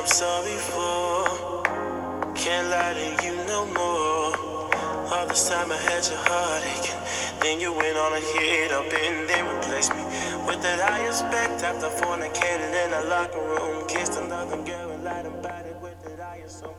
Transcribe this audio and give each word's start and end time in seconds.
I'm 0.00 0.06
sorry 0.06 0.56
for. 0.56 1.62
Can't 2.34 2.70
lie 2.70 2.94
to 2.94 3.22
you 3.22 3.36
no 3.44 3.66
more. 3.66 5.12
All 5.12 5.26
this 5.28 5.46
time 5.50 5.70
I 5.70 5.76
had 5.76 6.02
your 6.06 6.16
heart 6.16 6.64
aching. 6.64 7.42
Then 7.42 7.60
you 7.60 7.70
went 7.74 7.98
on 7.98 8.14
ahead 8.14 8.72
up 8.72 8.86
and 8.86 9.28
then 9.28 9.54
replaced 9.54 9.94
me 9.94 10.02
with 10.46 10.62
that 10.62 10.80
I 10.80 11.06
expect 11.06 11.62
after 11.62 11.88
fornicating 11.88 12.86
in 12.86 12.94
a 12.94 13.10
locker 13.10 13.40
room. 13.40 13.86
Kissed 13.88 14.18
another 14.18 14.56
girl 14.64 14.90
and 14.90 15.04
lied 15.04 15.26
about 15.26 15.66
it 15.66 15.76
with 15.82 16.02
that 16.04 16.18
I 16.18 16.36
assume. 16.36 16.70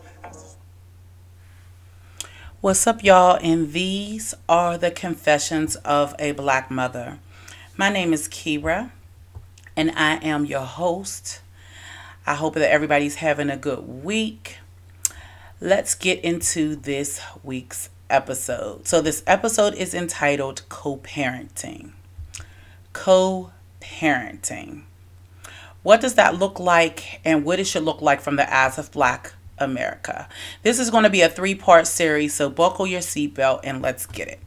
What's 2.60 2.88
up, 2.88 3.04
y'all? 3.04 3.38
And 3.44 3.72
these 3.72 4.34
are 4.50 4.80
the 4.80 4.90
confessions 4.90 5.76
of 5.76 6.16
a 6.18 6.32
black 6.32 6.72
mother. 6.72 7.20
My 7.78 7.90
name 7.90 8.14
is 8.14 8.28
Kira, 8.28 8.90
and 9.76 9.92
I 9.92 10.16
am 10.24 10.44
your 10.46 10.66
host. 10.66 11.42
I 12.26 12.36
hope 12.36 12.54
that 12.56 12.72
everybody's 12.72 13.16
having 13.16 13.50
a 13.50 13.58
good 13.58 14.04
week. 14.04 14.58
Let's 15.60 15.96
get 15.96 16.24
into 16.24 16.76
this 16.76 17.22
week's 17.44 17.90
episode. 18.10 18.88
So, 18.88 19.02
this 19.02 19.24
episode 19.26 19.74
is 19.74 19.94
entitled 19.94 20.64
Co 20.70 20.98
parenting. 20.98 21.92
Co 22.94 23.52
parenting. 23.80 24.84
What 25.84 26.02
does 26.02 26.14
that 26.16 26.36
look 26.38 26.60
like, 26.60 27.22
and 27.26 27.44
what 27.44 27.60
it 27.60 27.66
should 27.66 27.84
look 27.84 28.02
like 28.02 28.22
from 28.22 28.36
the 28.36 28.56
eyes 28.56 28.78
of 28.78 28.92
black 28.92 29.34
America? 29.58 30.28
This 30.62 30.80
is 30.80 30.92
going 30.92 31.04
to 31.04 31.10
be 31.10 31.22
a 31.22 31.30
three 31.30 31.56
part 31.56 31.88
series, 31.88 32.36
so 32.36 32.50
buckle 32.50 32.86
your 32.86 33.02
seatbelt 33.02 33.62
and 33.64 33.82
let's 33.82 34.06
get 34.06 34.28
it. 34.28 34.40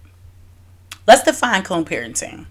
Let's 1.07 1.25
define 1.25 1.65
co 1.65 1.85
parenting. 1.85 2.47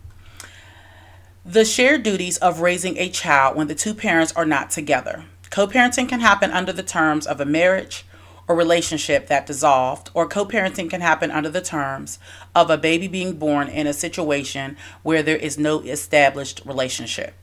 The 1.45 1.65
shared 1.65 2.03
duties 2.03 2.37
of 2.37 2.61
raising 2.61 2.97
a 2.97 3.09
child 3.09 3.57
when 3.57 3.67
the 3.67 3.75
two 3.75 3.93
parents 3.93 4.31
are 4.33 4.45
not 4.45 4.71
together. 4.71 5.25
Co 5.49 5.67
parenting 5.67 6.07
can 6.07 6.21
happen 6.21 6.51
under 6.51 6.71
the 6.71 6.83
terms 6.83 7.27
of 7.27 7.41
a 7.41 7.45
marriage 7.45 8.05
or 8.47 8.55
relationship 8.55 9.27
that 9.27 9.45
dissolved, 9.45 10.09
or 10.13 10.25
co 10.25 10.45
parenting 10.45 10.89
can 10.89 11.01
happen 11.01 11.31
under 11.31 11.49
the 11.49 11.59
terms 11.59 12.17
of 12.55 12.69
a 12.69 12.77
baby 12.77 13.09
being 13.09 13.33
born 13.33 13.67
in 13.67 13.87
a 13.87 13.93
situation 13.93 14.77
where 15.01 15.21
there 15.21 15.35
is 15.35 15.57
no 15.57 15.81
established 15.81 16.61
relationship. 16.63 17.33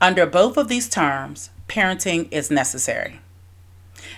Under 0.00 0.24
both 0.24 0.56
of 0.56 0.68
these 0.68 0.88
terms, 0.88 1.50
parenting 1.68 2.26
is 2.32 2.50
necessary. 2.50 3.20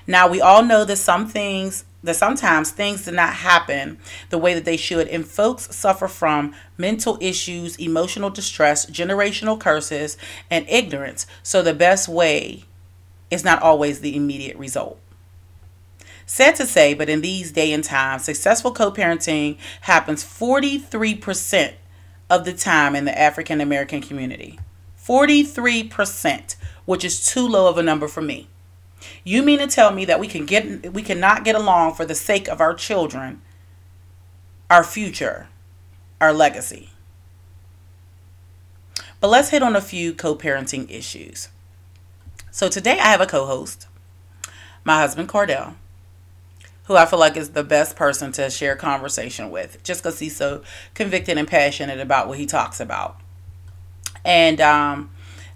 Now, 0.06 0.28
we 0.28 0.40
all 0.40 0.62
know 0.62 0.84
that 0.84 0.96
some 0.96 1.26
things, 1.26 1.84
that 2.02 2.16
sometimes 2.16 2.70
things 2.70 3.04
do 3.04 3.12
not 3.12 3.34
happen 3.34 3.98
the 4.30 4.38
way 4.38 4.54
that 4.54 4.64
they 4.64 4.76
should, 4.76 5.08
and 5.08 5.26
folks 5.26 5.74
suffer 5.74 6.08
from 6.08 6.54
mental 6.76 7.18
issues, 7.20 7.76
emotional 7.76 8.30
distress, 8.30 8.86
generational 8.86 9.58
curses, 9.58 10.16
and 10.50 10.68
ignorance. 10.68 11.26
So, 11.42 11.62
the 11.62 11.74
best 11.74 12.08
way 12.08 12.64
is 13.30 13.44
not 13.44 13.62
always 13.62 14.00
the 14.00 14.16
immediate 14.16 14.56
result. 14.56 14.98
Sad 16.26 16.56
to 16.56 16.66
say, 16.66 16.94
but 16.94 17.08
in 17.08 17.20
these 17.20 17.52
day 17.52 17.72
and 17.72 17.82
times, 17.82 18.24
successful 18.24 18.72
co 18.72 18.90
parenting 18.90 19.58
happens 19.82 20.24
43% 20.24 21.74
of 22.30 22.44
the 22.44 22.52
time 22.52 22.96
in 22.96 23.04
the 23.04 23.18
African 23.18 23.60
American 23.60 24.00
community. 24.00 24.58
43%, 24.98 26.56
which 26.84 27.04
is 27.04 27.26
too 27.26 27.46
low 27.46 27.68
of 27.68 27.76
a 27.76 27.82
number 27.82 28.06
for 28.06 28.22
me. 28.22 28.48
You 29.24 29.42
mean 29.42 29.58
to 29.58 29.66
tell 29.66 29.90
me 29.90 30.04
that 30.04 30.20
we 30.20 30.28
can 30.28 30.46
get 30.46 30.92
we 30.92 31.02
cannot 31.02 31.44
get 31.44 31.54
along 31.54 31.94
for 31.94 32.04
the 32.04 32.14
sake 32.14 32.48
of 32.48 32.60
our 32.60 32.74
children, 32.74 33.42
our 34.70 34.84
future, 34.84 35.48
our 36.20 36.32
legacy. 36.32 36.90
But 39.20 39.28
let's 39.28 39.50
hit 39.50 39.62
on 39.62 39.76
a 39.76 39.80
few 39.80 40.14
co-parenting 40.14 40.90
issues. 40.90 41.48
So 42.50 42.68
today 42.68 42.98
I 42.98 43.06
have 43.06 43.20
a 43.20 43.26
co-host, 43.26 43.86
my 44.84 44.98
husband 45.00 45.28
Cordell, 45.28 45.76
who 46.84 46.96
I 46.96 47.06
feel 47.06 47.18
like 47.18 47.36
is 47.36 47.50
the 47.50 47.62
best 47.62 47.94
person 47.94 48.32
to 48.32 48.50
share 48.50 48.74
conversation 48.74 49.50
with, 49.50 49.82
just 49.84 50.02
because 50.02 50.18
he's 50.18 50.36
so 50.36 50.62
convicted 50.94 51.38
and 51.38 51.46
passionate 51.46 52.00
about 52.00 52.28
what 52.28 52.38
he 52.38 52.46
talks 52.46 52.80
about. 52.80 53.20
And 54.24 54.60
um, 54.60 55.10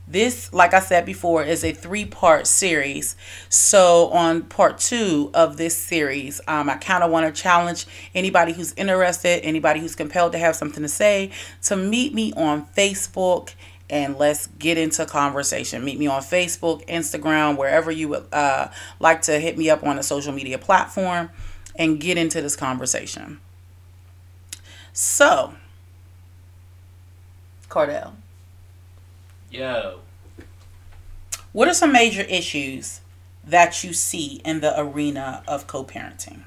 this, 0.09 0.53
like 0.53 0.73
I 0.73 0.81
said 0.81 1.05
before, 1.05 1.43
is 1.43 1.65
a 1.65 1.73
three 1.73 2.05
part 2.05 2.47
series. 2.47 3.17
So, 3.49 4.09
on 4.11 4.43
part 4.43 4.79
two 4.79 5.31
of 5.35 5.57
this 5.57 5.77
series, 5.77 6.41
um, 6.47 6.71
I 6.71 6.77
kind 6.77 7.03
of 7.03 7.11
want 7.11 7.35
to 7.35 7.43
challenge 7.43 7.87
anybody 8.15 8.53
who's 8.53 8.73
interested, 8.75 9.45
anybody 9.45 9.81
who's 9.81 9.97
compelled 9.97 10.33
to 10.33 10.39
have 10.39 10.55
something 10.55 10.83
to 10.83 10.89
say, 10.89 11.33
to 11.65 11.77
meet 11.77 12.15
me 12.15 12.33
on 12.37 12.67
Facebook 12.67 13.55
and 13.89 14.17
let's 14.17 14.47
get 14.59 14.79
into 14.79 15.07
conversation. 15.07 15.85
Meet 15.85 15.99
me 15.99 16.07
on 16.07 16.23
Facebook, 16.23 16.87
Instagram, 16.87 17.57
wherever 17.57 17.91
you 17.91 18.09
would 18.09 18.27
uh, 18.33 18.69
like 19.01 19.23
to 19.23 19.39
hit 19.39 19.59
me 19.59 19.71
up 19.71 19.85
on 19.85 19.99
a 19.99 20.03
social 20.03 20.33
media 20.33 20.59
platform 20.59 21.31
and 21.77 22.01
get 22.01 22.17
into 22.17 22.41
this 22.41 22.57
conversation. 22.57 23.41
So, 24.93 25.55
Cordell. 27.69 28.13
Yo, 29.51 30.01
What 31.53 31.69
are 31.69 31.75
some 31.75 31.93
major 31.93 32.23
issues 32.23 33.01
that 33.45 33.83
you 33.83 33.93
see 33.93 34.41
in 34.45 34.61
the 34.61 34.79
arena 34.81 35.43
of 35.49 35.67
co 35.67 35.85
parenting? 35.85 36.43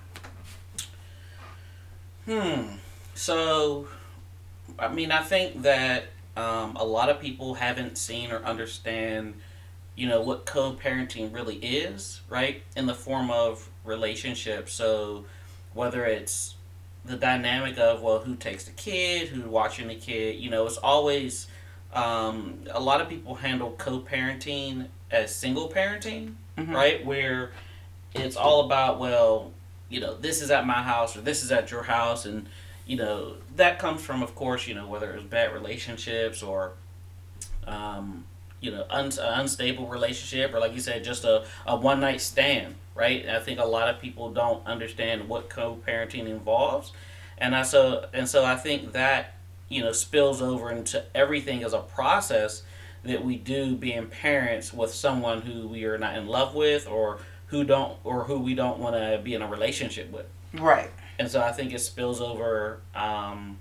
hmm. 2.25 2.75
So, 3.15 3.87
I 4.77 4.87
mean, 4.89 5.11
I 5.11 5.23
think 5.23 5.63
that 5.63 6.05
um, 6.37 6.75
a 6.77 6.85
lot 6.85 7.09
of 7.09 7.19
people 7.19 7.55
haven't 7.55 7.97
seen 7.97 8.31
or 8.31 8.43
understand, 8.45 9.35
you 9.95 10.07
know, 10.07 10.21
what 10.21 10.45
co-parenting 10.45 11.33
really 11.33 11.57
is, 11.57 12.21
right? 12.29 12.63
In 12.75 12.85
the 12.85 12.93
form 12.95 13.29
of 13.31 13.69
relationships. 13.83 14.73
So, 14.73 15.25
whether 15.73 16.05
it's 16.05 16.55
the 17.05 17.17
dynamic 17.17 17.77
of 17.77 18.01
well, 18.01 18.19
who 18.19 18.35
takes 18.35 18.65
the 18.65 18.71
kid, 18.71 19.29
who's 19.29 19.45
watching 19.45 19.87
the 19.89 19.95
kid, 19.95 20.37
you 20.39 20.49
know, 20.49 20.65
it's 20.65 20.77
always 20.77 21.47
um, 21.93 22.59
a 22.71 22.79
lot 22.79 23.01
of 23.01 23.09
people 23.09 23.35
handle 23.35 23.71
co-parenting 23.77 24.87
as 25.11 25.33
single 25.35 25.69
parenting, 25.69 26.35
Mhm. 26.57 26.73
right? 26.73 27.05
Where 27.05 27.51
it's 28.13 28.35
all 28.35 28.65
about 28.65 28.99
well, 28.99 29.51
you 29.89 29.99
know, 29.99 30.15
this 30.15 30.41
is 30.41 30.51
at 30.51 30.65
my 30.67 30.81
house 30.83 31.15
or 31.17 31.21
this 31.21 31.43
is 31.43 31.51
at 31.51 31.71
your 31.71 31.83
house, 31.83 32.25
and 32.25 32.47
you 32.85 32.95
know 32.97 33.35
that 33.55 33.79
comes 33.79 34.01
from, 34.01 34.21
of 34.21 34.35
course, 34.35 34.67
you 34.67 34.73
know 34.75 34.87
whether 34.87 35.11
it's 35.13 35.23
bad 35.23 35.53
relationships 35.53 36.43
or, 36.43 36.73
um, 37.67 38.25
you 38.61 38.71
know, 38.71 38.85
un- 38.89 39.11
unstable 39.19 39.87
relationship 39.87 40.53
or 40.53 40.59
like 40.59 40.73
you 40.73 40.79
said, 40.79 41.03
just 41.03 41.23
a, 41.23 41.45
a 41.65 41.75
one 41.75 41.99
night 41.99 42.21
stand, 42.21 42.75
right? 42.95 43.27
I 43.27 43.39
think 43.39 43.59
a 43.59 43.65
lot 43.65 43.89
of 43.89 43.99
people 43.99 44.31
don't 44.31 44.65
understand 44.67 45.27
what 45.27 45.49
co-parenting 45.49 46.27
involves, 46.27 46.91
and 47.37 47.55
I 47.55 47.63
so 47.63 48.07
and 48.13 48.27
so 48.29 48.45
I 48.45 48.55
think 48.55 48.91
that 48.93 49.33
you 49.69 49.81
know 49.81 49.91
spills 49.91 50.41
over 50.41 50.71
into 50.71 51.03
everything 51.15 51.63
as 51.63 51.73
a 51.73 51.79
process 51.79 52.63
that 53.03 53.23
we 53.23 53.35
do 53.37 53.75
being 53.75 54.07
parents 54.07 54.73
with 54.73 54.93
someone 54.93 55.41
who 55.41 55.67
we 55.67 55.85
are 55.85 55.97
not 55.97 56.17
in 56.17 56.27
love 56.27 56.53
with 56.53 56.87
or 56.87 57.19
who 57.47 57.63
don't 57.63 57.97
or 58.03 58.25
who 58.25 58.39
we 58.39 58.53
don't 58.53 58.79
want 58.79 58.95
to 58.95 59.19
be 59.23 59.33
in 59.33 59.41
a 59.41 59.47
relationship 59.47 60.11
with 60.11 60.25
Right. 60.53 60.89
and 61.17 61.29
so 61.29 61.41
i 61.41 61.51
think 61.51 61.73
it 61.73 61.79
spills 61.79 62.19
over 62.19 62.81
um, 62.95 63.57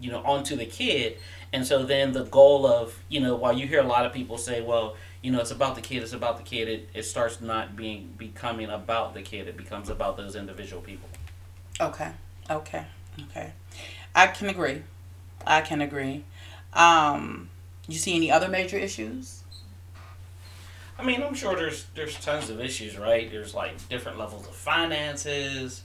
you 0.00 0.10
know 0.10 0.22
onto 0.24 0.56
the 0.56 0.66
kid 0.66 1.18
and 1.52 1.66
so 1.66 1.84
then 1.84 2.12
the 2.12 2.24
goal 2.24 2.66
of 2.66 2.98
you 3.08 3.20
know 3.20 3.34
while 3.36 3.52
you 3.52 3.66
hear 3.66 3.80
a 3.80 3.86
lot 3.86 4.06
of 4.06 4.12
people 4.12 4.38
say 4.38 4.60
well 4.62 4.96
you 5.20 5.30
know 5.30 5.40
it's 5.40 5.50
about 5.50 5.74
the 5.74 5.80
kid 5.82 6.02
it's 6.02 6.12
about 6.12 6.36
the 6.38 6.42
kid 6.42 6.68
it, 6.68 6.88
it 6.94 7.02
starts 7.04 7.40
not 7.40 7.76
being 7.76 8.12
becoming 8.16 8.70
about 8.70 9.12
the 9.14 9.22
kid 9.22 9.46
it 9.48 9.56
becomes 9.56 9.88
about 9.88 10.16
those 10.16 10.34
individual 10.36 10.80
people 10.82 11.08
Okay. 11.80 12.10
Okay. 12.50 12.84
Okay. 13.30 13.52
I 14.14 14.26
can 14.28 14.48
agree. 14.50 14.82
I 15.46 15.60
can 15.60 15.80
agree. 15.80 16.24
Um, 16.72 17.50
you 17.88 17.98
see 17.98 18.16
any 18.16 18.30
other 18.30 18.48
major 18.48 18.76
issues? 18.76 19.42
I 20.98 21.04
mean, 21.04 21.22
I'm 21.22 21.34
sure 21.34 21.56
there's 21.56 21.86
there's 21.94 22.18
tons 22.20 22.48
of 22.50 22.60
issues, 22.60 22.96
right? 22.96 23.30
There's 23.30 23.54
like 23.54 23.88
different 23.88 24.18
levels 24.18 24.46
of 24.46 24.54
finances. 24.54 25.82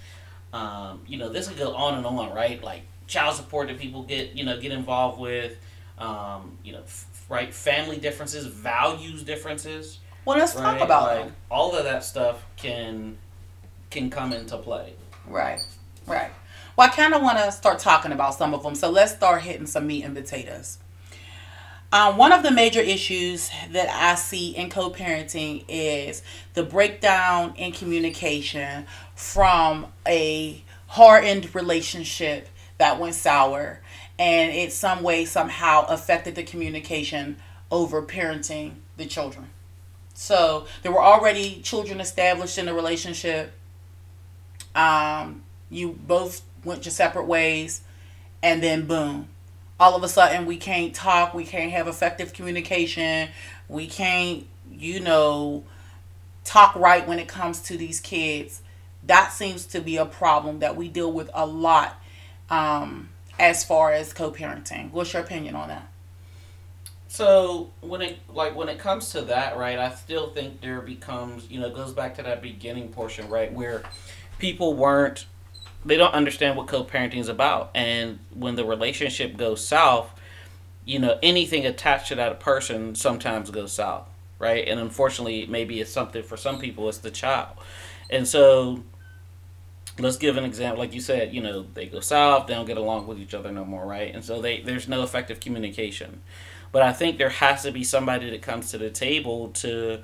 Um, 0.54 1.02
you 1.08 1.18
know, 1.18 1.30
this 1.30 1.48
could 1.48 1.58
go 1.58 1.76
on 1.76 1.96
and 1.96 2.06
on, 2.06 2.34
right? 2.34 2.62
Like 2.64 2.84
child 3.08 3.36
support 3.36 3.68
that 3.68 3.80
people 3.80 4.04
get, 4.04 4.36
you 4.36 4.44
know, 4.44 4.60
get 4.60 4.72
involved 4.72 5.20
with. 5.20 5.58
Um, 5.98 6.58
you 6.64 6.74
know, 6.74 6.82
f- 6.82 7.26
right? 7.30 7.52
Family 7.52 7.98
differences, 7.98 8.46
values 8.46 9.24
differences. 9.24 10.00
Well, 10.26 10.38
let's 10.38 10.56
right? 10.56 10.78
talk 10.78 10.82
about 10.82 11.04
like 11.16 11.26
them. 11.26 11.36
all 11.50 11.76
of 11.76 11.84
that 11.86 12.04
stuff 12.04 12.46
can 12.56 13.18
can 13.90 14.10
come 14.10 14.34
into 14.34 14.58
play. 14.58 14.94
Right. 15.26 15.60
Right. 16.06 16.32
Well, 16.78 16.88
I 16.88 16.92
kind 16.92 17.16
of 17.16 17.24
want 17.24 17.40
to 17.40 17.52
start 17.52 17.80
talking 17.80 18.12
about 18.12 18.36
some 18.36 18.54
of 18.54 18.62
them. 18.62 18.76
So 18.76 18.92
let's 18.92 19.12
start 19.12 19.42
hitting 19.42 19.66
some 19.66 19.88
meat 19.88 20.04
and 20.04 20.16
potatoes. 20.16 20.78
Um, 21.92 22.18
one 22.18 22.32
of 22.32 22.44
the 22.44 22.52
major 22.52 22.82
issues 22.82 23.50
that 23.72 23.90
I 23.90 24.14
see 24.14 24.56
in 24.56 24.70
co 24.70 24.92
parenting 24.92 25.66
is 25.68 26.22
the 26.54 26.62
breakdown 26.62 27.56
in 27.58 27.72
communication 27.72 28.86
from 29.16 29.88
a 30.08 30.64
hardened 30.86 31.56
relationship 31.56 32.48
that 32.78 33.00
went 33.00 33.16
sour 33.16 33.82
and 34.20 34.52
it 34.54 34.72
some 34.72 35.02
way 35.02 35.26
somehow 35.26 35.86
affected 35.88 36.36
the 36.36 36.44
communication 36.44 37.38
over 37.72 38.04
parenting 38.04 38.74
the 38.98 39.06
children. 39.06 39.50
So 40.14 40.68
there 40.84 40.92
were 40.92 41.04
already 41.04 41.60
children 41.62 42.00
established 42.00 42.60
in 42.60 42.68
the 42.68 42.74
relationship. 42.74 43.54
Um, 44.76 45.44
you 45.70 45.98
both 46.06 46.44
went 46.68 46.86
your 46.86 46.92
separate 46.92 47.26
ways, 47.26 47.82
and 48.44 48.62
then 48.62 48.86
boom, 48.86 49.30
all 49.80 49.96
of 49.96 50.04
a 50.04 50.08
sudden 50.08 50.46
we 50.46 50.58
can't 50.58 50.94
talk, 50.94 51.34
we 51.34 51.46
can't 51.46 51.72
have 51.72 51.88
effective 51.88 52.34
communication, 52.34 53.30
we 53.68 53.88
can't, 53.88 54.46
you 54.72 55.00
know, 55.00 55.64
talk 56.44 56.76
right 56.76 57.08
when 57.08 57.20
it 57.20 57.28
comes 57.28 57.62
to 57.62 57.78
these 57.78 58.00
kids. 58.00 58.62
That 59.06 59.32
seems 59.32 59.66
to 59.68 59.80
be 59.80 59.98
a 59.98 60.06
problem 60.06 60.60
that 60.60 60.76
we 60.76 60.90
deal 60.90 61.12
with 61.12 61.30
a 61.34 61.46
lot 61.46 62.02
um, 62.50 63.10
as 63.40 63.64
far 63.64 63.92
as 63.92 64.14
co-parenting. 64.14 64.92
What's 64.92 65.14
your 65.14 65.22
opinion 65.22 65.56
on 65.56 65.70
that? 65.70 65.88
So 67.08 67.72
when 67.82 68.02
it 68.02 68.20
like 68.28 68.56
when 68.56 68.68
it 68.68 68.80
comes 68.80 69.12
to 69.12 69.22
that, 69.22 69.58
right? 69.58 69.80
I 69.80 69.94
still 69.96 70.30
think 70.32 70.60
there 70.60 70.82
becomes 70.82 71.50
you 71.50 71.60
know 71.60 71.70
goes 71.70 71.94
back 71.94 72.16
to 72.16 72.24
that 72.24 72.42
beginning 72.42 72.90
portion, 72.90 73.30
right, 73.30 73.52
where 73.52 73.84
people 74.40 74.74
weren't 74.74 75.26
they 75.86 75.98
don't 75.98 76.14
understand 76.14 76.58
what 76.58 76.68
co-parenting 76.68 77.20
is 77.20 77.30
about, 77.30 77.72
and 77.74 78.20
when 78.34 78.56
the 78.56 78.66
relationship 78.66 79.38
goes 79.38 79.66
south, 79.66 80.10
you 80.86 81.00
know 81.00 81.18
anything 81.22 81.66
attached 81.66 82.08
to 82.10 82.16
that 82.16 82.40
person 82.40 82.96
sometimes 82.96 83.52
goes 83.52 83.72
south, 83.72 84.08
right? 84.40 84.68
And 84.68 84.80
unfortunately, 84.80 85.46
maybe 85.48 85.80
it's 85.80 85.92
something 85.92 86.24
for 86.24 86.38
some 86.38 86.60
people, 86.60 86.88
it's 86.90 87.00
the 87.00 87.12
child, 87.12 87.58
and 88.10 88.28
so 88.28 88.84
let's 90.00 90.18
give 90.18 90.38
an 90.38 90.44
example. 90.44 90.80
Like 90.80 90.94
you 90.94 91.02
said 91.02 91.34
you 91.34 91.42
know 91.42 91.66
they 91.74 91.88
go 91.88 92.00
south 92.00 92.48
they 92.48 92.54
don't 92.54 92.68
get 92.68 92.78
along 92.78 93.08
with 93.08 93.20
each 93.20 93.34
other 93.34 93.52
no 93.52 93.66
more 93.66 93.86
right? 93.86 94.14
And 94.14 94.24
so 94.24 94.42
they 94.42 94.62
there's 94.62 94.88
no 94.88 95.04
effective 95.04 95.40
communication. 95.40 96.22
But 96.72 96.82
I 96.82 96.94
think 96.94 97.18
there 97.18 97.30
has 97.30 97.64
to 97.64 97.72
be 97.72 97.84
somebody 97.84 98.30
that 98.30 98.42
comes 98.42 98.72
to 98.72 98.78
the 98.78 98.90
table 98.90 99.50
to, 99.56 100.02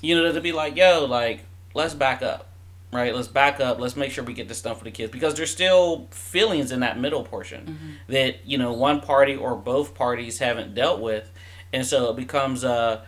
you 0.00 0.14
know, 0.14 0.32
to 0.32 0.40
be 0.40 0.52
like, 0.52 0.76
yo, 0.76 1.04
like, 1.04 1.44
let's 1.74 1.94
back 1.94 2.22
up, 2.22 2.46
right? 2.94 3.14
Let's 3.14 3.28
back 3.28 3.60
up. 3.60 3.80
Let's 3.80 3.96
make 3.96 4.12
sure 4.12 4.24
we 4.24 4.34
get 4.34 4.48
this 4.48 4.62
done 4.62 4.76
for 4.76 4.84
the 4.84 4.90
kids 4.90 5.12
because 5.12 5.34
there's 5.34 5.50
still 5.50 6.06
feelings 6.10 6.72
in 6.72 6.80
that 6.80 6.98
middle 6.98 7.24
portion 7.24 7.66
mm-hmm. 7.66 8.12
that, 8.12 8.46
you 8.46 8.58
know, 8.58 8.72
one 8.72 9.00
party 9.00 9.36
or 9.36 9.56
both 9.56 9.94
parties 9.94 10.38
haven't 10.38 10.74
dealt 10.74 11.00
with. 11.00 11.30
And 11.72 11.84
so 11.84 12.10
it 12.10 12.16
becomes, 12.16 12.64
uh, 12.64 13.04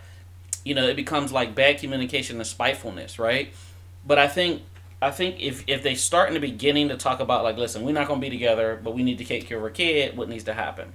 you 0.65 0.75
know, 0.75 0.87
it 0.87 0.97
becomes 0.97 1.33
like 1.33 1.55
bad 1.55 1.79
communication 1.79 2.37
and 2.37 2.47
spitefulness, 2.47 3.19
right? 3.19 3.53
But 4.05 4.19
I 4.19 4.29
think 4.29 4.63
I 5.01 5.11
think 5.11 5.41
if 5.41 5.65
if 5.67 5.83
they 5.83 5.95
start 5.95 6.29
in 6.29 6.35
the 6.35 6.41
beginning 6.41 6.89
to 6.89 6.97
talk 6.97 7.21
about 7.21 7.45
like, 7.45 7.57
listen, 7.57 7.83
we're 7.83 7.93
not 7.93 8.09
gonna 8.09 8.21
be 8.21 8.31
together, 8.31 8.81
but 8.83 8.95
we 8.95 9.03
need 9.03 9.19
to 9.19 9.25
take 9.25 9.47
care 9.47 9.59
of 9.59 9.65
our 9.65 9.71
kid, 9.71 10.17
what 10.17 10.29
needs 10.29 10.45
to 10.45 10.55
happen? 10.55 10.93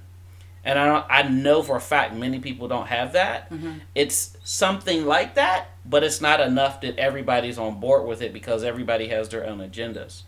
And 0.64 0.78
I 0.78 1.04
I 1.08 1.22
know 1.22 1.62
for 1.62 1.76
a 1.76 1.80
fact 1.80 2.14
many 2.14 2.38
people 2.38 2.68
don't 2.68 2.86
have 2.86 3.12
that. 3.14 3.50
Mm-hmm. 3.50 3.78
It's 3.94 4.36
something 4.44 5.06
like 5.06 5.34
that, 5.34 5.68
but 5.84 6.04
it's 6.04 6.20
not 6.20 6.40
enough 6.40 6.80
that 6.82 6.98
everybody's 6.98 7.58
on 7.58 7.80
board 7.80 8.06
with 8.06 8.22
it 8.22 8.32
because 8.32 8.62
everybody 8.62 9.08
has 9.08 9.28
their 9.28 9.44
own 9.46 9.58
agendas. 9.58 10.22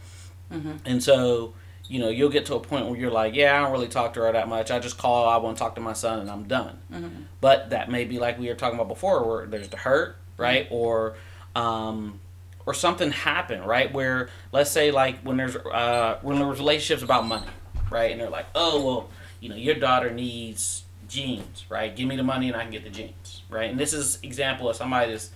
Mm-hmm. 0.52 0.76
And 0.84 1.02
so, 1.02 1.54
you 1.88 2.00
know, 2.00 2.08
you'll 2.08 2.30
get 2.30 2.46
to 2.46 2.54
a 2.54 2.60
point 2.60 2.86
where 2.86 2.98
you're 2.98 3.10
like, 3.10 3.34
yeah, 3.34 3.56
I 3.56 3.62
don't 3.62 3.72
really 3.72 3.88
talk 3.88 4.14
to 4.14 4.20
her 4.20 4.32
that 4.32 4.48
much. 4.48 4.70
I 4.70 4.78
just 4.78 4.98
call, 4.98 5.28
I 5.28 5.36
want 5.36 5.56
to 5.56 5.62
talk 5.62 5.74
to 5.76 5.80
my 5.80 5.92
son, 5.92 6.20
and 6.20 6.30
I'm 6.30 6.44
done. 6.44 6.78
Mm-hmm. 6.92 7.22
But 7.40 7.70
that 7.70 7.90
may 7.90 8.04
be 8.04 8.18
like 8.18 8.38
we 8.38 8.48
were 8.48 8.54
talking 8.54 8.78
about 8.78 8.88
before, 8.88 9.26
where 9.26 9.46
there's 9.46 9.68
the 9.68 9.76
hurt, 9.76 10.16
right, 10.36 10.66
mm-hmm. 10.66 10.74
or 10.74 11.16
um, 11.54 12.18
or 12.66 12.74
something 12.74 13.12
happened, 13.12 13.66
right, 13.66 13.92
where 13.92 14.30
let's 14.50 14.70
say 14.70 14.90
like 14.90 15.20
when 15.20 15.36
there's 15.36 15.54
uh, 15.56 16.18
when 16.22 16.38
there's 16.38 16.58
relationships 16.58 17.02
about 17.02 17.26
money, 17.26 17.46
right, 17.90 18.10
and 18.10 18.20
they're 18.20 18.30
like, 18.30 18.46
oh 18.54 18.84
well 18.84 19.10
you 19.44 19.50
know, 19.50 19.56
your 19.56 19.74
daughter 19.74 20.10
needs 20.10 20.84
jeans, 21.06 21.66
right? 21.68 21.94
Give 21.94 22.08
me 22.08 22.16
the 22.16 22.22
money 22.22 22.48
and 22.48 22.56
I 22.56 22.62
can 22.62 22.70
get 22.70 22.82
the 22.82 22.88
jeans, 22.88 23.42
right? 23.50 23.70
And 23.70 23.78
this 23.78 23.92
is 23.92 24.18
example 24.22 24.70
of 24.70 24.74
somebody 24.74 25.10
that's 25.10 25.32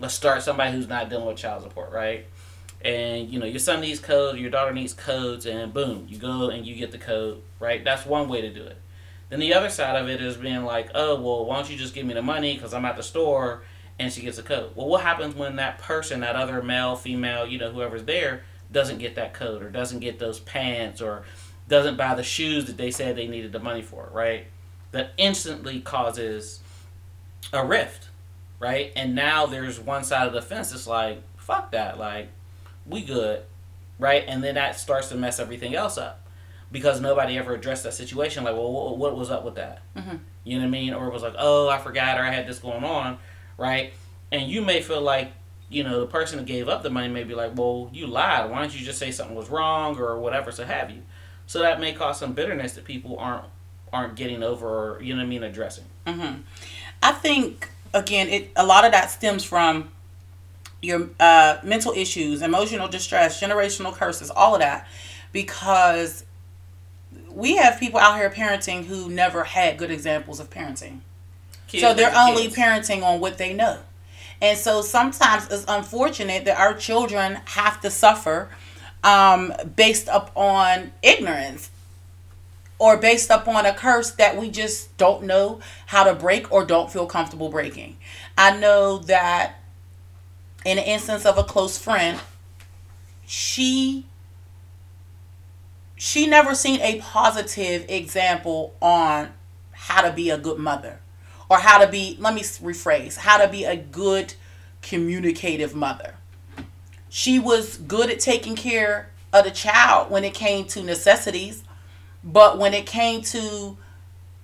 let's 0.00 0.14
start 0.14 0.42
somebody 0.42 0.72
who's 0.72 0.88
not 0.88 1.10
dealing 1.10 1.26
with 1.26 1.36
child 1.36 1.62
support, 1.62 1.92
right? 1.92 2.24
And 2.82 3.28
you 3.28 3.38
know, 3.38 3.44
your 3.44 3.58
son 3.58 3.82
needs 3.82 4.00
codes, 4.00 4.38
your 4.38 4.50
daughter 4.50 4.72
needs 4.72 4.94
codes, 4.94 5.44
and 5.44 5.74
boom, 5.74 6.06
you 6.08 6.16
go 6.16 6.48
and 6.48 6.66
you 6.66 6.74
get 6.76 6.92
the 6.92 6.98
code, 6.98 7.42
right? 7.60 7.84
That's 7.84 8.06
one 8.06 8.30
way 8.30 8.40
to 8.40 8.50
do 8.50 8.62
it. 8.62 8.78
Then 9.28 9.38
the 9.38 9.52
other 9.52 9.68
side 9.68 9.96
of 9.96 10.08
it 10.08 10.22
is 10.22 10.38
being 10.38 10.64
like, 10.64 10.88
oh, 10.94 11.20
well, 11.20 11.44
why 11.44 11.56
don't 11.56 11.70
you 11.70 11.76
just 11.76 11.92
give 11.92 12.06
me 12.06 12.14
the 12.14 12.22
money 12.22 12.54
because 12.54 12.72
I'm 12.72 12.86
at 12.86 12.96
the 12.96 13.02
store 13.02 13.64
and 13.98 14.10
she 14.10 14.22
gets 14.22 14.38
a 14.38 14.42
code. 14.42 14.70
Well, 14.74 14.88
what 14.88 15.02
happens 15.02 15.34
when 15.34 15.56
that 15.56 15.78
person, 15.78 16.20
that 16.20 16.36
other 16.36 16.62
male, 16.62 16.96
female, 16.96 17.46
you 17.46 17.58
know, 17.58 17.70
whoever's 17.70 18.04
there, 18.04 18.44
doesn't 18.72 18.96
get 18.96 19.14
that 19.16 19.34
code 19.34 19.62
or 19.62 19.68
doesn't 19.68 19.98
get 19.98 20.18
those 20.18 20.40
pants 20.40 21.02
or 21.02 21.24
doesn't 21.68 21.96
buy 21.96 22.14
the 22.14 22.22
shoes 22.22 22.66
that 22.66 22.76
they 22.76 22.90
said 22.90 23.16
they 23.16 23.26
needed 23.26 23.52
the 23.52 23.58
money 23.58 23.82
for, 23.82 24.08
right? 24.12 24.46
That 24.92 25.12
instantly 25.16 25.80
causes 25.80 26.60
a 27.52 27.64
rift, 27.64 28.08
right? 28.60 28.92
And 28.96 29.14
now 29.14 29.46
there's 29.46 29.78
one 29.78 30.04
side 30.04 30.26
of 30.26 30.32
the 30.32 30.42
fence 30.42 30.70
that's 30.70 30.86
like, 30.86 31.22
fuck 31.36 31.72
that, 31.72 31.98
like, 31.98 32.28
we 32.86 33.02
good, 33.02 33.42
right? 33.98 34.24
And 34.26 34.42
then 34.42 34.54
that 34.54 34.78
starts 34.78 35.08
to 35.08 35.16
mess 35.16 35.40
everything 35.40 35.74
else 35.74 35.98
up 35.98 36.22
because 36.70 37.00
nobody 37.00 37.38
ever 37.38 37.54
addressed 37.54 37.84
that 37.84 37.94
situation. 37.94 38.44
Like, 38.44 38.54
well, 38.54 38.96
what, 38.96 39.16
was 39.16 39.30
up 39.30 39.44
with 39.44 39.56
that? 39.56 39.82
Mm-hmm. 39.96 40.16
You 40.44 40.58
know 40.58 40.62
what 40.62 40.68
I 40.68 40.70
mean? 40.70 40.94
Or 40.94 41.08
it 41.08 41.12
was 41.12 41.22
like, 41.22 41.34
oh, 41.38 41.68
I 41.68 41.78
forgot, 41.78 42.18
or 42.18 42.22
I 42.22 42.30
had 42.30 42.46
this 42.46 42.58
going 42.58 42.84
on, 42.84 43.18
right? 43.58 43.92
And 44.30 44.50
you 44.50 44.62
may 44.62 44.82
feel 44.82 45.00
like, 45.00 45.32
you 45.68 45.82
know, 45.82 46.00
the 46.00 46.06
person 46.06 46.38
that 46.38 46.46
gave 46.46 46.68
up 46.68 46.82
the 46.82 46.90
money 46.90 47.08
may 47.08 47.24
be 47.24 47.34
like, 47.34 47.56
well, 47.56 47.90
you 47.92 48.06
lied. 48.06 48.50
Why 48.50 48.60
don't 48.60 48.78
you 48.78 48.84
just 48.84 48.98
say 48.98 49.10
something 49.10 49.34
was 49.34 49.50
wrong 49.50 49.98
or 49.98 50.18
whatever, 50.18 50.52
so 50.52 50.64
have 50.64 50.90
you? 50.90 51.02
So 51.46 51.60
that 51.60 51.80
may 51.80 51.92
cause 51.92 52.18
some 52.18 52.32
bitterness 52.32 52.74
that 52.74 52.84
people 52.84 53.18
aren't 53.18 53.44
aren't 53.92 54.16
getting 54.16 54.42
over 54.42 54.66
or 54.66 55.02
you 55.02 55.14
know 55.14 55.20
what 55.20 55.26
I 55.26 55.28
mean 55.28 55.42
addressing. 55.42 55.84
Mm-hmm. 56.06 56.40
I 57.02 57.12
think 57.12 57.70
again, 57.94 58.28
it 58.28 58.50
a 58.56 58.66
lot 58.66 58.84
of 58.84 58.92
that 58.92 59.10
stems 59.10 59.44
from 59.44 59.90
your 60.82 61.08
uh, 61.18 61.58
mental 61.62 61.92
issues, 61.92 62.42
emotional 62.42 62.88
distress, 62.88 63.40
generational 63.40 63.92
curses, 63.92 64.30
all 64.30 64.54
of 64.54 64.60
that, 64.60 64.86
because 65.32 66.24
we 67.30 67.56
have 67.56 67.78
people 67.78 67.98
out 67.98 68.16
here 68.16 68.30
parenting 68.30 68.84
who 68.84 69.08
never 69.08 69.44
had 69.44 69.78
good 69.78 69.90
examples 69.90 70.40
of 70.40 70.50
parenting. 70.50 71.00
Kids 71.66 71.82
so 71.82 71.94
they're 71.94 72.14
only 72.14 72.44
kids. 72.44 72.56
parenting 72.56 73.02
on 73.02 73.20
what 73.20 73.38
they 73.38 73.52
know. 73.52 73.78
And 74.40 74.58
so 74.58 74.82
sometimes 74.82 75.48
it's 75.50 75.64
unfortunate 75.66 76.44
that 76.44 76.58
our 76.58 76.74
children 76.74 77.38
have 77.46 77.80
to 77.80 77.90
suffer 77.90 78.50
um, 79.06 79.52
based 79.76 80.08
upon 80.12 80.92
ignorance 81.00 81.70
or 82.78 82.96
based 82.96 83.30
upon 83.30 83.64
a 83.64 83.72
curse 83.72 84.10
that 84.10 84.36
we 84.36 84.50
just 84.50 84.94
don't 84.98 85.22
know 85.22 85.60
how 85.86 86.02
to 86.02 86.12
break 86.12 86.52
or 86.52 86.64
don't 86.64 86.92
feel 86.92 87.06
comfortable 87.06 87.48
breaking. 87.48 87.96
I 88.36 88.58
know 88.58 88.98
that 88.98 89.60
in 90.64 90.76
the 90.76 90.86
instance 90.86 91.24
of 91.24 91.38
a 91.38 91.44
close 91.44 91.78
friend, 91.78 92.20
she 93.24 94.04
she 95.94 96.26
never 96.26 96.54
seen 96.54 96.80
a 96.80 96.98
positive 97.00 97.86
example 97.88 98.74
on 98.82 99.28
how 99.70 100.02
to 100.02 100.12
be 100.12 100.30
a 100.30 100.36
good 100.36 100.58
mother 100.58 100.98
or 101.48 101.58
how 101.58 101.78
to 101.78 101.90
be 101.90 102.16
let 102.18 102.34
me 102.34 102.42
rephrase 102.42 103.16
how 103.16 103.38
to 103.38 103.48
be 103.48 103.64
a 103.64 103.76
good 103.76 104.34
communicative 104.82 105.74
mother 105.74 106.16
she 107.16 107.38
was 107.38 107.78
good 107.78 108.10
at 108.10 108.20
taking 108.20 108.54
care 108.54 109.08
of 109.32 109.42
the 109.42 109.50
child 109.50 110.10
when 110.10 110.22
it 110.22 110.34
came 110.34 110.66
to 110.66 110.82
necessities, 110.82 111.64
but 112.22 112.58
when 112.58 112.74
it 112.74 112.84
came 112.84 113.22
to 113.22 113.78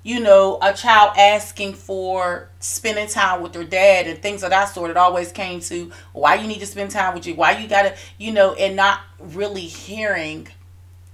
you 0.02 0.18
know, 0.18 0.58
a 0.62 0.72
child 0.72 1.14
asking 1.18 1.74
for 1.74 2.48
spending 2.60 3.06
time 3.08 3.42
with 3.42 3.52
their 3.52 3.62
dad 3.62 4.06
and 4.06 4.20
things 4.20 4.42
of 4.42 4.50
that 4.50 4.64
sort. 4.64 4.90
It 4.90 4.96
always 4.96 5.30
came 5.30 5.60
to 5.60 5.92
why 6.14 6.36
you 6.36 6.48
need 6.48 6.60
to 6.60 6.66
spend 6.66 6.90
time 6.90 7.14
with 7.14 7.26
you, 7.26 7.34
why 7.34 7.58
you 7.58 7.68
gotta, 7.68 7.94
you 8.18 8.32
know, 8.32 8.54
and 8.54 8.74
not 8.74 9.00
really 9.20 9.60
hearing 9.60 10.48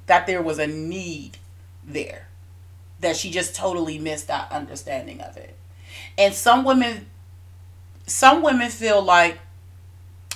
that 0.07 0.29
there 0.29 0.41
was 0.41 0.61
a 0.61 0.67
need 0.69 1.39
there. 1.85 2.29
That 3.01 3.17
she 3.17 3.33
just 3.33 3.57
totally 3.57 3.99
missed 3.99 4.29
that 4.29 4.51
understanding 4.53 5.21
of 5.21 5.37
it. 5.37 5.57
And 6.17 6.33
some 6.33 6.65
women 6.65 7.07
some 8.07 8.43
women 8.43 8.71
feel 8.71 9.03
like 9.03 9.39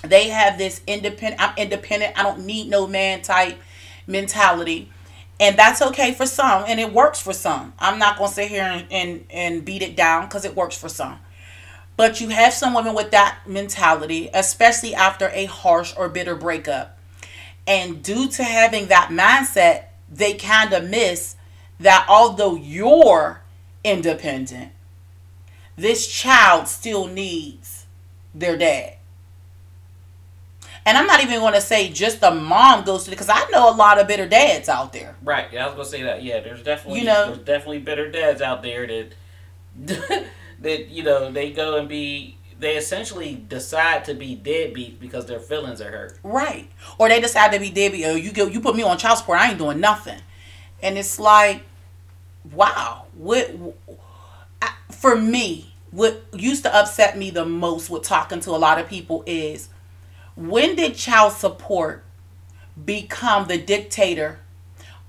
they 0.03 0.29
have 0.29 0.59
this 0.59 0.81
independent 0.87 1.41
i'm 1.41 1.57
independent 1.57 2.19
i 2.19 2.23
don't 2.23 2.45
need 2.45 2.69
no 2.69 2.87
man 2.87 3.23
type 3.23 3.59
mentality. 4.07 4.91
And 5.41 5.57
that's 5.57 5.83
okay 5.83 6.13
for 6.13 6.27
some 6.27 6.65
and 6.69 6.79
it 6.79 6.93
works 6.93 7.21
for 7.21 7.33
some. 7.33 7.73
I'm 7.79 7.99
not 7.99 8.17
to 8.17 8.29
sit 8.29 8.49
here 8.49 8.63
and, 8.63 8.87
and, 8.91 9.25
and 9.31 9.65
beat 9.65 9.83
it 9.83 9.97
down 9.97 10.27
because 10.27 10.45
it 10.45 10.55
works 10.55 10.77
for 10.77 10.89
some. 10.89 11.19
But 11.97 12.21
you 12.21 12.29
have 12.29 12.53
some 12.53 12.75
women 12.75 12.95
with 12.95 13.11
that 13.11 13.41
mentality 13.47 14.31
especially 14.33 14.95
after 14.95 15.31
a 15.33 15.47
harsh 15.47 15.95
or 15.97 16.09
bitter 16.09 16.37
breakup. 16.37 16.99
And 17.67 18.03
due 18.03 18.29
to 18.29 18.45
having 18.45 18.87
that 18.87 19.09
mindset 19.09 19.87
they 20.11 20.35
kind 20.35 20.73
of 20.73 20.89
miss 20.89 21.37
that 21.81 22.07
although 22.09 22.55
you're 22.55 23.41
independent 23.83 24.71
this 25.75 26.07
child 26.07 26.69
still 26.69 27.07
needs 27.09 27.87
their 28.35 28.57
dad 28.57 28.95
and 30.85 30.99
I'm 30.99 31.07
not 31.07 31.23
even 31.23 31.41
going 31.41 31.55
to 31.55 31.61
say 31.61 31.91
just 31.91 32.21
the 32.21 32.31
mom 32.31 32.85
goes 32.85 33.05
to 33.05 33.11
because 33.11 33.29
I 33.29 33.49
know 33.51 33.71
a 33.71 33.75
lot 33.75 34.01
of 34.01 34.09
bitter 34.09 34.29
dads 34.29 34.69
out 34.69 34.93
there. 34.93 35.17
Right. 35.23 35.49
Yeah, 35.53 35.65
I 35.65 35.67
was 35.67 35.75
going 35.75 35.85
to 35.85 35.91
say 35.91 36.03
that. 36.03 36.23
Yeah, 36.23 36.41
there's 36.41 36.63
definitely 36.63 37.01
you 37.01 37.07
know 37.07 37.27
there's 37.27 37.39
definitely 37.39 37.81
bitter 37.81 38.11
dads 38.11 38.43
out 38.43 38.63
there 38.63 38.87
that 38.87 39.15
that 40.61 40.89
you 40.89 41.03
know 41.03 41.31
they 41.31 41.53
go 41.53 41.79
and 41.79 41.89
be 41.89 42.37
they 42.63 42.77
essentially 42.77 43.35
decide 43.49 44.05
to 44.05 44.15
be 44.15 44.35
deadbeat 44.35 44.99
because 45.01 45.27
their 45.27 45.41
feelings 45.41 45.81
are 45.81 45.91
hurt. 45.91 46.19
Right. 46.23 46.71
Or 46.97 47.09
they 47.09 47.21
decide 47.21 47.53
to 47.53 47.61
be 47.61 47.71
deadbeat. 47.71 48.07
Oh, 48.07 48.15
you 48.15 48.33
go, 48.33 48.47
you 48.47 48.61
put 48.61 48.77
me 48.77 48.83
on 48.83 48.97
child 48.99 49.19
support. 49.19 49.41
I 49.41 49.51
ain't 49.51 49.59
doing 49.59 49.81
nothing. 49.81 50.21
And 50.81 50.97
it's 50.97 51.19
like, 51.19 51.63
wow. 52.53 53.07
What 53.15 53.51
I, 54.63 54.73
for 54.91 55.17
me, 55.17 55.75
what 55.91 56.25
used 56.33 56.63
to 56.63 56.75
upset 56.75 57.19
me 57.19 57.31
the 57.31 57.45
most 57.45 57.91
with 57.91 58.05
talking 58.05 58.41
to 58.41 58.51
a 58.51 58.59
lot 58.59 58.79
of 58.79 58.89
people 58.89 59.25
is 59.27 59.69
when 60.37 60.77
did 60.77 60.95
child 60.95 61.33
support 61.33 62.05
become 62.85 63.49
the 63.49 63.59
dictator 63.59 64.41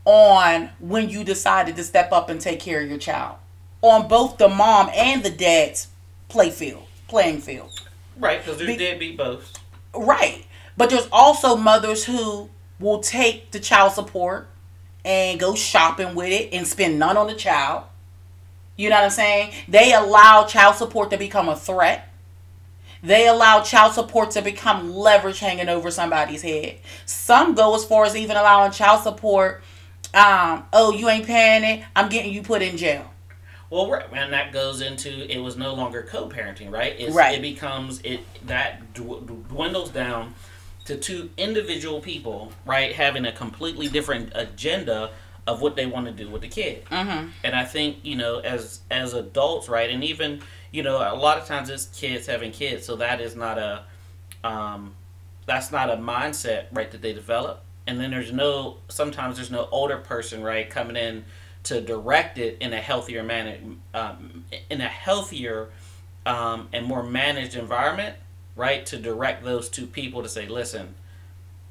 on 0.05 0.69
when 0.79 1.09
you 1.09 1.23
decided 1.23 1.75
to 1.75 1.83
step 1.83 2.11
up 2.11 2.29
and 2.29 2.41
take 2.41 2.59
care 2.59 2.81
of 2.81 2.89
your 2.89 2.97
child 2.97 3.37
on 3.81 4.07
both 4.07 4.37
the 4.37 4.47
mom 4.47 4.89
and 4.93 5.23
the 5.23 5.29
dad's 5.29 5.87
play 6.27 6.49
field, 6.49 6.85
playing 7.07 7.39
field. 7.39 7.69
Right, 8.17 8.39
because 8.43 8.57
there's 8.57 8.67
Be- 8.67 8.77
deadbeat 8.77 9.17
both. 9.17 9.53
Right. 9.93 10.45
But 10.75 10.89
there's 10.89 11.07
also 11.11 11.55
mothers 11.55 12.05
who 12.05 12.49
will 12.79 12.99
take 12.99 13.51
the 13.51 13.59
child 13.59 13.93
support 13.93 14.47
and 15.05 15.39
go 15.39 15.53
shopping 15.55 16.15
with 16.15 16.29
it 16.29 16.53
and 16.53 16.65
spend 16.65 16.97
none 16.97 17.17
on 17.17 17.27
the 17.27 17.35
child. 17.35 17.83
You 18.75 18.89
know 18.89 18.95
what 18.95 19.05
I'm 19.05 19.09
saying? 19.11 19.53
They 19.67 19.93
allow 19.93 20.45
child 20.45 20.75
support 20.75 21.11
to 21.11 21.17
become 21.17 21.47
a 21.47 21.55
threat. 21.55 22.09
They 23.03 23.27
allow 23.27 23.61
child 23.61 23.93
support 23.93 24.31
to 24.31 24.41
become 24.41 24.95
leverage 24.95 25.39
hanging 25.39 25.67
over 25.67 25.91
somebody's 25.91 26.41
head. 26.41 26.77
Some 27.05 27.53
go 27.53 27.75
as 27.75 27.83
far 27.83 28.05
as 28.05 28.15
even 28.15 28.37
allowing 28.37 28.71
child 28.71 29.03
support. 29.03 29.61
Um, 30.13 30.65
oh, 30.71 30.93
you 30.93 31.09
ain't 31.09 31.27
paying 31.27 31.63
it. 31.63 31.85
I'm 31.95 32.07
getting 32.07 32.33
you 32.33 32.41
put 32.41 32.61
in 32.61 32.77
jail. 32.77 33.11
Well, 33.69 33.89
right, 33.89 34.05
and 34.13 34.31
that 34.33 34.53
goes 34.53 34.81
into 34.81 35.29
it 35.29 35.39
was 35.39 35.57
no 35.57 35.73
longer 35.73 36.03
co-parenting, 36.03 36.71
right? 36.71 36.95
It's, 36.97 37.13
Right. 37.13 37.39
It 37.39 37.41
becomes 37.41 37.99
it 38.01 38.21
that 38.45 38.93
dwindles 38.93 39.89
down 39.89 40.35
to 40.85 40.95
two 40.95 41.31
individual 41.37 41.99
people, 41.99 42.51
right, 42.65 42.93
having 42.93 43.25
a 43.25 43.31
completely 43.31 43.87
different 43.87 44.31
agenda 44.35 45.11
of 45.47 45.61
what 45.61 45.75
they 45.75 45.85
want 45.85 46.05
to 46.05 46.11
do 46.11 46.29
with 46.29 46.41
the 46.41 46.47
kid. 46.47 46.85
Mm-hmm. 46.85 47.29
And 47.43 47.55
I 47.55 47.65
think 47.65 47.97
you 48.03 48.15
know, 48.15 48.39
as 48.39 48.81
as 48.91 49.13
adults, 49.13 49.67
right, 49.67 49.89
and 49.89 50.03
even 50.03 50.41
you 50.73 50.81
know, 50.81 50.97
a 50.97 51.15
lot 51.15 51.37
of 51.37 51.45
times 51.45 51.69
it's 51.69 51.85
kids 51.85 52.25
having 52.25 52.51
kids, 52.51 52.85
so 52.85 52.97
that 52.97 53.21
is 53.21 53.35
not 53.35 53.57
a 53.57 53.83
um, 54.43 54.95
that's 55.45 55.71
not 55.71 55.89
a 55.89 55.95
mindset, 55.95 56.65
right, 56.73 56.89
that 56.91 57.01
they 57.01 57.13
develop. 57.13 57.63
And 57.85 57.99
then 57.99 58.11
there's 58.11 58.33
no 58.33 58.77
sometimes 58.89 59.37
there's 59.37 59.51
no 59.51 59.69
older 59.71 59.97
person, 59.97 60.43
right, 60.43 60.67
coming 60.69 60.95
in 60.97 61.25
to 61.65 61.79
direct 61.79 62.39
it 62.39 62.57
in 62.59 62.73
a 62.73 62.81
healthier 62.81 63.23
manner, 63.23 63.55
um, 63.93 64.45
in 64.69 64.81
a 64.81 64.87
healthier 64.87 65.69
um, 66.25 66.67
and 66.73 66.85
more 66.85 67.03
managed 67.03 67.55
environment, 67.55 68.15
right, 68.55 68.85
to 68.87 68.97
direct 68.97 69.43
those 69.43 69.69
two 69.69 69.85
people 69.85 70.23
to 70.23 70.29
say, 70.29 70.47
listen, 70.47 70.95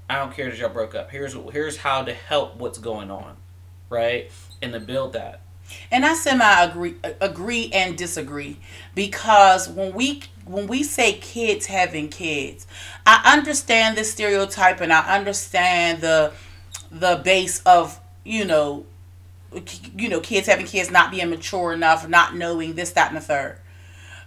I 0.09 0.19
don't 0.19 0.33
care 0.33 0.49
that 0.49 0.59
y'all 0.59 0.69
broke 0.69 0.95
up. 0.95 1.11
Here's 1.11 1.35
what 1.35 1.53
here's 1.53 1.79
how 1.79 2.05
to 2.05 2.15
help 2.15 2.57
what's 2.57 2.79
going 2.79 3.11
on, 3.11 3.37
right, 3.89 4.31
and 4.63 4.73
to 4.73 4.81
build 4.81 5.15
that. 5.15 5.41
And 5.91 6.05
I 6.05 6.15
semi 6.15 6.63
agree 6.63 6.97
agree 7.21 7.71
and 7.73 7.97
disagree 7.97 8.59
because 8.95 9.69
when 9.69 9.95
we 9.95 10.23
when 10.45 10.67
we 10.67 10.83
say 10.83 11.15
kids 11.15 11.67
having 11.67 12.09
kids, 12.09 12.67
I 13.07 13.33
understand 13.35 13.97
the 13.97 14.05
stereotype 14.05 14.81
and 14.81 14.93
I 14.93 15.17
understand 15.17 16.01
the 16.01 16.33
the 16.91 17.21
base 17.25 17.63
of, 17.65 17.99
you 18.25 18.45
know, 18.45 18.85
you 19.97 20.09
know, 20.09 20.21
kids 20.21 20.47
having 20.47 20.67
kids 20.67 20.91
not 20.91 21.11
being 21.11 21.31
mature 21.31 21.73
enough, 21.73 22.09
not 22.09 22.37
knowing 22.37 22.75
this, 22.75 22.93
that, 22.93 23.09
and 23.09 23.17
the 23.17 23.21
third. 23.21 23.59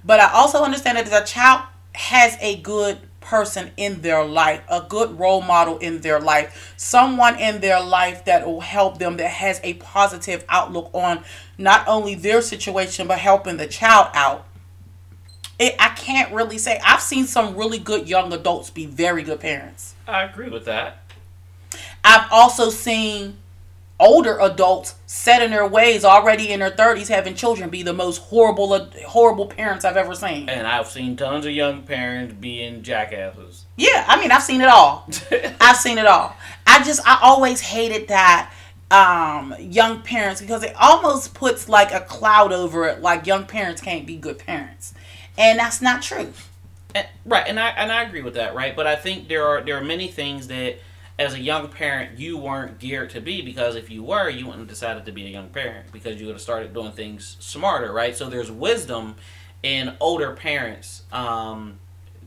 But 0.04 0.20
I 0.20 0.32
also 0.32 0.64
understand 0.64 0.98
that 0.98 1.08
as 1.08 1.14
a 1.14 1.26
child 1.26 1.62
has 1.94 2.38
a 2.42 2.58
good 2.58 3.00
person 3.26 3.72
in 3.76 4.02
their 4.02 4.24
life, 4.24 4.62
a 4.70 4.86
good 4.88 5.20
role 5.20 5.42
model 5.42 5.78
in 5.80 6.02
their 6.02 6.20
life, 6.20 6.74
someone 6.78 7.38
in 7.40 7.60
their 7.60 7.82
life 7.82 8.24
that 8.26 8.46
will 8.46 8.62
help 8.62 9.00
them, 9.00 9.18
that 9.18 9.30
has 9.30 9.60
a 9.64 9.74
positive 9.74 10.46
outlook 10.48 10.90
on 10.94 11.24
not 11.58 11.86
only 11.88 12.16
their 12.16 12.42
situation, 12.42 13.08
but 13.08 13.18
helping 13.18 13.58
the 13.58 13.68
child 13.68 14.10
out. 14.14 14.46
It, 15.58 15.76
I 15.80 15.90
can't 15.90 16.34
really 16.34 16.58
say. 16.58 16.80
I've 16.86 17.02
seen 17.02 17.26
some 17.26 17.56
really 17.56 17.80
good 17.80 18.08
young 18.08 18.32
adults 18.32 18.70
be 18.70 18.86
very 18.86 19.24
good 19.24 19.40
parents. 19.40 19.96
I 20.08 20.24
agree 20.24 20.50
with 20.50 20.66
that. 20.66 21.00
I've 22.04 22.28
also 22.32 22.70
seen 22.70 23.38
older 24.00 24.38
adults 24.40 24.96
set 25.06 25.42
in 25.42 25.52
their 25.52 25.68
ways 25.68 26.04
already 26.04 26.50
in 26.52 26.60
their 26.60 26.72
30s 26.72 27.08
having 27.08 27.34
children 27.34 27.70
be 27.70 27.82
the 27.82 27.94
most 27.94 28.18
horrible 28.24 28.90
horrible 29.08 29.48
parents 29.48 29.86
I've 29.86 29.96
ever 29.96 30.14
seen. 30.14 30.50
And 30.50 30.68
I've 30.68 30.88
seen 30.88 31.16
tons 31.16 31.46
of 31.46 31.52
young 31.54 31.84
parents 31.84 32.34
being 32.34 32.84
jackasses. 32.84 33.66
Yeah, 33.78 34.04
I 34.08 34.20
mean, 34.20 34.32
I've 34.32 34.44
seen 34.44 34.62
it 34.62 34.68
all. 34.68 35.08
I've 35.62 35.78
seen 35.78 35.98
it 35.98 36.06
all. 36.06 36.36
I 36.68 36.84
just 36.84 37.08
I 37.08 37.20
always 37.22 37.62
hated 37.62 38.10
that 38.10 38.54
um 38.92 39.56
young 39.60 40.02
parents 40.02 40.42
because 40.42 40.64
it 40.64 40.76
almost 40.76 41.34
puts 41.34 41.68
like 41.68 41.92
a 41.92 42.02
cloud 42.02 42.54
over 42.54 42.88
it 42.88 43.02
like 43.02 43.26
young 43.26 43.46
parents 43.46 43.82
can't 43.82 44.06
be 44.06 44.18
good 44.18 44.40
parents. 44.40 44.94
And 45.38 45.58
that's 45.58 45.82
not 45.82 46.02
true. 46.02 46.32
And, 46.94 47.08
right, 47.26 47.46
and 47.48 47.60
I 47.60 47.70
and 47.70 47.92
I 47.92 48.04
agree 48.04 48.22
with 48.22 48.36
that, 48.36 48.56
right? 48.56 48.76
But 48.76 48.88
I 48.88 48.96
think 48.96 49.30
there 49.30 49.46
are 49.48 49.62
there 49.62 49.78
are 49.78 49.84
many 49.84 50.10
things 50.10 50.48
that 50.48 50.80
as 51.18 51.34
a 51.34 51.40
young 51.40 51.70
parent 51.70 52.20
you 52.20 52.38
weren't 52.38 52.78
geared 52.80 53.10
to 53.12 53.22
be 53.22 53.42
because 53.42 53.76
if 53.76 53.90
you 53.90 54.04
were, 54.04 54.30
you 54.30 54.46
wouldn't 54.46 54.62
have 54.64 54.68
decided 54.70 55.06
to 55.06 55.12
be 55.12 55.26
a 55.26 55.30
young 55.30 55.48
parent 55.50 55.92
because 55.92 56.20
you 56.20 56.26
would 56.28 56.34
have 56.34 56.42
started 56.42 56.74
doing 56.74 56.92
things 56.92 57.38
smarter, 57.40 57.94
right? 57.94 58.16
So 58.16 58.30
there's 58.30 58.52
wisdom 58.52 59.16
in 59.64 59.96
older 60.00 60.34
parents, 60.34 61.04
um, 61.12 61.80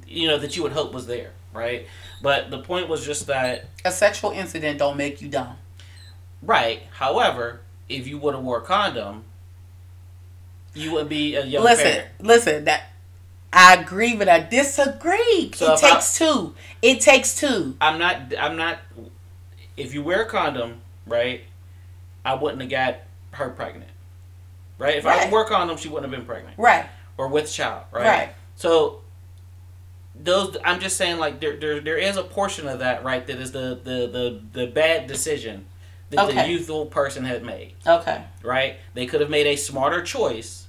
you 0.07 0.27
know, 0.27 0.39
that 0.39 0.57
you 0.57 0.63
would 0.63 0.73
hope 0.73 0.93
was 0.95 1.07
there, 1.07 1.33
right? 1.53 1.87
But 2.23 2.51
the 2.51 2.59
point 2.61 2.89
was 2.89 3.05
just 3.05 3.27
that 3.27 3.67
A 3.85 3.93
sexual 3.93 4.31
incident 4.33 4.79
don't 4.79 4.97
make 4.97 5.21
you 5.23 5.29
dumb. 5.29 5.57
right. 6.43 6.83
However, 6.93 7.61
if 7.89 8.07
you 8.07 8.19
would 8.19 8.35
have 8.35 8.43
wore 8.43 8.59
a 8.59 8.63
condom, 8.63 9.25
you 10.75 10.93
would 10.93 11.09
be 11.09 11.35
a 11.37 11.45
young 11.45 11.65
listen, 11.65 11.85
parent. 11.85 12.09
listen, 12.21 12.65
that 12.65 12.91
I 13.53 13.77
agree, 13.77 14.15
but 14.15 14.29
I 14.29 14.41
disagree. 14.41 15.51
So 15.55 15.73
it 15.73 15.79
if 15.79 15.85
I- 15.85 15.91
takes 15.95 16.19
two. 16.19 16.55
It 16.83 17.01
takes 17.01 17.35
two. 17.35 17.77
I'm 17.81 17.99
not. 17.99 18.33
I'm 18.39 18.57
not. 18.57 18.79
If 19.77 19.95
you 19.95 20.03
wear 20.03 20.23
a 20.23 20.27
condom, 20.27 20.81
right, 21.07 21.43
I 22.25 22.35
wouldn't 22.35 22.61
have 22.63 22.71
got 22.71 22.97
her 23.33 23.49
pregnant. 23.51 23.91
Right. 24.79 24.97
If 24.97 25.07
I 25.07 25.11
Right. 25.11 25.19
didn't 25.21 25.33
wear 25.33 25.45
a 25.45 25.49
condom, 25.49 25.77
she 25.77 25.89
wouldn't 25.89 26.13
have 26.13 26.19
been 26.21 26.27
pregnant 26.27 26.57
Right. 26.59 26.87
or 27.17 27.29
with 27.29 27.51
child. 27.53 27.85
Right. 27.91 28.07
Right. 28.07 28.29
So 28.57 29.01
those. 30.15 30.57
I'm 30.65 30.81
just 30.81 30.97
saying, 30.97 31.19
like 31.19 31.41
there, 31.41 31.57
there, 31.57 31.81
there 31.81 31.97
is 31.97 32.17
a 32.17 32.23
portion 32.23 32.69
of 32.69 32.81
that, 32.81 33.03
right, 33.05 33.27
that 33.27 33.39
is 33.39 33.53
the 33.53 33.81
the 33.83 34.07
the, 34.07 34.43
the 34.53 34.67
bad 34.67 35.07
decision 35.07 35.67
that 36.11 36.27
the 36.35 36.49
youthful 36.49 36.87
person 36.87 37.25
had 37.25 37.43
made. 37.45 37.75
Okay. 37.87 38.25
Right. 38.43 38.77
They 38.95 39.07
could 39.07 39.21
have 39.21 39.31
made 39.31 39.47
a 39.47 39.57
smarter 39.57 40.03
choice 40.03 40.67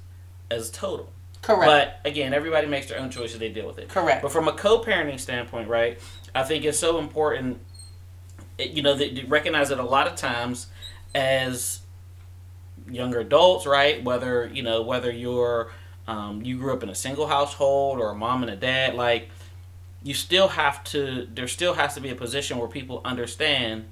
as 0.51 0.69
total. 0.69 1.11
Correct. 1.49 1.65
But 2.03 2.09
again, 2.09 2.33
everybody 2.33 2.67
makes 2.67 2.87
their 2.87 2.99
own 2.99 3.09
choices. 3.09 3.39
They 3.39 3.49
deal 3.49 3.65
with 3.65 3.79
it. 3.79 3.89
Correct. 3.89 4.21
But 4.21 4.31
from 4.31 4.47
a 4.47 4.53
co-parenting 4.53 5.19
standpoint, 5.19 5.67
right? 5.67 5.99
I 6.35 6.43
think 6.43 6.63
it's 6.63 6.77
so 6.77 6.99
important. 6.99 7.59
You 8.59 8.83
know, 8.83 8.93
that 8.93 9.15
to 9.15 9.25
recognize 9.25 9.69
that 9.69 9.79
a 9.79 9.83
lot 9.83 10.05
of 10.05 10.15
times, 10.15 10.67
as 11.15 11.79
younger 12.87 13.19
adults, 13.21 13.65
right? 13.65 14.03
Whether 14.03 14.51
you 14.53 14.61
know 14.61 14.83
whether 14.83 15.11
you're 15.11 15.71
um, 16.07 16.43
you 16.43 16.59
grew 16.59 16.73
up 16.73 16.83
in 16.83 16.89
a 16.89 16.95
single 16.95 17.25
household 17.25 17.99
or 17.99 18.11
a 18.11 18.15
mom 18.15 18.43
and 18.43 18.51
a 18.51 18.55
dad, 18.55 18.93
like 18.93 19.29
you 20.03 20.13
still 20.13 20.49
have 20.49 20.83
to. 20.85 21.27
There 21.33 21.47
still 21.47 21.73
has 21.73 21.95
to 21.95 22.01
be 22.01 22.09
a 22.09 22.15
position 22.15 22.59
where 22.59 22.67
people 22.67 23.01
understand 23.03 23.85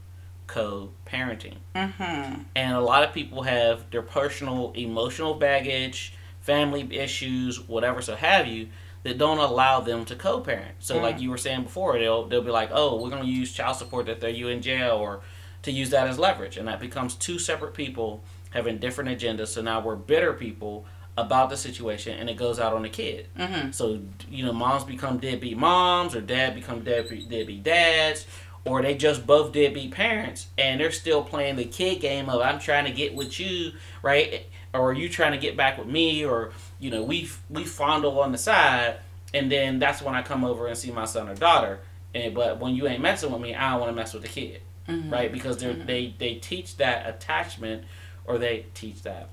co-parenting 0.46 1.56
mm-hmm. 1.76 2.42
and 2.56 2.74
a 2.74 2.80
lot 2.80 3.04
of 3.04 3.14
people 3.14 3.42
have 3.42 3.84
their 3.92 4.02
personal 4.02 4.72
emotional 4.78 5.34
baggage 5.34 6.14
family 6.48 6.88
issues 6.98 7.60
whatever 7.68 8.02
so 8.02 8.16
have 8.16 8.48
you 8.48 8.70
that 9.04 9.18
don't 9.18 9.38
allow 9.38 9.80
them 9.80 10.06
to 10.06 10.16
co-parent. 10.16 10.76
So 10.80 11.00
like 11.00 11.20
you 11.22 11.30
were 11.30 11.38
saying 11.38 11.64
before 11.64 12.00
they'll 12.00 12.28
they'll 12.28 12.42
be 12.42 12.52
like 12.52 12.70
oh 12.72 13.02
we're 13.02 13.10
going 13.10 13.24
to 13.24 13.30
use 13.30 13.52
child 13.52 13.76
support 13.76 14.06
that 14.08 14.22
throw 14.22 14.30
you 14.30 14.48
in 14.48 14.62
jail 14.62 14.96
or 14.96 15.22
to 15.64 15.72
use 15.72 15.90
that 15.92 16.08
as 16.08 16.18
leverage. 16.18 16.58
And 16.58 16.68
that 16.68 16.80
becomes 16.80 17.16
two 17.16 17.38
separate 17.38 17.74
people 17.74 18.24
having 18.52 18.78
different 18.78 19.10
agendas. 19.10 19.50
So 19.50 19.62
now 19.62 19.82
we're 19.82 19.96
bitter 19.96 20.34
people 20.34 20.86
about 21.18 21.50
the 21.50 21.58
situation 21.58 22.18
and 22.18 22.30
it 22.30 22.38
goes 22.38 22.60
out 22.60 22.74
on 22.74 22.84
the 22.84 22.90
kid. 22.90 23.28
Mm-hmm. 23.38 23.72
so 23.72 24.00
you 24.30 24.46
know, 24.46 24.54
moms 24.54 24.84
become 24.86 25.18
deadbeat 25.18 25.58
moms, 25.58 26.16
or 26.16 26.22
dad 26.22 26.56
become 26.56 26.84
deadbeat 26.84 27.30
deadbeat 27.30 27.64
dads, 27.64 28.26
or 28.66 28.82
they 28.82 28.96
just 28.96 29.26
both 29.28 29.52
deadbeat 29.52 29.92
parents, 29.92 30.48
and 30.58 30.80
they're 30.80 30.92
still 30.92 31.24
playing 31.24 31.56
the 31.56 31.66
kid 31.66 32.02
game 32.02 32.30
of 32.30 32.42
I'm 32.42 32.60
trying 32.60 32.86
to 32.86 32.92
get 32.92 33.16
with 33.16 33.40
you, 33.40 33.74
right? 34.02 34.48
Or 34.74 34.90
are 34.92 34.94
you 34.94 35.10
trying 35.10 35.32
to 35.32 35.38
get 35.38 35.56
back 35.58 35.78
with 35.78 35.88
me, 35.88 36.26
or 36.26 36.52
you 36.80 36.90
know, 36.92 37.04
we 37.04 37.30
we 37.50 37.64
fondle 37.64 38.20
on 38.20 38.32
the 38.32 38.38
side, 38.38 38.98
and 39.34 39.52
then 39.52 39.80
that's 39.80 40.02
when 40.02 40.14
I 40.16 40.22
come 40.22 40.44
over 40.44 40.68
and 40.68 40.78
see 40.78 40.92
my 40.92 41.06
son 41.06 41.28
or 41.30 41.36
daughter. 41.36 41.80
And 42.14 42.34
but 42.36 42.60
when 42.60 42.76
you 42.76 42.88
ain't 42.88 43.02
messing 43.02 43.32
with 43.32 43.42
me, 43.42 43.56
I 43.56 43.72
don't 43.72 43.80
want 43.82 43.92
to 43.92 43.96
mess 43.96 44.14
with 44.14 44.24
the 44.24 44.30
kid, 44.30 44.62
Mm-hmm. 44.88 45.10
right? 45.10 45.32
Because 45.32 45.58
they 45.58 45.74
they 45.74 46.14
they 46.18 46.36
teach 46.36 46.78
that 46.78 47.08
attachment, 47.08 47.84
or 48.26 48.38
they 48.38 48.66
teach 48.74 49.02
that 49.04 49.30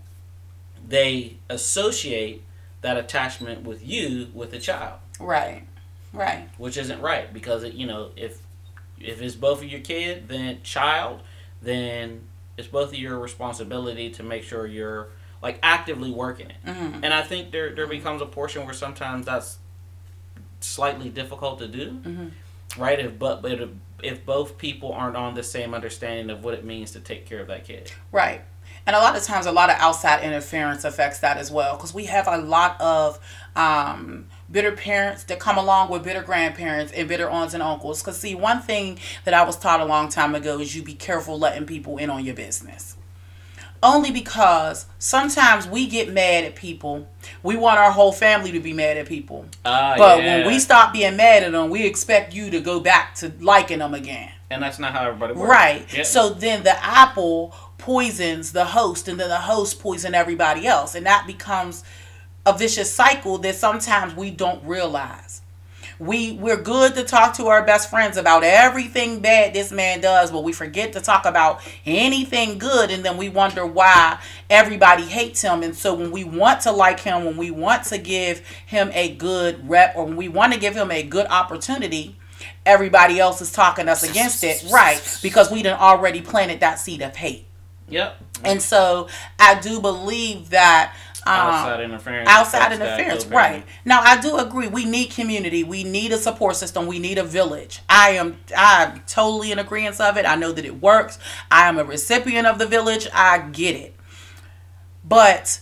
they 0.86 1.36
associate 1.48 2.42
that 2.82 2.96
attachment 2.98 3.62
with 3.62 3.82
you 3.86 4.28
with 4.34 4.50
the 4.50 4.58
child 4.58 4.98
Right. 5.18 5.62
Right. 6.12 6.48
which 6.58 6.76
isn't 6.76 7.00
right 7.00 7.32
because 7.32 7.62
it, 7.62 7.72
you 7.72 7.86
know 7.86 8.10
if 8.16 8.42
if 9.00 9.22
it's 9.22 9.34
both 9.34 9.62
of 9.62 9.68
your 9.68 9.80
kid 9.80 10.28
then 10.28 10.58
child 10.62 11.22
then 11.62 12.20
it's 12.58 12.68
both 12.68 12.88
of 12.88 12.98
your 12.98 13.18
responsibility 13.18 14.10
to 14.10 14.22
make 14.22 14.42
sure 14.42 14.66
you're 14.66 15.08
like 15.44 15.58
actively 15.62 16.10
working 16.10 16.48
it 16.50 16.56
Mhm. 16.66 17.00
and 17.04 17.14
i 17.14 17.22
think 17.22 17.52
there 17.52 17.74
there 17.76 17.86
becomes 17.86 18.20
a 18.22 18.26
portion 18.26 18.64
where 18.64 18.74
sometimes 18.74 19.26
that's 19.26 19.58
slightly 20.60 21.10
difficult 21.10 21.58
to 21.58 21.68
do 21.68 22.00
Mhm. 22.02 22.30
right 22.78 22.98
if 22.98 23.18
but 23.18 23.42
but 23.42 23.52
if, 23.52 23.68
if 24.02 24.24
both 24.26 24.58
people 24.58 24.92
aren't 24.92 25.16
on 25.16 25.34
the 25.34 25.42
same 25.42 25.74
understanding 25.74 26.30
of 26.30 26.42
what 26.42 26.54
it 26.54 26.64
means 26.64 26.90
to 26.92 27.00
take 27.00 27.26
care 27.26 27.40
of 27.40 27.46
that 27.48 27.64
kid 27.64 27.92
Right. 28.10 28.40
And 28.86 28.94
a 28.94 28.98
lot 28.98 29.16
of 29.16 29.22
times, 29.22 29.46
a 29.46 29.52
lot 29.52 29.70
of 29.70 29.76
outside 29.78 30.22
interference 30.22 30.84
affects 30.84 31.18
that 31.20 31.38
as 31.38 31.50
well. 31.50 31.76
Because 31.76 31.94
we 31.94 32.04
have 32.04 32.28
a 32.28 32.36
lot 32.36 32.78
of 32.82 33.18
um, 33.56 34.26
bitter 34.50 34.72
parents 34.72 35.24
that 35.24 35.38
come 35.40 35.56
along 35.56 35.88
with 35.90 36.02
bitter 36.04 36.22
grandparents 36.22 36.92
and 36.92 37.08
bitter 37.08 37.30
aunts 37.30 37.54
and 37.54 37.62
uncles. 37.62 38.02
Because, 38.02 38.18
see, 38.20 38.34
one 38.34 38.60
thing 38.60 38.98
that 39.24 39.32
I 39.32 39.42
was 39.44 39.56
taught 39.58 39.80
a 39.80 39.86
long 39.86 40.10
time 40.10 40.34
ago 40.34 40.58
is 40.60 40.76
you 40.76 40.82
be 40.82 40.92
careful 40.94 41.38
letting 41.38 41.64
people 41.66 41.96
in 41.96 42.10
on 42.10 42.24
your 42.26 42.34
business. 42.34 42.96
Only 43.84 44.10
because 44.10 44.86
sometimes 44.98 45.66
we 45.68 45.86
get 45.86 46.10
mad 46.12 46.44
at 46.44 46.54
people. 46.56 47.06
We 47.42 47.54
want 47.56 47.78
our 47.78 47.90
whole 47.90 48.12
family 48.12 48.50
to 48.52 48.60
be 48.60 48.72
mad 48.72 48.96
at 48.96 49.06
people. 49.06 49.44
uh, 49.64 49.96
But 49.98 50.18
when 50.18 50.46
we 50.46 50.58
stop 50.58 50.92
being 50.94 51.16
mad 51.16 51.42
at 51.42 51.52
them, 51.52 51.68
we 51.68 51.84
expect 51.84 52.34
you 52.34 52.50
to 52.50 52.60
go 52.60 52.80
back 52.80 53.14
to 53.16 53.30
liking 53.40 53.80
them 53.80 53.92
again. 53.94 54.30
and 54.50 54.62
that's 54.62 54.78
not 54.78 54.92
how 54.92 55.04
everybody 55.06 55.34
works 55.34 55.50
Right. 55.50 55.94
Yeah. 55.94 56.04
So 56.04 56.30
then 56.30 56.62
the 56.62 56.82
apple 56.84 57.54
poisons 57.78 58.52
the 58.52 58.64
host, 58.64 59.08
and 59.08 59.20
then 59.20 59.28
the 59.28 59.36
host 59.40 59.80
poison 59.80 60.14
everybody 60.14 60.66
else, 60.66 60.94
and 60.94 61.04
that 61.06 61.26
becomes 61.26 61.84
a 62.46 62.56
vicious 62.56 62.90
cycle 62.92 63.36
that 63.38 63.54
sometimes 63.56 64.14
we 64.14 64.30
don't 64.30 64.62
realize. 64.64 65.42
We 66.04 66.32
we're 66.32 66.60
good 66.60 66.94
to 66.96 67.04
talk 67.04 67.34
to 67.36 67.46
our 67.46 67.64
best 67.64 67.88
friends 67.88 68.16
about 68.16 68.44
everything 68.44 69.20
bad 69.20 69.54
this 69.54 69.72
man 69.72 70.00
does, 70.00 70.30
but 70.30 70.44
we 70.44 70.52
forget 70.52 70.92
to 70.92 71.00
talk 71.00 71.24
about 71.24 71.60
anything 71.86 72.58
good, 72.58 72.90
and 72.90 73.04
then 73.04 73.16
we 73.16 73.28
wonder 73.28 73.64
why 73.64 74.18
everybody 74.50 75.04
hates 75.04 75.40
him. 75.42 75.62
And 75.62 75.74
so 75.74 75.94
when 75.94 76.10
we 76.10 76.24
want 76.24 76.60
to 76.62 76.72
like 76.72 77.00
him, 77.00 77.24
when 77.24 77.36
we 77.36 77.50
want 77.50 77.84
to 77.84 77.98
give 77.98 78.40
him 78.66 78.90
a 78.92 79.14
good 79.14 79.68
rep, 79.68 79.96
or 79.96 80.04
when 80.04 80.16
we 80.16 80.28
want 80.28 80.52
to 80.52 80.58
give 80.58 80.74
him 80.74 80.90
a 80.90 81.02
good 81.02 81.26
opportunity, 81.26 82.16
everybody 82.66 83.18
else 83.18 83.40
is 83.40 83.52
talking 83.52 83.88
us 83.88 84.02
against 84.02 84.44
it, 84.44 84.64
right? 84.70 85.00
Because 85.22 85.50
we 85.50 85.62
done 85.62 85.78
already 85.78 86.20
planted 86.20 86.60
that 86.60 86.78
seed 86.78 87.02
of 87.02 87.16
hate. 87.16 87.46
yep 87.88 88.16
And 88.44 88.60
so 88.60 89.08
I 89.38 89.58
do 89.60 89.80
believe 89.80 90.50
that 90.50 90.94
um, 91.26 91.32
outside 91.34 91.80
interference 91.80 92.28
outside 92.28 92.72
interference 92.72 93.26
right. 93.26 93.64
Now 93.84 94.00
i 94.02 94.20
do 94.20 94.36
agree 94.36 94.68
we 94.68 94.84
need 94.84 95.10
community 95.10 95.64
we 95.64 95.84
need 95.84 96.12
a 96.12 96.18
support 96.18 96.56
system 96.56 96.86
we 96.86 96.98
need 96.98 97.18
a 97.18 97.24
village. 97.24 97.80
I 97.88 98.10
am 98.10 98.38
i'm 98.56 99.02
totally 99.06 99.52
in 99.52 99.58
agreement 99.58 100.00
of 100.00 100.16
it 100.16 100.26
i 100.26 100.36
know 100.36 100.52
that 100.52 100.64
it 100.64 100.80
works. 100.80 101.18
I 101.50 101.68
am 101.68 101.78
a 101.78 101.84
recipient 101.84 102.46
of 102.46 102.58
the 102.58 102.66
village 102.66 103.08
i 103.12 103.38
get 103.38 103.76
it. 103.76 103.94
But 105.04 105.60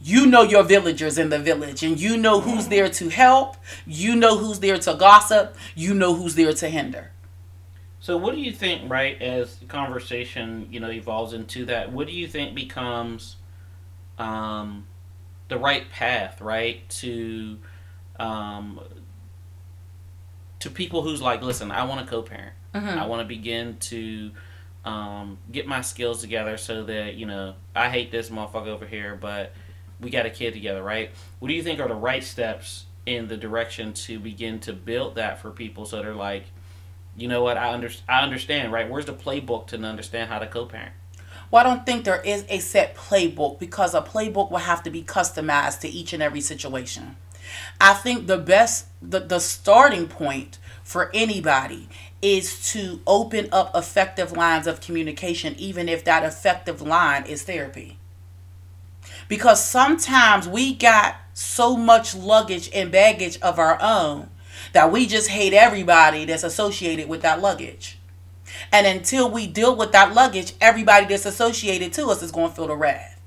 you 0.00 0.26
know 0.26 0.42
your 0.42 0.62
villagers 0.62 1.18
in 1.18 1.28
the 1.28 1.38
village 1.38 1.82
and 1.82 2.00
you 2.00 2.16
know 2.16 2.40
who's 2.40 2.68
there 2.68 2.88
to 2.88 3.08
help 3.08 3.56
you 3.84 4.14
know 4.14 4.38
who's 4.38 4.60
there 4.60 4.78
to 4.78 4.94
gossip 4.94 5.56
you 5.74 5.92
know 5.92 6.14
who's 6.14 6.34
there 6.34 6.52
to 6.52 6.68
hinder. 6.68 7.10
So, 8.00 8.16
what 8.16 8.34
do 8.34 8.40
you 8.40 8.52
think, 8.52 8.88
right, 8.88 9.20
as 9.20 9.56
the 9.56 9.66
conversation 9.66 10.68
you 10.70 10.80
know 10.80 10.90
evolves 10.90 11.32
into 11.32 11.64
that? 11.66 11.92
What 11.92 12.06
do 12.06 12.12
you 12.12 12.28
think 12.28 12.54
becomes 12.54 13.36
um, 14.18 14.86
the 15.48 15.58
right 15.58 15.88
path, 15.90 16.40
right, 16.40 16.88
to 16.90 17.58
um, 18.18 18.80
to 20.60 20.70
people 20.70 21.02
who's 21.02 21.22
like, 21.22 21.42
listen, 21.42 21.70
I 21.70 21.84
want 21.84 22.00
to 22.00 22.06
co-parent. 22.06 22.54
I 22.98 23.06
want 23.06 23.22
to 23.22 23.26
begin 23.26 23.76
to 23.78 24.30
um, 24.84 25.38
get 25.50 25.66
my 25.66 25.80
skills 25.80 26.20
together 26.20 26.56
so 26.56 26.84
that 26.84 27.14
you 27.14 27.26
know 27.26 27.54
I 27.74 27.88
hate 27.90 28.10
this 28.10 28.30
motherfucker 28.30 28.68
over 28.68 28.86
here, 28.86 29.16
but 29.20 29.52
we 30.00 30.10
got 30.10 30.26
a 30.26 30.30
kid 30.30 30.52
together, 30.54 30.82
right? 30.82 31.10
What 31.38 31.48
do 31.48 31.54
you 31.54 31.62
think 31.62 31.80
are 31.80 31.88
the 31.88 31.94
right 31.94 32.22
steps 32.22 32.86
in 33.06 33.28
the 33.28 33.36
direction 33.36 33.92
to 33.94 34.18
begin 34.18 34.60
to 34.60 34.72
build 34.72 35.14
that 35.14 35.40
for 35.40 35.50
people 35.50 35.86
so 35.86 36.02
they're 36.02 36.14
like, 36.14 36.44
you 37.16 37.26
know 37.26 37.42
what, 37.42 37.56
I 37.56 37.72
under 37.72 37.90
I 38.08 38.20
understand, 38.20 38.72
right? 38.72 38.88
Where's 38.88 39.06
the 39.06 39.14
playbook 39.14 39.68
to 39.68 39.76
understand 39.82 40.30
how 40.30 40.38
to 40.38 40.46
co-parent? 40.46 40.92
Well, 41.50 41.64
I 41.64 41.68
don't 41.68 41.86
think 41.86 42.04
there 42.04 42.20
is 42.20 42.44
a 42.48 42.58
set 42.58 42.94
playbook 42.94 43.58
because 43.58 43.94
a 43.94 44.02
playbook 44.02 44.50
will 44.50 44.58
have 44.58 44.82
to 44.82 44.90
be 44.90 45.02
customized 45.02 45.80
to 45.80 45.88
each 45.88 46.12
and 46.12 46.22
every 46.22 46.40
situation. 46.40 47.16
I 47.80 47.94
think 47.94 48.26
the 48.26 48.38
best, 48.38 48.86
the, 49.00 49.20
the 49.20 49.38
starting 49.38 50.08
point 50.08 50.58
for 50.82 51.10
anybody 51.14 51.88
is 52.20 52.70
to 52.72 53.00
open 53.06 53.48
up 53.52 53.70
effective 53.74 54.32
lines 54.32 54.66
of 54.66 54.80
communication, 54.80 55.54
even 55.56 55.88
if 55.88 56.04
that 56.04 56.24
effective 56.24 56.82
line 56.82 57.24
is 57.24 57.44
therapy. 57.44 57.98
Because 59.28 59.64
sometimes 59.64 60.48
we 60.48 60.74
got 60.74 61.16
so 61.32 61.76
much 61.76 62.14
luggage 62.14 62.70
and 62.74 62.90
baggage 62.90 63.38
of 63.40 63.58
our 63.58 63.78
own 63.80 64.28
that 64.72 64.90
we 64.90 65.06
just 65.06 65.28
hate 65.28 65.52
everybody 65.52 66.24
that's 66.24 66.42
associated 66.42 67.08
with 67.08 67.22
that 67.22 67.40
luggage. 67.40 67.97
And 68.72 68.86
until 68.86 69.30
we 69.30 69.46
deal 69.46 69.74
with 69.74 69.92
that 69.92 70.14
luggage, 70.14 70.54
everybody 70.60 71.06
that's 71.06 71.26
associated 71.26 71.92
to 71.94 72.06
us 72.06 72.22
is 72.22 72.32
going 72.32 72.50
to 72.50 72.56
feel 72.56 72.66
the 72.68 72.76
wrath. 72.76 73.20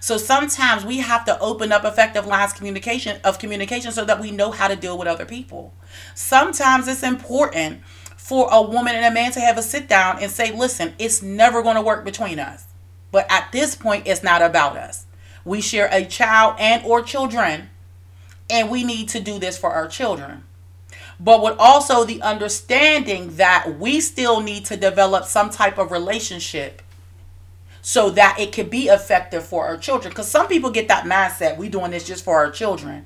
So 0.00 0.16
sometimes 0.16 0.84
we 0.84 0.98
have 0.98 1.26
to 1.26 1.38
open 1.40 1.72
up 1.72 1.84
effective 1.84 2.26
lines 2.26 2.54
communication 2.54 3.20
of 3.22 3.38
communication 3.38 3.92
so 3.92 4.04
that 4.06 4.20
we 4.20 4.30
know 4.30 4.50
how 4.50 4.68
to 4.68 4.76
deal 4.76 4.96
with 4.96 5.06
other 5.06 5.26
people. 5.26 5.74
Sometimes 6.14 6.88
it's 6.88 7.02
important 7.02 7.82
for 8.16 8.48
a 8.50 8.62
woman 8.62 8.94
and 8.94 9.04
a 9.04 9.10
man 9.10 9.32
to 9.32 9.40
have 9.40 9.58
a 9.58 9.62
sit 9.62 9.88
down 9.88 10.18
and 10.22 10.30
say, 10.30 10.52
"Listen, 10.52 10.94
it's 10.98 11.20
never 11.20 11.62
going 11.62 11.76
to 11.76 11.82
work 11.82 12.04
between 12.04 12.38
us." 12.38 12.64
But 13.12 13.26
at 13.30 13.50
this 13.52 13.74
point, 13.74 14.06
it's 14.06 14.22
not 14.22 14.40
about 14.40 14.76
us. 14.76 15.04
We 15.44 15.60
share 15.60 15.88
a 15.92 16.04
child 16.04 16.56
and 16.58 16.84
or 16.84 17.02
children, 17.02 17.70
and 18.48 18.70
we 18.70 18.84
need 18.84 19.08
to 19.10 19.20
do 19.20 19.38
this 19.38 19.58
for 19.58 19.70
our 19.70 19.88
children 19.88 20.44
but 21.22 21.42
with 21.42 21.56
also 21.58 22.04
the 22.04 22.22
understanding 22.22 23.36
that 23.36 23.78
we 23.78 24.00
still 24.00 24.40
need 24.40 24.64
to 24.64 24.76
develop 24.76 25.26
some 25.26 25.50
type 25.50 25.76
of 25.78 25.92
relationship 25.92 26.80
so 27.82 28.10
that 28.10 28.36
it 28.40 28.52
can 28.52 28.68
be 28.68 28.88
effective 28.88 29.44
for 29.44 29.66
our 29.66 29.76
children. 29.76 30.10
Because 30.10 30.30
some 30.30 30.48
people 30.48 30.70
get 30.70 30.88
that 30.88 31.04
mindset 31.04 31.58
we 31.58 31.68
doing 31.68 31.90
this 31.90 32.06
just 32.06 32.24
for 32.24 32.36
our 32.36 32.50
children. 32.50 33.04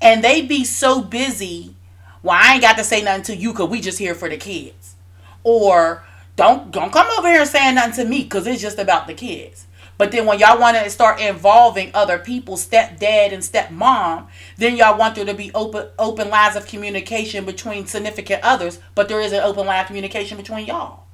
And 0.00 0.22
they 0.22 0.42
be 0.42 0.64
so 0.64 1.02
busy 1.02 1.74
well 2.22 2.38
i 2.40 2.54
ain't 2.54 2.62
got 2.62 2.78
to 2.78 2.84
say 2.84 3.02
nothing 3.02 3.22
to 3.22 3.36
you 3.36 3.52
because 3.52 3.68
we 3.68 3.80
just 3.80 3.98
here 3.98 4.14
for 4.14 4.28
the 4.28 4.36
kids. 4.36 4.94
Or 5.42 6.04
don't 6.36 6.70
don't 6.70 6.92
come 6.92 7.08
over 7.18 7.28
here 7.28 7.44
saying 7.46 7.74
nothing 7.74 8.04
to 8.04 8.04
me 8.04 8.22
because 8.22 8.46
it's 8.46 8.62
just 8.62 8.78
about 8.78 9.08
the 9.08 9.14
kids 9.14 9.66
but 9.96 10.10
then 10.12 10.26
when 10.26 10.38
y'all 10.38 10.58
want 10.58 10.76
to 10.76 10.90
start 10.90 11.20
involving 11.20 11.90
other 11.94 12.18
people, 12.18 12.56
stepdad 12.56 13.32
and 13.32 13.42
stepmom, 13.42 14.26
then 14.56 14.76
y'all 14.76 14.98
want 14.98 15.14
there 15.14 15.24
to 15.24 15.34
be 15.34 15.52
open 15.54 15.88
open 15.98 16.28
lines 16.30 16.56
of 16.56 16.66
communication 16.66 17.44
between 17.44 17.86
significant 17.86 18.42
others, 18.42 18.80
but 18.94 19.08
there 19.08 19.20
is 19.20 19.32
an 19.32 19.40
open 19.40 19.66
line 19.66 19.80
of 19.80 19.86
communication 19.86 20.36
between 20.36 20.66
y'all. 20.66 21.04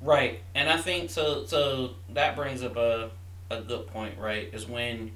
Right, 0.00 0.40
and 0.54 0.68
I 0.68 0.76
think 0.76 1.10
so. 1.10 1.44
So 1.46 1.90
that 2.10 2.36
brings 2.36 2.62
up 2.62 2.76
a 2.76 3.10
a 3.50 3.60
good 3.60 3.86
point, 3.88 4.18
right? 4.18 4.50
Is 4.52 4.66
when 4.66 5.12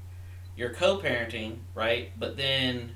you're 0.57 0.71
co-parenting, 0.71 1.57
right? 1.75 2.13
But 2.19 2.37
then 2.37 2.93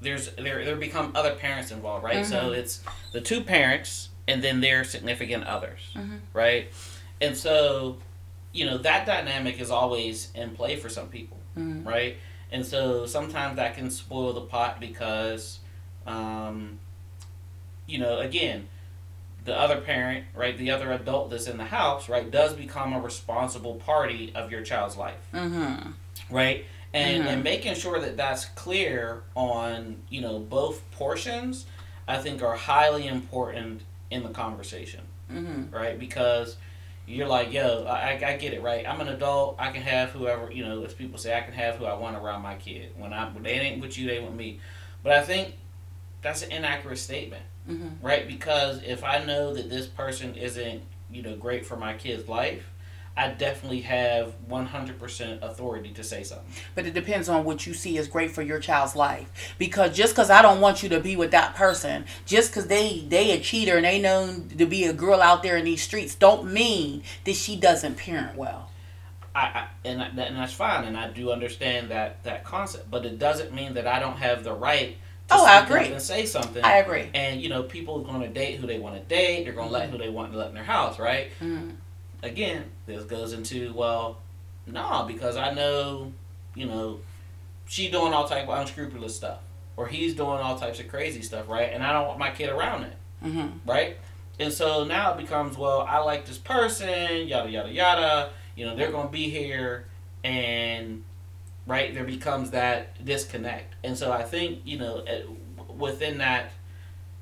there's 0.00 0.30
there 0.32 0.64
there 0.64 0.76
become 0.76 1.12
other 1.14 1.34
parents 1.34 1.70
involved, 1.70 2.04
right? 2.04 2.24
So 2.24 2.36
mm-hmm. 2.36 2.54
it's 2.54 2.82
the 3.12 3.20
two 3.20 3.42
parents 3.42 4.10
and 4.28 4.42
then 4.42 4.60
their 4.60 4.84
significant 4.84 5.44
others, 5.44 5.80
mm-hmm. 5.94 6.16
right? 6.32 6.68
And 7.20 7.36
so 7.36 7.98
you 8.52 8.66
know 8.66 8.78
that 8.78 9.06
dynamic 9.06 9.60
is 9.60 9.70
always 9.70 10.30
in 10.34 10.50
play 10.50 10.76
for 10.76 10.88
some 10.88 11.08
people, 11.08 11.38
right? 11.84 12.16
And 12.52 12.66
so 12.66 13.06
sometimes 13.06 13.56
that 13.56 13.76
can 13.76 13.90
spoil 13.90 14.32
the 14.32 14.40
pot 14.40 14.80
because, 14.80 15.60
um, 16.06 16.78
you 17.86 17.98
know, 17.98 18.18
again, 18.18 18.68
the 19.44 19.56
other 19.58 19.80
parent, 19.80 20.24
right, 20.34 20.56
the 20.58 20.70
other 20.70 20.90
adult 20.92 21.30
that's 21.30 21.46
in 21.46 21.56
the 21.58 21.64
house, 21.64 22.08
right, 22.08 22.28
does 22.30 22.52
become 22.54 22.92
a 22.92 23.00
responsible 23.00 23.74
party 23.76 24.32
of 24.34 24.50
your 24.50 24.62
child's 24.62 24.96
life, 24.96 25.20
Mm-hmm. 25.32 25.90
right? 26.34 26.64
And 26.92 27.22
and 27.28 27.44
making 27.44 27.74
sure 27.74 28.00
that 28.00 28.16
that's 28.16 28.46
clear 28.46 29.22
on 29.36 30.02
you 30.08 30.20
know 30.20 30.40
both 30.40 30.82
portions, 30.90 31.66
I 32.08 32.18
think 32.18 32.42
are 32.42 32.56
highly 32.56 33.06
important 33.06 33.82
in 34.10 34.24
the 34.24 34.30
conversation, 34.30 35.02
Mm-hmm. 35.32 35.72
right? 35.74 35.96
Because 35.98 36.56
you're 37.10 37.26
like, 37.26 37.52
yo, 37.52 37.84
I, 37.86 38.12
I 38.24 38.36
get 38.36 38.52
it, 38.52 38.62
right? 38.62 38.88
I'm 38.88 39.00
an 39.00 39.08
adult. 39.08 39.56
I 39.58 39.70
can 39.72 39.82
have 39.82 40.10
whoever, 40.10 40.50
you 40.50 40.64
know, 40.64 40.84
as 40.84 40.94
people 40.94 41.18
say, 41.18 41.36
I 41.36 41.40
can 41.40 41.52
have 41.52 41.76
who 41.76 41.84
I 41.84 41.94
want 41.94 42.16
around 42.16 42.42
my 42.42 42.54
kid. 42.54 42.92
When 42.96 43.12
I 43.12 43.30
they 43.42 43.50
ain't 43.52 43.80
with 43.80 43.98
you, 43.98 44.06
they 44.06 44.20
with 44.20 44.34
me. 44.34 44.60
But 45.02 45.12
I 45.14 45.22
think 45.22 45.54
that's 46.22 46.42
an 46.42 46.52
inaccurate 46.52 46.98
statement, 46.98 47.42
Mhm. 47.68 47.96
right? 48.02 48.28
Because 48.28 48.82
if 48.82 49.02
I 49.02 49.24
know 49.24 49.52
that 49.54 49.68
this 49.68 49.86
person 49.86 50.34
isn't, 50.34 50.82
you 51.10 51.22
know, 51.22 51.36
great 51.36 51.66
for 51.66 51.76
my 51.76 51.94
kid's 51.94 52.28
life, 52.28 52.69
I 53.20 53.28
definitely 53.28 53.82
have 53.82 54.32
100% 54.48 55.42
authority 55.42 55.90
to 55.90 56.02
say 56.02 56.22
something. 56.22 56.46
But 56.74 56.86
it 56.86 56.94
depends 56.94 57.28
on 57.28 57.44
what 57.44 57.66
you 57.66 57.74
see 57.74 57.98
is 57.98 58.08
great 58.08 58.30
for 58.30 58.40
your 58.40 58.58
child's 58.58 58.96
life. 58.96 59.54
Because 59.58 59.94
just 59.94 60.14
because 60.14 60.30
I 60.30 60.40
don't 60.40 60.62
want 60.62 60.82
you 60.82 60.88
to 60.88 61.00
be 61.00 61.16
with 61.16 61.30
that 61.32 61.54
person, 61.54 62.06
just 62.24 62.50
because 62.50 62.68
they 62.68 63.04
they 63.06 63.32
a 63.32 63.40
cheater 63.40 63.76
and 63.76 63.84
they 63.84 64.00
known 64.00 64.48
to 64.56 64.64
be 64.64 64.84
a 64.84 64.94
girl 64.94 65.20
out 65.20 65.42
there 65.42 65.58
in 65.58 65.66
these 65.66 65.82
streets, 65.82 66.14
don't 66.14 66.50
mean 66.50 67.02
that 67.24 67.36
she 67.36 67.56
doesn't 67.56 67.98
parent 67.98 68.38
well. 68.38 68.70
I, 69.34 69.40
I 69.40 69.66
and, 69.84 70.00
and 70.00 70.18
that's 70.18 70.54
fine, 70.54 70.84
and 70.84 70.96
I 70.96 71.08
do 71.10 71.30
understand 71.30 71.90
that 71.90 72.24
that 72.24 72.44
concept, 72.44 72.90
but 72.90 73.04
it 73.04 73.18
doesn't 73.18 73.52
mean 73.52 73.74
that 73.74 73.86
I 73.86 73.98
don't 73.98 74.16
have 74.16 74.44
the 74.44 74.54
right 74.54 74.96
to 75.28 75.34
Oh, 75.34 75.44
I 75.44 75.62
agree. 75.62 75.92
and 75.92 76.00
say 76.00 76.24
something. 76.24 76.64
I 76.64 76.78
agree. 76.78 77.10
And 77.12 77.42
you 77.42 77.50
know, 77.50 77.64
people 77.64 78.00
are 78.00 78.04
going 78.04 78.22
to 78.22 78.28
date 78.28 78.58
who 78.58 78.66
they 78.66 78.78
want 78.78 78.96
to 78.96 79.02
date. 79.02 79.44
They're 79.44 79.52
going 79.52 79.68
to 79.68 79.72
let 79.74 79.90
who 79.90 79.98
they 79.98 80.08
want 80.08 80.32
to 80.32 80.38
let 80.38 80.48
in 80.48 80.54
their 80.54 80.64
house, 80.64 80.98
right? 80.98 81.30
Mhm. 81.40 81.72
Again, 82.22 82.64
this 82.86 83.04
goes 83.04 83.32
into 83.32 83.72
well, 83.72 84.18
nah, 84.66 85.06
because 85.06 85.36
I 85.36 85.52
know, 85.54 86.12
you 86.54 86.66
know, 86.66 87.00
she 87.66 87.90
doing 87.90 88.12
all 88.12 88.26
type 88.28 88.48
of 88.48 88.58
unscrupulous 88.58 89.16
stuff, 89.16 89.38
or 89.76 89.86
he's 89.86 90.14
doing 90.14 90.38
all 90.38 90.58
types 90.58 90.80
of 90.80 90.88
crazy 90.88 91.22
stuff, 91.22 91.48
right? 91.48 91.70
And 91.72 91.82
I 91.82 91.92
don't 91.92 92.06
want 92.08 92.18
my 92.18 92.30
kid 92.30 92.50
around 92.50 92.84
it, 92.84 92.96
hmm 93.22 93.46
right? 93.66 93.96
And 94.38 94.52
so 94.52 94.84
now 94.84 95.12
it 95.14 95.18
becomes 95.18 95.56
well, 95.56 95.82
I 95.82 95.98
like 95.98 96.26
this 96.26 96.38
person, 96.38 97.28
yada 97.28 97.50
yada 97.50 97.70
yada. 97.70 98.30
You 98.56 98.66
know, 98.66 98.76
they're 98.76 98.90
going 98.90 99.06
to 99.06 99.12
be 99.12 99.30
here, 99.30 99.86
and 100.24 101.04
right 101.66 101.94
there 101.94 102.04
becomes 102.04 102.50
that 102.50 103.04
disconnect. 103.04 103.74
And 103.84 103.96
so 103.96 104.12
I 104.12 104.22
think 104.22 104.60
you 104.64 104.78
know, 104.78 105.04
within 105.76 106.18
that 106.18 106.52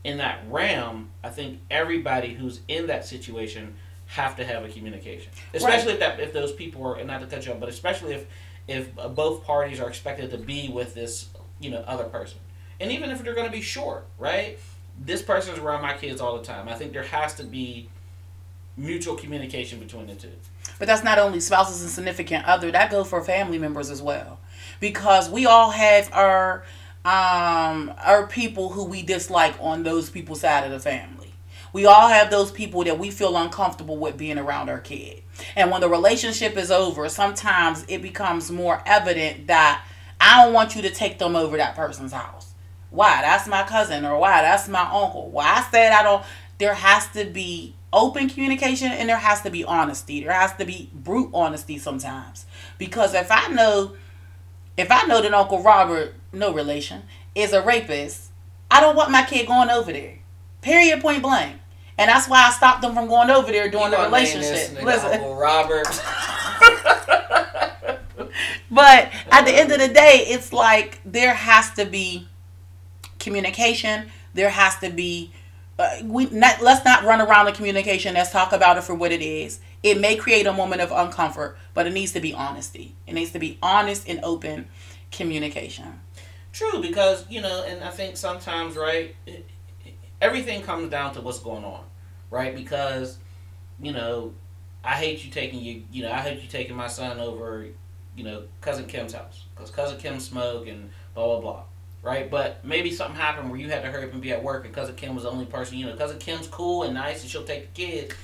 in 0.04 0.18
that 0.18 0.40
realm, 0.48 1.10
I 1.22 1.28
think 1.28 1.60
everybody 1.70 2.34
who's 2.34 2.60
in 2.68 2.86
that 2.86 3.04
situation 3.04 3.74
have 4.08 4.36
to 4.36 4.44
have 4.44 4.64
a 4.64 4.68
communication, 4.68 5.30
especially 5.52 5.92
if 5.92 6.00
that 6.00 6.18
if 6.18 6.32
those 6.32 6.52
people 6.52 6.84
are 6.86 6.96
and 6.96 7.06
not 7.06 7.20
to 7.20 7.26
cut 7.26 7.44
you 7.44 7.52
off, 7.52 7.60
but 7.60 7.68
especially 7.68 8.14
if 8.14 8.26
if 8.66 8.94
both 9.14 9.44
parties 9.44 9.80
are 9.80 9.88
expected 9.88 10.30
to 10.30 10.38
be 10.38 10.68
with 10.68 10.94
this 10.94 11.28
you 11.60 11.70
know 11.70 11.84
other 11.86 12.04
person, 12.04 12.38
and 12.80 12.90
even 12.90 13.10
if 13.10 13.22
they're 13.22 13.34
going 13.34 13.46
to 13.46 13.52
be 13.52 13.60
short, 13.60 14.06
right? 14.18 14.58
This 15.00 15.22
person's 15.22 15.58
around 15.58 15.82
my 15.82 15.96
kids 15.96 16.20
all 16.20 16.38
the 16.38 16.44
time. 16.44 16.68
I 16.68 16.74
think 16.74 16.92
there 16.92 17.04
has 17.04 17.34
to 17.34 17.44
be 17.44 17.88
mutual 18.76 19.14
communication 19.14 19.78
between 19.78 20.06
the 20.06 20.14
two. 20.14 20.30
But 20.78 20.86
that's 20.86 21.04
not 21.04 21.18
only 21.18 21.40
spouses 21.40 21.82
and 21.82 21.90
significant 21.90 22.46
other. 22.46 22.70
That 22.70 22.90
goes 22.90 23.08
for 23.08 23.22
family 23.22 23.58
members 23.58 23.90
as 23.90 24.00
well, 24.00 24.40
because 24.80 25.28
we 25.28 25.44
all 25.44 25.70
have 25.70 26.10
our 26.12 26.64
um 27.04 27.92
our 28.04 28.26
people 28.26 28.70
who 28.70 28.84
we 28.84 29.02
dislike 29.02 29.54
on 29.60 29.82
those 29.82 30.08
people's 30.08 30.40
side 30.40 30.64
of 30.64 30.70
the 30.70 30.80
family. 30.80 31.17
We 31.72 31.86
all 31.86 32.08
have 32.08 32.30
those 32.30 32.50
people 32.50 32.84
that 32.84 32.98
we 32.98 33.10
feel 33.10 33.36
uncomfortable 33.36 33.96
with 33.96 34.16
being 34.16 34.38
around 34.38 34.68
our 34.68 34.80
kid. 34.80 35.22
And 35.54 35.70
when 35.70 35.80
the 35.80 35.88
relationship 35.88 36.56
is 36.56 36.70
over, 36.70 37.08
sometimes 37.08 37.84
it 37.88 38.02
becomes 38.02 38.50
more 38.50 38.82
evident 38.86 39.46
that 39.46 39.84
I 40.20 40.44
don't 40.44 40.52
want 40.52 40.74
you 40.74 40.82
to 40.82 40.90
take 40.90 41.18
them 41.18 41.36
over 41.36 41.56
that 41.56 41.76
person's 41.76 42.12
house. 42.12 42.54
Why? 42.90 43.20
That's 43.22 43.46
my 43.46 43.64
cousin 43.64 44.04
or 44.04 44.18
why? 44.18 44.42
That's 44.42 44.68
my 44.68 44.82
uncle. 44.82 45.30
Why 45.30 45.44
I 45.44 45.70
said 45.70 45.92
I 45.92 46.02
don't 46.02 46.24
there 46.58 46.74
has 46.74 47.06
to 47.12 47.24
be 47.24 47.74
open 47.92 48.28
communication 48.28 48.90
and 48.90 49.08
there 49.08 49.16
has 49.16 49.42
to 49.42 49.50
be 49.50 49.64
honesty. 49.64 50.22
There 50.22 50.32
has 50.32 50.54
to 50.56 50.64
be 50.64 50.90
brute 50.92 51.30
honesty 51.32 51.78
sometimes. 51.78 52.46
Because 52.76 53.14
if 53.14 53.30
I 53.30 53.48
know 53.48 53.96
if 54.76 54.92
I 54.92 55.02
know 55.06 55.20
that 55.20 55.34
Uncle 55.34 55.62
Robert, 55.62 56.14
no 56.32 56.52
relation, 56.52 57.02
is 57.34 57.52
a 57.52 57.60
rapist, 57.60 58.30
I 58.70 58.80
don't 58.80 58.94
want 58.94 59.10
my 59.10 59.24
kid 59.24 59.48
going 59.48 59.70
over 59.70 59.92
there. 59.92 60.18
Period 60.62 61.00
point 61.00 61.22
blank. 61.22 61.56
And 61.96 62.08
that's 62.08 62.28
why 62.28 62.46
I 62.46 62.50
stopped 62.50 62.82
them 62.82 62.94
from 62.94 63.08
going 63.08 63.30
over 63.30 63.50
there 63.50 63.68
during 63.70 63.90
the 63.90 63.98
relationship. 63.98 64.82
Listen. 64.82 65.12
Uncle 65.12 65.34
Robert. 65.36 65.86
But 68.70 69.10
at 69.30 69.44
the 69.44 69.52
end 69.52 69.72
of 69.72 69.78
the 69.78 69.88
day, 69.88 70.24
it's 70.28 70.52
like 70.52 71.00
there 71.04 71.34
has 71.34 71.70
to 71.72 71.84
be 71.84 72.28
communication. 73.18 74.10
There 74.34 74.50
has 74.50 74.76
to 74.80 74.90
be 74.90 75.32
uh, 75.78 75.98
we 76.04 76.26
not 76.26 76.60
let's 76.60 76.84
not 76.84 77.04
run 77.04 77.20
around 77.20 77.46
the 77.46 77.52
communication. 77.52 78.14
Let's 78.14 78.30
talk 78.30 78.52
about 78.52 78.76
it 78.76 78.84
for 78.84 78.94
what 78.94 79.10
it 79.12 79.22
is. 79.22 79.60
It 79.82 80.00
may 80.00 80.16
create 80.16 80.46
a 80.46 80.52
moment 80.52 80.82
of 80.82 80.90
uncomfort, 80.90 81.54
but 81.72 81.86
it 81.86 81.92
needs 81.92 82.12
to 82.12 82.20
be 82.20 82.34
honesty. 82.34 82.94
It 83.06 83.14
needs 83.14 83.30
to 83.32 83.38
be 83.38 83.58
honest 83.62 84.08
and 84.08 84.20
open 84.22 84.68
communication. 85.12 86.00
True, 86.52 86.80
because 86.82 87.24
you 87.30 87.40
know, 87.40 87.64
and 87.66 87.82
I 87.82 87.90
think 87.90 88.16
sometimes, 88.16 88.76
right, 88.76 89.14
it- 89.26 89.46
everything 90.20 90.62
comes 90.62 90.90
down 90.90 91.14
to 91.14 91.20
what's 91.20 91.38
going 91.40 91.64
on, 91.64 91.84
right? 92.30 92.54
Because, 92.54 93.18
you 93.80 93.92
know, 93.92 94.32
I 94.84 94.94
hate 94.94 95.24
you 95.24 95.30
taking 95.30 95.60
you, 95.60 95.82
you 95.92 96.02
know, 96.02 96.12
I 96.12 96.18
hate 96.20 96.40
you 96.42 96.48
taking 96.48 96.76
my 96.76 96.86
son 96.88 97.18
over, 97.18 97.66
you 98.16 98.24
know, 98.24 98.44
cousin 98.60 98.86
Kim's 98.86 99.12
house 99.12 99.44
because 99.54 99.70
cousin 99.70 99.98
Kim 99.98 100.20
smoke 100.20 100.66
and 100.68 100.90
blah 101.14 101.26
blah 101.26 101.40
blah, 101.40 101.62
right? 102.02 102.30
But 102.30 102.64
maybe 102.64 102.90
something 102.90 103.16
happened 103.20 103.50
where 103.50 103.58
you 103.60 103.68
had 103.70 103.82
to 103.82 103.90
hurry 103.90 104.04
up 104.04 104.12
and 104.12 104.22
be 104.22 104.32
at 104.32 104.42
work, 104.42 104.64
and 104.64 104.74
cousin 104.74 104.94
Kim 104.96 105.14
was 105.14 105.24
the 105.24 105.30
only 105.30 105.46
person, 105.46 105.78
you 105.78 105.86
know, 105.86 105.96
cousin 105.96 106.18
Kim's 106.18 106.46
cool 106.48 106.84
and 106.84 106.94
nice, 106.94 107.22
and 107.22 107.30
she'll 107.30 107.44
take 107.44 107.74
the 107.74 107.80
kids, 107.82 108.14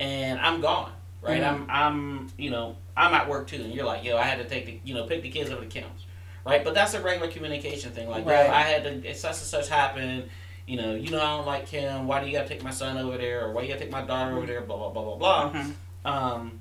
and 0.00 0.38
I'm 0.40 0.60
gone, 0.60 0.92
right? 1.22 1.40
Mhm. 1.42 1.46
I'm, 1.46 1.66
I'm, 1.70 2.32
you 2.38 2.50
know, 2.50 2.76
I'm 2.96 3.12
at 3.14 3.28
work 3.28 3.46
too, 3.48 3.62
and 3.62 3.72
you're 3.74 3.84
like, 3.86 4.04
yo, 4.04 4.16
I 4.16 4.22
had 4.22 4.38
to 4.38 4.44
take 4.48 4.66
the, 4.66 4.80
you 4.84 4.94
know, 4.94 5.04
pick 5.04 5.22
the 5.22 5.30
kids 5.30 5.50
over 5.50 5.62
to 5.62 5.68
Kim's 5.68 6.06
right? 6.46 6.62
But 6.62 6.74
that's 6.74 6.92
a 6.92 7.00
regular 7.00 7.28
communication 7.32 7.90
thing. 7.92 8.06
Like, 8.06 8.26
Right. 8.26 8.44
yo, 8.44 8.52
I 8.52 8.60
had 8.60 8.84
to, 8.84 9.08
it 9.08 9.16
such 9.16 9.30
and 9.30 9.36
such 9.46 9.66
happened. 9.70 10.28
You 10.66 10.76
know, 10.78 10.94
you 10.94 11.10
know, 11.10 11.20
I 11.20 11.36
don't 11.36 11.46
like 11.46 11.68
him. 11.68 12.06
Why 12.06 12.20
do 12.20 12.26
you 12.26 12.32
gotta 12.32 12.48
take 12.48 12.62
my 12.62 12.70
son 12.70 12.96
over 12.96 13.18
there, 13.18 13.44
or 13.46 13.52
why 13.52 13.62
you 13.62 13.68
gotta 13.68 13.80
take 13.80 13.90
my 13.92 14.02
daughter 14.02 14.36
over 14.36 14.46
there? 14.46 14.62
Blah 14.62 14.76
blah 14.78 14.90
blah 14.90 15.04
blah 15.04 15.16
blah. 15.16 15.52
Mhm. 15.52 15.72
Um, 16.04 16.60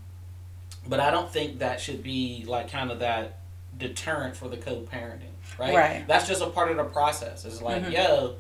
but 0.88 1.00
I 1.00 1.10
don't 1.12 1.32
think 1.32 1.60
that 1.60 1.80
should 1.80 2.04
be 2.04 2.44
like 2.48 2.70
kind 2.70 2.92
of 2.92 3.00
that 3.00 3.40
deterrent 3.78 4.36
for 4.36 4.50
the 4.50 4.58
co-parenting, 4.58 5.32
right? 5.58 5.74
Right. 5.74 6.08
That's 6.08 6.28
just 6.28 6.42
a 6.42 6.48
part 6.48 6.70
of 6.72 6.78
the 6.78 6.84
process. 6.84 7.46
It's 7.46 7.62
like, 7.62 7.84
Mhm. 7.84 7.92
yo, 7.94 8.36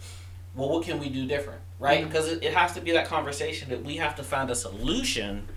well, 0.54 0.70
what 0.70 0.84
can 0.84 1.00
we 1.00 1.10
do 1.10 1.26
different, 1.26 1.62
right? 1.80 2.04
Mhm. 2.04 2.08
Because 2.10 2.28
it, 2.28 2.44
it 2.44 2.54
has 2.54 2.74
to 2.74 2.82
be 2.82 2.92
that 2.92 3.08
conversation 3.08 3.70
that 3.70 3.84
we 3.84 3.96
have 3.98 4.16
to 4.18 4.24
find 4.24 4.50
a 4.52 4.56
solution 4.56 5.48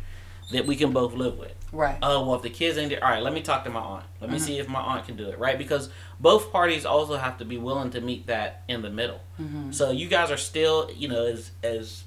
that 0.52 0.64
we 0.66 0.76
can 0.76 0.92
both 0.92 1.12
live 1.14 1.36
with 1.38 1.52
Right. 1.76 1.98
oh 2.02 2.24
well 2.26 2.34
if 2.36 2.42
the 2.42 2.50
kids 2.50 2.78
ain't 2.78 2.90
there 2.90 3.04
all 3.04 3.10
right 3.10 3.22
let 3.22 3.32
me 3.32 3.42
talk 3.42 3.64
to 3.64 3.70
my 3.70 3.80
aunt 3.80 4.04
let 4.20 4.30
me 4.30 4.38
Mhm. 4.38 4.40
see 4.40 4.58
if 4.58 4.68
my 4.68 4.80
aunt 4.80 5.06
can 5.06 5.16
do 5.16 5.28
it 5.28 5.38
right 5.38 5.58
because 5.58 5.90
both 6.18 6.50
parties 6.50 6.84
also 6.86 7.16
have 7.16 7.38
to 7.38 7.44
be 7.44 7.58
willing 7.58 7.90
to 7.90 8.00
meet 8.00 8.26
that 8.26 8.62
in 8.68 8.82
the 8.82 8.90
middle 8.90 9.20
hmm 9.36 9.70
so 9.72 9.90
you 9.90 10.08
guys 10.08 10.30
are 10.30 10.36
still 10.36 10.90
you 10.96 11.08
know 11.08 11.24
as 11.26 11.50
as 11.62 12.04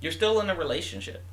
you're 0.00 0.12
still 0.12 0.40
in 0.40 0.50
a 0.50 0.54
relationship 0.54 1.24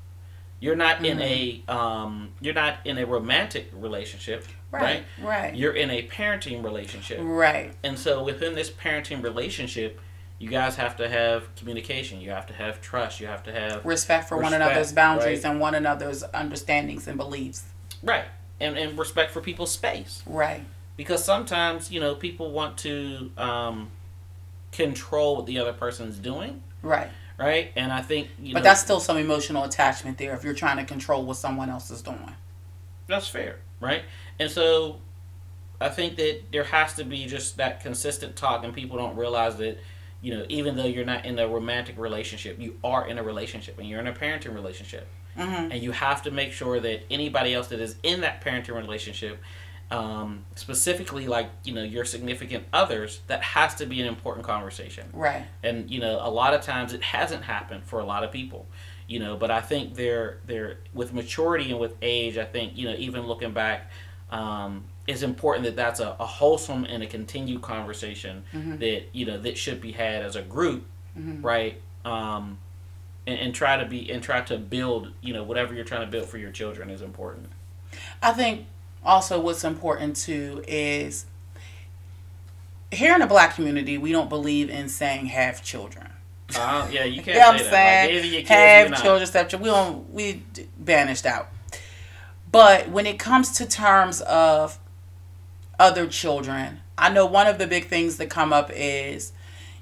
you're 0.60 0.75
not 0.75 1.06
in 1.06 1.19
a 1.21 1.62
um 1.67 2.30
you're 2.39 2.54
not 2.54 2.78
in 2.86 2.97
a 2.97 3.06
romantic 3.06 3.69
relationship 3.73 4.45
Right. 4.71 5.06
Right. 5.21 5.56
you're 5.56 5.71
in 5.73 5.89
a 5.89 6.06
parenting 6.08 6.63
relationship 6.63 7.19
Right. 7.21 7.73
and 7.84 7.97
so 7.97 8.23
within 8.23 8.56
this 8.56 8.69
parenting 8.69 9.23
relationship 9.23 9.99
you 10.38 10.50
guys 10.50 10.76
have 10.76 10.98
to 10.98 11.08
have 11.10 11.54
communication 11.56 12.19
you 12.19 12.30
have 12.30 12.45
to 12.48 12.54
have 12.54 12.82
trust 12.82 13.19
you 13.19 13.28
have 13.28 13.43
to 13.43 13.52
have 13.54 13.86
Respect 13.86 14.28
for 14.28 14.38
one 14.38 14.54
another's 14.54 14.91
boundaries 14.91 15.43
right. 15.43 15.52
and 15.52 15.60
one 15.60 15.76
another's 15.76 16.24
understandings 16.34 17.08
and 17.08 17.17
beliefs. 17.17 17.63
right 18.04 18.26
and, 18.60 18.78
and 18.78 18.98
respect 18.98 19.32
for 19.32 19.41
people's 19.41 19.71
space 19.71 20.24
Right. 20.26 20.63
because 20.98 21.24
sometimes 21.24 21.89
you 21.91 22.00
know 22.00 22.15
people 22.15 22.52
want 22.52 22.78
to 22.80 23.32
um, 23.38 23.89
control 24.71 25.38
what 25.38 25.45
the 25.45 25.60
other 25.60 25.74
person's 25.74 26.17
doing 26.17 26.62
Right. 26.82 27.10
right 27.38 27.71
and 27.76 27.91
i 27.91 28.02
think 28.02 28.28
you 28.39 28.54
But 28.54 28.60
know 28.60 28.63
that's 28.65 28.82
still 28.82 29.00
some 29.00 29.17
emotional 29.17 29.63
attachment 29.63 30.17
there 30.17 30.34
if 30.36 30.43
you're 30.43 30.54
trying 30.54 30.78
to 30.78 30.84
control 30.86 31.24
what 31.26 31.38
someone 31.38 31.69
else 31.69 31.89
is 31.91 32.02
doing. 32.02 32.36
that's 33.08 33.28
fair 33.28 33.58
right 33.80 34.04
and 34.39 34.52
so 34.52 35.00
i 35.80 35.88
think 35.89 36.17
that 36.17 36.41
there 36.52 36.63
has 36.65 36.93
to 36.95 37.04
be 37.06 37.26
just 37.26 37.58
that 37.58 37.82
consistent 37.82 38.36
talk 38.36 38.63
and 38.65 38.74
people 38.74 38.98
don't 38.98 39.15
realize 39.15 39.56
that 39.58 39.78
you 40.25 40.35
know 40.35 40.45
even 40.49 40.75
though 40.75 40.85
you're 40.85 41.05
not 41.05 41.23
in 41.25 41.38
a 41.38 41.47
romantic 41.47 41.97
relationship 41.99 42.59
you 42.59 42.77
are 42.83 43.07
in 43.07 43.17
a 43.19 43.23
relationship 43.23 43.77
and 43.77 43.88
you're 43.88 43.99
in 43.99 44.07
a 44.07 44.13
parenting 44.13 44.53
relationship. 44.53 45.07
Hmm 45.38 45.69
and 45.71 45.83
you 45.83 45.91
have 45.91 46.23
to 46.23 46.31
make 46.31 46.51
sure 46.53 46.79
that 46.79 47.03
anybody 47.11 47.53
else 47.53 47.67
that 47.67 47.81
is 47.81 47.97
in 48.03 48.21
that 48.21 48.41
parenting 48.43 48.75
relationship 48.75 49.38
um, 49.91 50.45
specifically 50.55 51.27
like 51.27 51.49
you 51.63 51.73
know 51.73 51.83
your 51.83 52.05
significant 52.05 52.65
others 52.73 53.19
that 53.27 53.43
has 53.43 53.75
to 53.75 53.85
be 53.85 54.01
an 54.01 54.07
important 54.07 54.45
conversation. 54.45 55.05
Right. 55.13 55.45
and 55.61 55.91
you 55.91 55.99
know 55.99 56.19
a 56.21 56.31
lot 56.31 56.53
of 56.53 56.61
times 56.61 56.93
it 56.93 57.03
hasn't 57.03 57.43
happened 57.43 57.83
for 57.83 57.99
a 57.99 58.05
lot 58.05 58.23
of 58.23 58.31
people 58.31 58.65
you 59.07 59.19
know 59.19 59.38
but 59.38 59.51
i 59.51 59.61
think 59.61 59.93
they're 59.93 60.39
they're 60.47 60.79
with 60.93 61.13
maturity 61.13 61.69
and 61.69 61.79
with 61.79 61.95
age 62.01 62.38
i 62.38 62.45
think 62.45 62.75
you 62.75 62.85
know 62.89 62.95
even 62.97 63.27
looking 63.27 63.51
back 63.51 63.91
um, 64.31 64.83
it's 65.07 65.21
important 65.21 65.65
that 65.65 65.75
that's 65.75 65.99
a, 65.99 66.15
a 66.19 66.25
wholesome 66.25 66.83
and 66.85 67.03
a 67.03 67.07
continued 67.07 67.61
conversation 67.61 68.43
Mhm. 68.53 68.79
that 68.79 69.03
you 69.13 69.25
know 69.25 69.37
that 69.37 69.57
should 69.57 69.79
be 69.81 69.91
had 69.91 70.23
as 70.23 70.35
a 70.35 70.41
group 70.41 70.85
Mhm. 71.17 71.43
right 71.43 71.81
um, 72.03 72.57
and, 73.27 73.39
and 73.39 73.55
try 73.55 73.77
to 73.77 73.85
be 73.85 74.11
and 74.11 74.21
try 74.23 74.41
to 74.41 74.57
build 74.57 75.11
you 75.21 75.33
know 75.33 75.43
whatever 75.43 75.73
you're 75.73 75.85
trying 75.85 76.01
to 76.01 76.07
build 76.07 76.27
for 76.27 76.37
your 76.37 76.51
children 76.51 76.89
is 76.89 77.01
important 77.01 77.49
I 78.21 78.31
think 78.33 78.65
also 79.03 79.39
what's 79.39 79.63
important 79.63 80.15
too 80.15 80.63
is 80.67 81.25
here 82.91 83.13
in 83.13 83.19
the 83.19 83.27
black 83.27 83.55
community, 83.55 83.97
we 83.97 84.11
don't 84.11 84.29
believe 84.29 84.69
in 84.69 84.87
saying 84.89 85.27
have 85.27 85.63
children. 85.63 86.09
uh, 86.55 86.87
yeah 86.91 87.03
you 87.03 87.21
can't 87.21 87.27
You 87.35 87.39
know 87.41 87.49
what 87.51 87.59
say 87.59 87.65
I'm 87.65 87.71
saying? 87.71 88.21
like, 88.33 88.45
kids 88.45 88.49
have 88.49 89.01
children, 89.01 89.25
step 89.27 89.49
children. 89.49 89.63
We 89.63 89.75
don't 89.75 90.09
we 90.13 90.43
banished 90.77 91.25
out. 91.25 91.49
But 92.51 92.89
when 92.89 93.05
it 93.05 93.17
comes 93.19 93.51
to 93.57 93.65
terms 93.65 94.21
of 94.21 94.77
other 95.79 96.07
children, 96.07 96.81
I 96.97 97.09
know 97.09 97.25
one 97.25 97.47
of 97.47 97.57
the 97.57 97.67
big 97.67 97.88
things 97.88 98.17
that 98.17 98.29
come 98.29 98.53
up 98.53 98.71
is, 98.73 99.33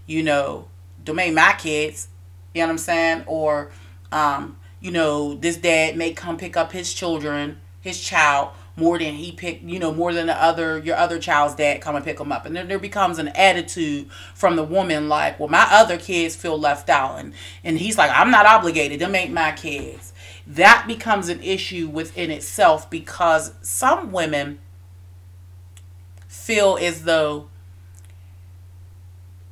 you 0.06 0.24
know, 0.24 0.68
don't 1.04 1.16
make 1.16 1.34
my 1.34 1.54
kids, 1.58 2.08
you 2.54 2.62
know 2.62 2.68
what 2.68 2.72
I'm 2.72 2.78
saying? 2.78 3.24
Or, 3.28 3.72
um, 4.12 4.58
you 4.80 4.92
know, 4.92 5.36
this 5.36 5.58
dad 5.58 5.98
may 5.98 6.14
come 6.14 6.38
pick 6.38 6.58
up 6.58 6.72
his 6.72 6.94
children, 6.94 7.60
his 7.82 8.02
child, 8.02 8.50
more 8.76 8.98
than 8.98 9.14
he 9.14 9.32
pick, 9.32 9.62
you 9.64 9.78
know, 9.78 9.94
more 9.94 10.14
than 10.14 10.28
the 10.28 10.44
other 10.44 10.80
your 10.80 10.96
other 10.96 11.20
child's 11.20 11.56
dad 11.56 11.80
come 11.82 11.96
and 11.96 12.04
pick 12.04 12.18
them 12.18 12.32
up, 12.32 12.46
and 12.46 12.56
then 12.56 12.68
there 12.68 12.80
becomes 12.80 13.20
an 13.20 13.28
attitude 13.30 14.10
from 14.34 14.56
the 14.56 14.64
woman 14.64 15.08
like, 15.08 15.40
well, 15.40 15.50
my 15.50 15.68
other 15.70 15.98
kids 15.98 16.36
feel 16.36 16.58
left 16.58 16.90
out, 16.90 17.20
and 17.20 17.34
and 17.64 17.78
he's 17.78 17.98
like, 17.98 18.12
I'm 18.12 18.32
not 18.32 18.46
obligated. 18.46 19.00
Them 19.00 19.16
ain't 19.16 19.34
my 19.34 19.52
kids. 19.52 20.12
That 20.48 20.86
becomes 20.88 21.30
an 21.30 21.42
issue 21.42 21.88
within 21.88 22.32
itself 22.32 22.90
because 22.90 23.54
some 23.62 24.12
women 24.12 24.60
feel 26.34 26.78
as 26.82 27.04
though 27.04 27.48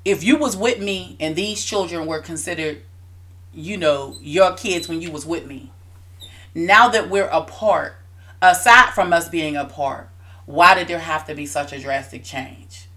if 0.03 0.23
you 0.23 0.35
was 0.37 0.57
with 0.57 0.79
me 0.79 1.15
and 1.19 1.35
these 1.35 1.63
children 1.63 2.05
were 2.05 2.19
considered 2.19 2.81
you 3.53 3.77
know 3.77 4.15
your 4.21 4.53
kids 4.53 4.87
when 4.87 5.01
you 5.01 5.11
was 5.11 5.25
with 5.25 5.45
me 5.45 5.71
now 6.55 6.89
that 6.89 7.09
we're 7.09 7.27
apart 7.27 7.95
aside 8.41 8.91
from 8.93 9.13
us 9.13 9.29
being 9.29 9.55
apart 9.55 10.11
why 10.45 10.75
did 10.75 10.87
there 10.87 10.99
have 10.99 11.25
to 11.27 11.35
be 11.35 11.45
such 11.45 11.71
a 11.71 11.79
drastic 11.79 12.23
change? 12.23 12.87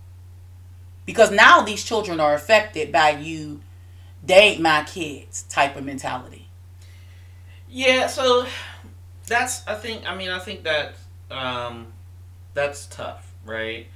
Because 1.06 1.30
now 1.30 1.60
these 1.60 1.84
children 1.84 2.18
are 2.20 2.34
affected 2.34 2.90
by 2.90 3.10
you 3.10 3.60
they 4.26 4.38
ain't 4.38 4.60
my 4.62 4.82
kids 4.84 5.42
type 5.42 5.76
of 5.76 5.84
mentality. 5.84 6.48
Yeah, 7.68 8.06
so 8.06 8.46
that's 9.26 9.66
I 9.66 9.74
think 9.74 10.08
I 10.08 10.16
mean 10.16 10.30
I 10.30 10.38
think 10.38 10.64
that 10.64 10.94
um, 11.30 11.88
that's 12.54 12.86
tough, 12.86 13.33
right? 13.44 13.86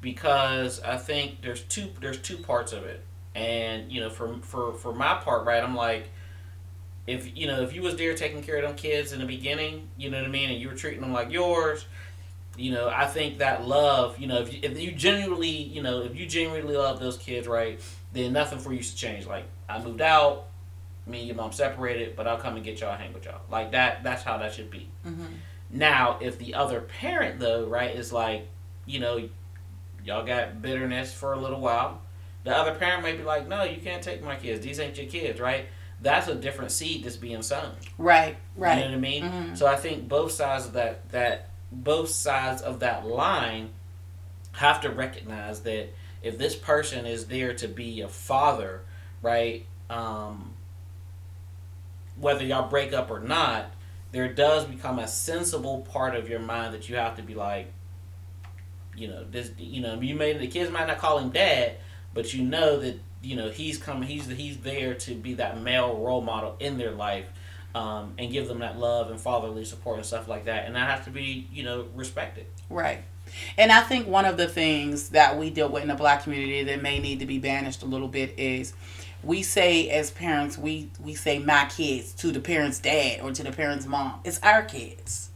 Because 0.00 0.80
I 0.82 0.96
think 0.96 1.42
there's 1.42 1.62
two 1.62 1.90
there's 2.00 2.18
two 2.18 2.36
parts 2.38 2.72
of 2.72 2.84
it, 2.84 3.02
and 3.34 3.90
you 3.90 4.00
know 4.00 4.10
for 4.10 4.38
for 4.42 4.74
for 4.74 4.94
my 4.94 5.14
part, 5.14 5.44
right? 5.44 5.62
I'm 5.62 5.74
like, 5.74 6.10
if 7.06 7.36
you 7.36 7.46
know 7.46 7.62
if 7.62 7.74
you 7.74 7.82
was 7.82 7.96
there 7.96 8.14
taking 8.14 8.42
care 8.42 8.56
of 8.56 8.62
them 8.62 8.76
kids 8.76 9.12
in 9.12 9.20
the 9.20 9.26
beginning, 9.26 9.88
you 9.96 10.10
know 10.10 10.18
what 10.18 10.26
I 10.26 10.30
mean, 10.30 10.50
and 10.50 10.60
you 10.60 10.68
were 10.68 10.74
treating 10.74 11.00
them 11.00 11.12
like 11.12 11.32
yours. 11.32 11.84
You 12.56 12.72
know, 12.72 12.88
I 12.88 13.06
think 13.06 13.38
that 13.38 13.64
love, 13.68 14.18
you 14.18 14.26
know, 14.26 14.40
if 14.40 14.52
you, 14.52 14.58
if 14.64 14.80
you 14.80 14.90
genuinely, 14.90 15.48
you 15.48 15.80
know, 15.80 16.02
if 16.02 16.16
you 16.16 16.26
genuinely 16.26 16.76
love 16.76 16.98
those 16.98 17.16
kids, 17.16 17.46
right, 17.46 17.80
then 18.12 18.32
nothing 18.32 18.58
for 18.58 18.72
you 18.72 18.80
to 18.80 18.96
change. 18.96 19.26
Like, 19.26 19.44
I 19.68 19.80
moved 19.80 20.00
out, 20.00 20.48
me 21.06 21.18
and 21.18 21.26
your 21.28 21.36
mom 21.36 21.52
separated, 21.52 22.16
but 22.16 22.26
I'll 22.26 22.38
come 22.38 22.56
and 22.56 22.64
get 22.64 22.80
y'all, 22.80 22.96
hang 22.96 23.12
with 23.12 23.24
y'all. 23.24 23.40
Like 23.50 23.72
that. 23.72 24.02
That's 24.02 24.22
how 24.22 24.38
that 24.38 24.54
should 24.54 24.70
be. 24.70 24.88
Mm-hmm. 25.06 25.24
Now, 25.70 26.18
if 26.20 26.38
the 26.38 26.54
other 26.54 26.80
parent 26.80 27.40
though, 27.40 27.66
right, 27.66 27.94
is 27.94 28.12
like, 28.12 28.48
you 28.88 28.98
know, 29.00 29.28
y'all 30.04 30.24
got 30.24 30.62
bitterness 30.62 31.12
for 31.12 31.34
a 31.34 31.38
little 31.38 31.60
while, 31.60 32.00
the 32.44 32.56
other 32.56 32.74
parent 32.74 33.02
may 33.02 33.16
be 33.16 33.22
like, 33.22 33.46
no, 33.46 33.62
you 33.64 33.80
can't 33.80 34.02
take 34.02 34.22
my 34.24 34.36
kids. 34.36 34.64
These 34.64 34.80
ain't 34.80 34.96
your 34.96 35.06
kids, 35.06 35.38
right? 35.38 35.66
That's 36.00 36.28
a 36.28 36.34
different 36.34 36.70
seed 36.70 37.04
that's 37.04 37.16
being 37.16 37.42
sown. 37.42 37.72
right 37.98 38.36
right. 38.56 38.76
You 38.78 38.84
know 38.84 38.90
what 38.90 38.94
I 38.96 39.00
mean? 39.00 39.24
Mhm. 39.24 39.56
So 39.58 39.66
I 39.66 39.76
think 39.76 40.08
both 40.08 40.32
sides 40.32 40.66
of 40.66 40.72
that 40.74 41.08
that 41.10 41.48
both 41.70 42.08
sides 42.08 42.62
of 42.62 42.80
that 42.80 43.04
line 43.06 43.70
have 44.52 44.80
to 44.82 44.90
recognize 44.90 45.60
that 45.60 45.88
if 46.22 46.38
this 46.38 46.56
person 46.56 47.04
is 47.06 47.26
there 47.26 47.52
to 47.54 47.68
be 47.68 48.00
a 48.00 48.08
father, 48.08 48.82
right? 49.22 49.66
Um, 49.90 50.52
whether 52.16 52.44
y'all 52.44 52.68
break 52.68 52.92
up 52.92 53.10
or 53.10 53.20
not, 53.20 53.66
there 54.12 54.32
does 54.32 54.64
become 54.64 54.98
a 54.98 55.06
sensible 55.06 55.82
part 55.82 56.14
of 56.14 56.28
your 56.28 56.40
mind 56.40 56.74
that 56.74 56.88
you 56.88 56.96
have 56.96 57.16
to 57.16 57.22
be 57.22 57.34
like, 57.34 57.72
you 58.98 59.08
know, 59.08 59.24
this, 59.24 59.50
you 59.58 59.80
know, 59.80 60.00
you 60.00 60.14
may 60.14 60.32
the 60.32 60.46
kids 60.46 60.70
might 60.70 60.86
not 60.86 60.98
call 60.98 61.18
him 61.18 61.30
dad, 61.30 61.76
but 62.14 62.34
you 62.34 62.42
know 62.42 62.78
that 62.80 62.98
you 63.22 63.36
know 63.36 63.50
he's 63.50 63.78
coming, 63.78 64.08
he's 64.08 64.26
he's 64.26 64.58
there 64.58 64.94
to 64.94 65.14
be 65.14 65.34
that 65.34 65.60
male 65.60 65.96
role 65.96 66.20
model 66.20 66.56
in 66.60 66.78
their 66.78 66.90
life, 66.90 67.26
um, 67.74 68.14
and 68.18 68.32
give 68.32 68.48
them 68.48 68.60
that 68.60 68.78
love 68.78 69.10
and 69.10 69.20
fatherly 69.20 69.64
support 69.64 69.96
and 69.98 70.06
stuff 70.06 70.28
like 70.28 70.46
that, 70.46 70.66
and 70.66 70.74
that 70.74 70.90
has 70.90 71.04
to 71.04 71.10
be 71.10 71.48
you 71.52 71.62
know 71.62 71.86
respected. 71.94 72.46
Right. 72.68 73.02
And 73.58 73.70
I 73.70 73.82
think 73.82 74.08
one 74.08 74.24
of 74.24 74.38
the 74.38 74.48
things 74.48 75.10
that 75.10 75.38
we 75.38 75.50
deal 75.50 75.68
with 75.68 75.82
in 75.82 75.88
the 75.88 75.94
black 75.94 76.22
community 76.22 76.64
that 76.64 76.82
may 76.82 76.98
need 76.98 77.20
to 77.20 77.26
be 77.26 77.38
banished 77.38 77.82
a 77.82 77.86
little 77.86 78.08
bit 78.08 78.38
is 78.38 78.72
we 79.22 79.42
say 79.42 79.90
as 79.90 80.10
parents 80.10 80.56
we 80.56 80.90
we 81.02 81.14
say 81.14 81.38
my 81.38 81.66
kids 81.66 82.12
to 82.14 82.30
the 82.30 82.40
parent's 82.40 82.78
dad 82.78 83.20
or 83.20 83.32
to 83.32 83.42
the 83.42 83.52
parent's 83.52 83.86
mom. 83.86 84.20
It's 84.24 84.40
our 84.40 84.62
kids. 84.62 85.30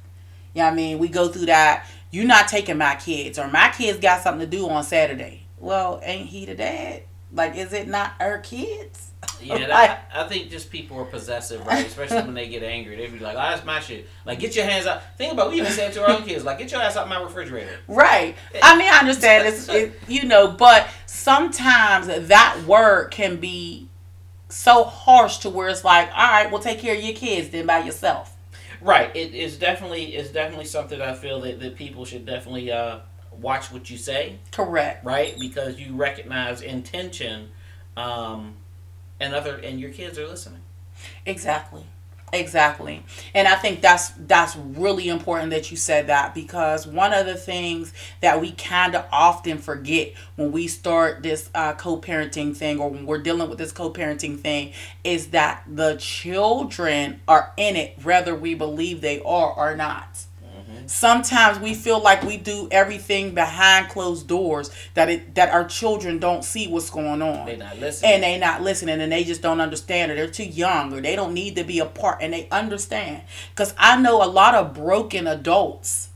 You 0.55 0.63
know 0.63 0.69
I 0.69 0.75
mean? 0.75 0.99
We 0.99 1.09
go 1.09 1.29
through 1.29 1.47
that, 1.47 1.87
you're 2.13 2.25
not 2.27 2.47
taking 2.47 2.79
my 2.79 2.95
kids 2.95 3.37
or 3.39 3.49
my 3.49 3.71
kids 3.77 3.99
got 3.99 4.23
something 4.23 4.49
to 4.49 4.57
do 4.57 4.69
on 4.69 4.85
Saturday. 4.85 5.47
Well, 5.59 6.01
ain't 6.05 6.29
he 6.29 6.47
the 6.47 6.55
dad? 6.55 7.03
Like 7.33 7.57
is 7.57 7.73
it 7.73 7.89
not 7.89 8.13
our 8.21 8.39
kids? 8.39 9.09
Yeah, 9.41 9.55
Like- 9.55 9.69
that, 9.69 10.11
I 10.15 10.29
think 10.29 10.51
just 10.51 10.71
people 10.71 10.99
are 10.99 11.05
possessive, 11.05 11.65
right? 11.67 11.85
Especially 11.85 12.23
when 12.23 12.35
they 12.35 12.49
get 12.49 12.63
angry, 12.63 12.95
they 12.97 13.09
be 13.09 13.19
like, 13.19 13.35
"Oh, 13.35 13.41
that's 13.41 13.65
my 13.65 13.81
shit." 13.81 14.09
Like, 14.25 14.39
get 14.39 14.55
your 14.55 14.65
hands 14.65 14.87
out. 14.87 15.03
Think 15.17 15.33
about 15.33 15.51
we 15.51 15.59
even 15.59 15.73
said 15.73 15.93
to 15.95 16.03
our 16.03 16.11
own 16.11 16.23
kids, 16.25 16.45
like, 16.45 16.59
"Get 16.59 16.71
your 16.71 16.81
ass 16.81 16.97
out 16.97 17.09
my 17.09 17.21
refrigerator." 17.21 17.77
Right. 17.89 18.37
I 18.63 18.77
mean, 18.77 18.89
I 18.89 18.99
understand 18.99 19.49
it's, 19.49 19.69
it, 19.69 19.95
you 20.07 20.25
know, 20.27 20.49
but 20.53 20.89
sometimes 21.07 22.07
that 22.29 22.63
word 22.67 23.11
can 23.11 23.37
be 23.37 23.89
so 24.49 24.85
harsh 24.85 25.39
to 25.39 25.51
where 25.51 25.69
it's 25.69 25.85
like, 25.85 26.09
all 26.09 26.29
right, 26.31 26.51
well, 26.51 26.63
take 26.63 26.79
care 26.81 26.95
of 26.97 27.03
your 27.03 27.15
kids 27.15 27.49
then 27.51 27.67
by 27.67 27.79
yourself. 27.79 28.32
Right. 28.83 29.15
It 29.15 29.35
is 29.35 29.59
definitely 29.59 30.15
it's 30.17 30.31
definitely 30.31 30.65
something 30.67 31.01
I 31.01 31.15
feel 31.15 31.41
that, 31.43 31.61
that 31.61 31.77
people 31.77 32.05
should 32.05 32.27
definitely 32.27 32.71
uh, 32.73 32.99
watch 33.31 33.73
what 33.73 33.89
you 33.91 33.97
say, 33.97 34.39
Correct. 34.51 35.05
right? 35.05 35.35
Because 35.39 35.79
you 35.79 35.95
recognize 35.95 36.61
intention, 36.63 37.51
um, 37.97 38.55
and 39.21 39.35
other 39.35 39.57
and 39.57 39.81
your 39.81 39.91
kids 39.91 40.19
are 40.19 40.27
listening. 40.27 40.61
Exactly. 41.25 41.85
Exactly. 42.35 43.05
And 43.35 43.47
I 43.47 43.57
think 43.57 43.83
that's 43.83 44.09
that's 44.11 44.57
really 44.57 45.09
important 45.11 45.51
that 45.51 45.71
you 45.71 45.77
said 45.77 46.07
that 46.07 46.35
because 46.35 46.87
one 46.87 47.13
of 47.13 47.27
the 47.27 47.35
things 47.35 47.93
that 48.23 48.41
we 48.41 48.53
kind 48.53 48.95
of 48.95 49.05
often 49.13 49.59
forget 49.59 50.15
when 50.37 50.51
we 50.51 50.67
start 50.67 51.23
this 51.23 51.51
uh, 51.55 51.75
co-parenting 51.75 52.57
thing 52.57 52.81
or 52.81 52.89
when 52.89 53.05
we're 53.05 53.19
dealing 53.19 53.51
with 53.51 53.59
this 53.59 53.71
co-parenting 53.71 54.41
thing 54.41 54.73
is 55.05 55.29
that 55.29 55.63
the 55.71 55.97
children 55.97 57.21
are 57.29 57.53
in 57.59 57.77
it 57.77 57.99
whether 58.03 58.35
we 58.35 58.55
believe 58.55 59.03
they 59.03 59.21
are 59.21 59.53
or 59.53 59.77
not. 59.77 60.25
Sometimes 60.87 61.59
we 61.59 61.75
feel 61.75 62.01
like 62.01 62.23
we 62.23 62.37
do 62.37 62.69
everything 62.71 63.35
behind 63.35 63.89
closed 63.89 64.27
doors 64.27 64.71
that 64.95 65.09
it 65.09 65.35
that 65.35 65.51
our 65.51 65.65
children 65.65 66.19
don't 66.19 66.45
see 66.45 66.69
what's 66.69 66.91
going 66.91 67.23
on. 67.23 67.47
They 67.47 67.57
not 67.57 67.79
listening. 67.79 68.13
and 68.13 68.23
they 68.23 68.39
not 68.39 68.63
listening 68.63 69.01
and 69.01 69.13
they 69.13 69.25
just 69.25 69.43
don't 69.43 69.61
understand 69.61 70.11
or 70.11 70.15
they're 70.15 70.27
too 70.31 70.45
young 70.45 70.93
or 70.93 71.01
they 71.01 71.17
don't 71.17 71.35
need 71.35 71.57
to 71.57 71.65
be 71.65 71.79
a 71.79 71.87
part 71.87 72.19
and 72.21 72.33
they 72.33 72.49
understand. 72.51 73.23
Because 73.51 73.75
i 73.79 74.01
know 74.01 74.23
a 74.23 74.27
lot 74.27 74.55
of 74.55 74.75
broken 74.75 75.27
adults 75.27 76.11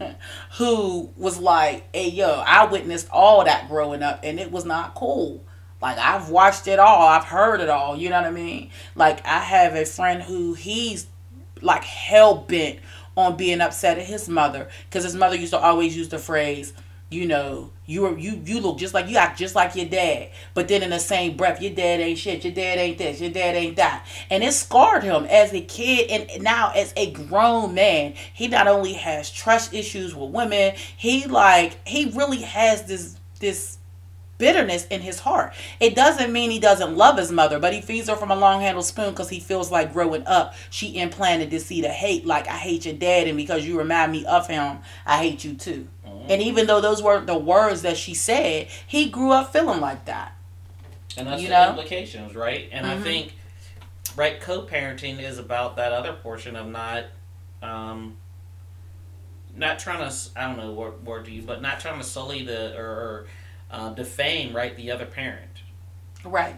who 0.58 1.10
was 1.16 1.38
like 1.38 1.88
hey 1.94 2.08
yo 2.08 2.42
i 2.46 2.64
witnessed 2.66 3.08
all 3.10 3.44
that 3.44 3.68
growing 3.68 4.02
up 4.02 4.20
and 4.22 4.40
it 4.40 4.50
was 4.50 4.64
not 4.64 4.94
cool. 4.94 5.44
Like 5.80 5.98
i've 5.98 6.28
watched 6.28 6.66
it 6.68 6.78
all 6.78 7.06
i've 7.08 7.24
heard 7.24 7.60
it 7.60 7.68
all 7.68 7.96
you 7.96 8.08
know 8.10 8.20
what 8.20 8.28
i 8.28 8.30
mean? 8.30 8.70
Like 8.94 9.24
i 9.26 9.38
have 9.40 9.74
a 9.74 9.84
friend 9.84 10.22
who 10.22 10.54
he's 10.54 11.06
like 11.60 11.84
hell-bent 11.84 12.80
on 13.16 13.36
being 13.36 13.60
upset 13.60 13.98
at 13.98 14.06
his 14.06 14.28
mother 14.28 14.68
because 14.88 15.04
his 15.04 15.14
mother 15.14 15.36
used 15.36 15.52
to 15.52 15.58
always 15.58 15.96
use 15.96 16.08
the 16.08 16.18
phrase 16.18 16.72
you 17.12 17.26
know, 17.26 17.70
you 17.84 18.06
are 18.06 18.18
you 18.18 18.40
you 18.44 18.60
look 18.60 18.78
just 18.78 18.94
like 18.94 19.08
you 19.08 19.16
act 19.18 19.38
just 19.38 19.54
like 19.54 19.76
your 19.76 19.86
dad. 19.86 20.30
But 20.54 20.68
then 20.68 20.82
in 20.82 20.90
the 20.90 20.98
same 20.98 21.36
breath, 21.36 21.60
your 21.60 21.74
dad 21.74 22.00
ain't 22.00 22.18
shit, 22.18 22.42
your 22.42 22.54
dad 22.54 22.78
ain't 22.78 22.98
this, 22.98 23.20
your 23.20 23.30
dad 23.30 23.54
ain't 23.54 23.76
that. 23.76 24.06
And 24.30 24.42
it 24.42 24.52
scarred 24.52 25.04
him 25.04 25.26
as 25.26 25.52
a 25.52 25.60
kid 25.60 26.10
and 26.10 26.42
now 26.42 26.72
as 26.74 26.92
a 26.96 27.12
grown 27.12 27.74
man. 27.74 28.14
He 28.32 28.48
not 28.48 28.66
only 28.66 28.94
has 28.94 29.30
trust 29.30 29.74
issues 29.74 30.14
with 30.14 30.30
women, 30.30 30.74
he 30.96 31.26
like 31.26 31.86
he 31.86 32.06
really 32.06 32.42
has 32.42 32.84
this 32.84 33.18
this 33.40 33.78
bitterness 34.38 34.86
in 34.86 35.00
his 35.00 35.20
heart. 35.20 35.52
It 35.78 35.94
doesn't 35.94 36.32
mean 36.32 36.50
he 36.50 36.58
doesn't 36.58 36.96
love 36.96 37.16
his 37.18 37.30
mother, 37.30 37.58
but 37.58 37.72
he 37.72 37.80
feeds 37.80 38.08
her 38.08 38.16
from 38.16 38.30
a 38.30 38.36
long 38.36 38.60
handled 38.60 38.86
spoon 38.86 39.10
because 39.10 39.28
he 39.28 39.38
feels 39.40 39.70
like 39.70 39.92
growing 39.92 40.26
up, 40.26 40.54
she 40.70 40.98
implanted 40.98 41.50
this 41.50 41.66
seed 41.66 41.84
of 41.84 41.90
hate. 41.92 42.26
Like, 42.26 42.48
I 42.48 42.56
hate 42.56 42.84
your 42.84 42.94
dad, 42.94 43.28
and 43.28 43.36
because 43.36 43.66
you 43.66 43.78
remind 43.78 44.10
me 44.12 44.24
of 44.26 44.48
him, 44.48 44.78
I 45.06 45.18
hate 45.18 45.44
you 45.44 45.54
too. 45.54 45.88
And 46.28 46.40
even 46.42 46.66
though 46.66 46.80
those 46.80 47.02
weren't 47.02 47.26
the 47.26 47.36
words 47.38 47.82
that 47.82 47.96
she 47.96 48.14
said, 48.14 48.68
he 48.86 49.08
grew 49.10 49.32
up 49.32 49.52
feeling 49.52 49.80
like 49.80 50.04
that. 50.06 50.32
and 51.16 51.26
that's 51.28 51.42
you 51.42 51.48
the 51.48 51.54
know? 51.54 51.70
implications, 51.70 52.34
right? 52.34 52.68
And 52.72 52.86
I 52.86 52.96
Mhm. 52.96 53.02
think, 53.02 53.34
right, 54.16 54.40
co-parenting 54.40 55.20
is 55.20 55.38
about 55.38 55.76
that 55.76 55.92
other 55.92 56.14
portion 56.14 56.56
of 56.56 56.68
not, 56.68 57.04
um, 57.62 58.16
not 59.54 59.78
trying 59.78 59.98
to, 60.08 60.14
I 60.36 60.46
don't 60.46 60.56
know 60.56 60.72
what 60.72 61.02
word 61.02 61.26
to 61.26 61.30
use, 61.30 61.44
but 61.44 61.60
not 61.60 61.80
trying 61.80 61.98
to 61.98 62.04
sully 62.04 62.44
the 62.44 62.74
or, 62.78 62.86
or 62.86 63.26
uh, 63.72 63.90
defame, 63.94 64.54
right, 64.54 64.76
the 64.76 64.90
other 64.92 65.06
parent. 65.06 65.50
Right. 66.24 66.56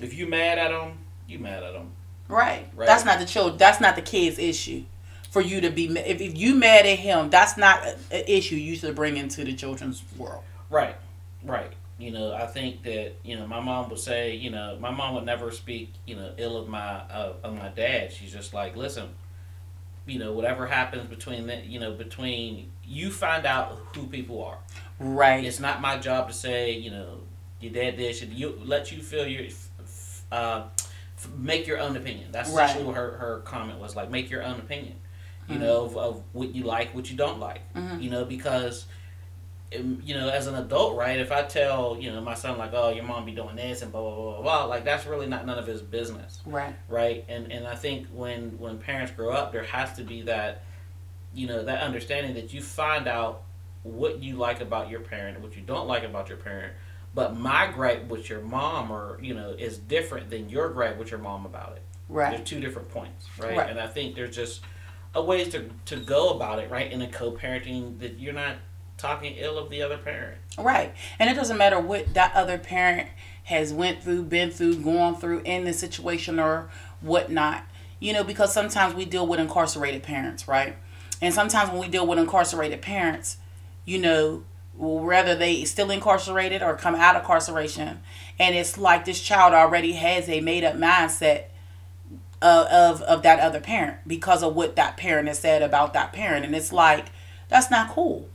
If 0.00 0.14
you 0.14 0.26
mad 0.28 0.58
at 0.58 0.70
them, 0.70 0.98
you 1.26 1.38
mad 1.40 1.62
at 1.62 1.72
them. 1.72 1.90
Right. 2.28 2.68
Right. 2.76 2.86
That's 2.86 3.04
not 3.04 3.18
the 3.18 3.26
child. 3.26 3.58
That's 3.58 3.80
not 3.80 3.96
the 3.96 4.02
kid's 4.02 4.38
issue. 4.38 4.84
for 5.30 5.40
you 5.40 5.60
to 5.62 5.70
be 5.70 5.86
if, 5.86 6.20
if 6.20 6.36
you 6.38 6.54
mad 6.54 6.84
at 6.86 6.98
him 6.98 7.30
that's 7.30 7.56
not 7.56 7.82
an 8.10 8.24
issue 8.28 8.54
you 8.54 8.76
should 8.76 8.94
bring 8.94 9.16
into 9.16 9.42
the 9.44 9.54
children's 9.54 10.02
world 10.18 10.42
Right, 10.70 10.96
right. 11.44 11.72
You 11.98 12.10
know, 12.12 12.32
I 12.32 12.46
think 12.46 12.82
that 12.84 13.12
you 13.22 13.38
know 13.38 13.46
my 13.46 13.60
mom 13.60 13.90
would 13.90 13.98
say, 13.98 14.34
you 14.34 14.50
know, 14.50 14.78
my 14.80 14.90
mom 14.90 15.14
would 15.14 15.26
never 15.26 15.50
speak, 15.52 15.92
you 16.06 16.16
know, 16.16 16.32
ill 16.38 16.56
of 16.56 16.66
my 16.68 16.80
uh, 16.80 17.34
of 17.44 17.54
my 17.56 17.68
dad. 17.68 18.10
She's 18.12 18.32
just 18.32 18.54
like, 18.54 18.74
listen, 18.74 19.10
you 20.06 20.18
know, 20.18 20.32
whatever 20.32 20.66
happens 20.66 21.06
between 21.08 21.46
that, 21.48 21.66
you 21.66 21.78
know, 21.78 21.92
between 21.92 22.70
you 22.84 23.10
find 23.10 23.44
out 23.46 23.78
who 23.94 24.06
people 24.06 24.42
are. 24.42 24.58
Right 25.02 25.44
It's 25.44 25.60
not 25.60 25.80
my 25.80 25.98
job 25.98 26.28
to 26.28 26.34
say, 26.34 26.72
you 26.72 26.90
know, 26.90 27.18
your 27.60 27.72
dad 27.72 27.96
did 27.96 28.14
should 28.16 28.32
you 28.32 28.60
let 28.64 28.90
you 28.92 29.02
feel 29.02 29.26
your, 29.26 29.44
uh, 30.30 30.64
f- 31.16 31.28
make 31.36 31.66
your 31.66 31.78
own 31.78 31.96
opinion. 31.96 32.32
That's 32.32 32.50
Right. 32.50 32.64
essentially 32.64 32.86
what 32.86 32.96
her 32.96 33.12
her 33.18 33.38
comment 33.44 33.78
was 33.78 33.94
like. 33.94 34.10
Make 34.10 34.30
your 34.30 34.42
own 34.42 34.58
opinion. 34.58 34.96
You 35.48 35.56
Mhm. 35.56 35.60
know 35.60 35.84
of, 35.84 35.96
of 35.96 36.22
what 36.32 36.54
you 36.54 36.64
like, 36.64 36.94
what 36.94 37.10
you 37.10 37.16
don't 37.16 37.38
like. 37.40 37.60
Mhm. 37.74 38.02
You 38.02 38.10
know 38.10 38.24
because 38.24 38.86
um, 39.74 40.02
you 40.04 40.14
know, 40.14 40.28
as 40.28 40.46
an 40.48 40.54
adult, 40.54 40.96
right? 40.98 41.18
If 41.18 41.32
I 41.32 41.44
tell, 41.44 41.96
you 41.98 42.12
know, 42.12 42.20
my 42.20 42.34
son 42.34 42.58
like, 42.58 42.72
"Oh, 42.74 42.90
your 42.90 43.04
mom 43.04 43.24
be 43.24 43.32
doing 43.32 43.56
this 43.56 43.80
and 43.80 43.90
blah 43.90 44.02
blah 44.02 44.14
blah 44.14 44.32
blah,", 44.34 44.42
blah 44.42 44.64
like 44.66 44.84
that's 44.84 45.06
really 45.06 45.26
not 45.26 45.46
none 45.46 45.58
of 45.58 45.66
his 45.66 45.80
business, 45.80 46.40
right 46.44 46.74
right? 46.88 47.24
And 47.28 47.50
and 47.50 47.66
I 47.66 47.74
think 47.74 48.06
when 48.08 48.58
when 48.58 48.76
parents 48.78 49.12
grow 49.12 49.32
up, 49.32 49.50
there 49.52 49.62
has 49.64 49.94
to 49.94 50.02
be 50.04 50.20
that, 50.22 50.62
you 51.32 51.46
know, 51.46 51.64
that 51.64 51.80
understanding 51.80 52.34
that 52.34 52.52
you 52.52 52.60
find 52.60 53.08
out 53.08 53.44
what 53.82 54.22
you 54.22 54.36
like 54.36 54.60
about 54.60 54.90
your 54.90 55.00
parent, 55.00 55.40
what 55.40 55.56
you 55.56 55.62
don't 55.62 55.86
like 55.86 56.04
about 56.04 56.28
your 56.28 56.38
parent. 56.38 56.72
But 57.14 57.36
my 57.36 57.70
gripe 57.70 58.08
with 58.08 58.30
your 58.30 58.40
mom, 58.40 58.90
or 58.90 59.18
you 59.20 59.34
know, 59.34 59.50
is 59.50 59.78
different 59.78 60.30
than 60.30 60.48
your 60.48 60.70
gripe 60.70 60.98
with 60.98 61.10
your 61.10 61.20
mom 61.20 61.44
about 61.44 61.72
it. 61.76 61.82
right 62.08 62.34
There's 62.34 62.48
two 62.48 62.60
different 62.60 62.88
points, 62.88 63.26
right? 63.38 63.56
Right. 63.56 63.70
And 63.70 63.78
I 63.78 63.86
think 63.86 64.14
there's 64.14 64.34
just 64.34 64.62
a 65.14 65.22
ways 65.22 65.48
to 65.50 65.68
to 65.86 65.96
go 65.96 66.30
about 66.30 66.58
it, 66.58 66.70
right? 66.70 66.90
In 66.90 67.02
a 67.02 67.08
co-parenting 67.08 67.98
that 68.00 68.18
you're 68.18 68.32
not 68.32 68.56
talking 68.96 69.34
ill 69.36 69.58
of 69.58 69.68
the 69.68 69.82
other 69.82 69.98
parent. 69.98 70.38
Right. 70.56 70.94
And 71.18 71.28
it 71.28 71.34
doesn't 71.34 71.58
matter 71.58 71.80
what 71.80 72.14
that 72.14 72.34
other 72.34 72.56
parent 72.56 73.08
has 73.44 73.72
went 73.72 74.02
through, 74.02 74.22
been 74.24 74.50
through, 74.50 74.76
gone 74.76 75.16
through 75.16 75.40
in 75.44 75.64
the 75.64 75.72
situation 75.72 76.38
or 76.38 76.70
whatnot. 77.00 77.64
You 77.98 78.12
know, 78.12 78.24
because 78.24 78.52
sometimes 78.52 78.94
we 78.94 79.04
deal 79.04 79.26
with 79.26 79.38
incarcerated 79.38 80.02
parents, 80.02 80.48
right? 80.48 80.76
And 81.20 81.32
sometimes 81.32 81.70
when 81.70 81.78
we 81.78 81.88
deal 81.88 82.06
with 82.06 82.18
incarcerated 82.18 82.82
parents, 82.82 83.36
you 83.84 83.98
know, 83.98 84.44
whether 84.76 85.34
they 85.34 85.64
still 85.64 85.90
incarcerated 85.90 86.62
or 86.62 86.76
come 86.76 86.94
out 86.94 87.16
of 87.16 87.22
incarceration, 87.22 88.00
and 88.38 88.54
it's 88.54 88.78
like 88.78 89.04
this 89.04 89.20
child 89.20 89.54
already 89.54 89.92
has 89.92 90.28
a 90.28 90.40
made 90.40 90.64
up 90.64 90.74
mindset 90.74 91.44
of, 92.40 92.66
of 92.66 93.02
of 93.02 93.22
that 93.22 93.38
other 93.38 93.60
parent 93.60 93.98
because 94.06 94.42
of 94.42 94.54
what 94.54 94.76
that 94.76 94.96
parent 94.96 95.28
has 95.28 95.38
said 95.38 95.62
about 95.62 95.92
that 95.92 96.12
parent, 96.12 96.44
and 96.44 96.54
it's 96.54 96.72
like 96.72 97.06
that's 97.48 97.70
not 97.70 97.90
cool. 97.90 98.28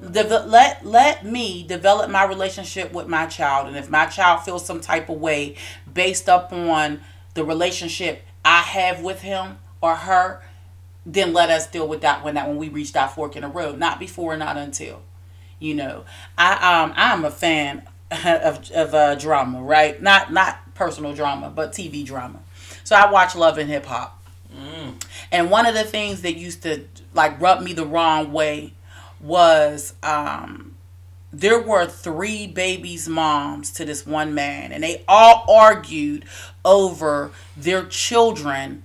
Deve- 0.00 0.46
let 0.46 0.84
let 0.84 1.24
me 1.24 1.64
develop 1.66 2.10
my 2.10 2.24
relationship 2.24 2.92
with 2.92 3.06
my 3.06 3.26
child. 3.26 3.68
And 3.68 3.76
if 3.76 3.90
my 3.90 4.06
child 4.06 4.42
feels 4.42 4.64
some 4.64 4.80
type 4.80 5.08
of 5.08 5.20
way 5.20 5.56
based 5.92 6.28
up 6.28 6.52
on 6.52 7.00
the 7.34 7.44
relationship 7.44 8.22
i 8.44 8.60
have 8.60 9.00
with 9.00 9.22
him 9.22 9.58
or 9.80 9.94
her 9.94 10.42
then 11.04 11.32
let 11.32 11.50
us 11.50 11.66
deal 11.66 11.88
with 11.88 12.02
that 12.02 12.24
when 12.24 12.34
that 12.34 12.48
when 12.48 12.56
we 12.56 12.68
reach 12.68 12.92
that 12.92 13.14
fork 13.14 13.36
in 13.36 13.42
the 13.42 13.48
road. 13.48 13.78
Not 13.78 13.98
before 13.98 14.36
not 14.36 14.56
until 14.56 15.02
you 15.58 15.74
know. 15.74 16.04
I 16.38 16.82
um 16.82 16.92
i'm 16.96 17.24
a 17.24 17.30
fan 17.30 17.82
of 18.24 18.70
of 18.70 18.94
uh, 18.94 19.14
drama 19.16 19.62
right? 19.62 20.00
Not 20.00 20.32
not 20.32 20.74
personal 20.74 21.14
drama 21.14 21.50
but 21.50 21.72
tv 21.72 22.04
drama. 22.04 22.40
So 22.84 22.96
i 22.96 23.10
watch 23.10 23.34
love 23.34 23.58
and 23.58 23.68
hip 23.68 23.86
hop. 23.86 24.18
Mm. 24.54 25.02
and 25.30 25.50
one 25.50 25.64
of 25.64 25.74
the 25.74 25.84
things 25.84 26.20
that 26.22 26.36
used 26.36 26.62
to 26.64 26.84
like 27.14 27.40
rub 27.40 27.62
me 27.62 27.72
the 27.72 27.86
wrong 27.86 28.32
way 28.34 28.74
was 29.18 29.94
um 30.02 30.74
there 31.32 31.58
were 31.58 31.86
three 31.86 32.46
babies 32.46 33.08
moms 33.08 33.70
to 33.72 33.84
this 33.86 34.06
one 34.06 34.34
man 34.34 34.70
and 34.70 34.84
they 34.84 35.02
all 35.08 35.46
argued 35.48 36.26
over 36.64 37.30
their 37.56 37.84
children 37.86 38.84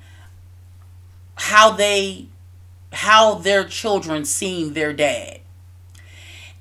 how 1.38 1.72
they 1.72 2.28
how 2.94 3.36
their 3.36 3.64
children 3.64 4.26
seen 4.26 4.74
their 4.74 4.94
dad 4.94 5.40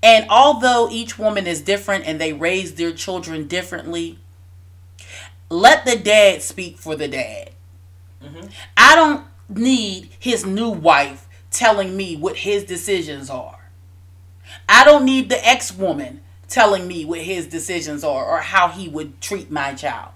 and 0.03 0.27
although 0.29 0.89
each 0.91 1.19
woman 1.19 1.47
is 1.47 1.61
different 1.63 2.05
and 2.07 2.21
they 2.21 2.33
raise 2.33 2.75
their 2.75 2.93
children 2.93 3.47
differently 3.47 4.19
let 5.49 5.85
the 5.85 5.97
dad 5.97 6.43
speak 6.43 6.79
for 6.79 6.97
the 6.97 7.09
dad 7.09 7.51
Mhm. 8.23 8.51
I 8.77 8.95
don't 8.95 9.25
need 9.49 10.11
his 10.19 10.45
new 10.45 10.71
wife 10.71 11.29
telling 11.51 11.97
me 11.97 12.17
what 12.17 12.39
his 12.39 12.65
decisions 12.65 13.31
are. 13.31 13.71
I 14.69 14.85
don't 14.85 15.05
need 15.05 15.29
the 15.29 15.47
ex 15.47 15.73
woman 15.73 16.21
telling 16.49 16.87
me 16.89 17.05
what 17.05 17.21
his 17.21 17.47
decisions 17.47 18.05
are 18.05 18.25
or 18.25 18.41
how 18.41 18.69
he 18.69 18.89
would 18.89 19.21
treat 19.21 19.51
my 19.51 19.75
child. 19.75 20.13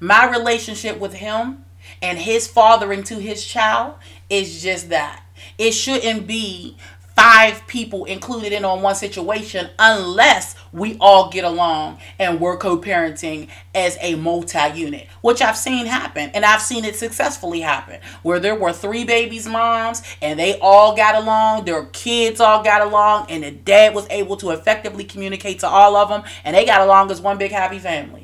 My 0.00 0.28
relationship 0.28 0.98
with 0.98 1.14
him 1.14 1.64
and 2.02 2.18
his 2.18 2.46
fathering 2.46 3.04
to 3.04 3.18
his 3.18 3.44
child 3.44 3.94
is 4.28 4.62
just 4.62 4.90
that. 4.90 5.24
It 5.56 5.72
shouldn't 5.72 6.26
be 6.26 6.76
five 7.16 7.66
people 7.66 8.04
included 8.06 8.52
in 8.52 8.64
on 8.64 8.82
one 8.82 8.94
situation 8.94 9.68
unless 9.78 10.54
we 10.72 10.96
all 10.98 11.30
get 11.30 11.44
along 11.44 11.98
and 12.18 12.40
we're 12.40 12.56
co-parenting 12.56 13.48
as 13.74 13.98
a 14.00 14.14
multi-unit 14.14 15.06
which 15.20 15.42
i've 15.42 15.56
seen 15.56 15.84
happen 15.84 16.30
and 16.32 16.44
i've 16.44 16.62
seen 16.62 16.84
it 16.86 16.96
successfully 16.96 17.60
happen 17.60 18.00
where 18.22 18.40
there 18.40 18.54
were 18.54 18.72
three 18.72 19.04
babies 19.04 19.46
moms 19.46 20.02
and 20.22 20.38
they 20.38 20.58
all 20.60 20.96
got 20.96 21.14
along 21.14 21.64
their 21.64 21.84
kids 21.92 22.40
all 22.40 22.64
got 22.64 22.80
along 22.80 23.26
and 23.28 23.44
the 23.44 23.50
dad 23.50 23.94
was 23.94 24.06
able 24.08 24.36
to 24.36 24.50
effectively 24.50 25.04
communicate 25.04 25.58
to 25.58 25.68
all 25.68 25.94
of 25.96 26.08
them 26.08 26.22
and 26.44 26.56
they 26.56 26.64
got 26.64 26.80
along 26.80 27.10
as 27.10 27.20
one 27.20 27.38
big 27.38 27.52
happy 27.52 27.78
family. 27.78 28.21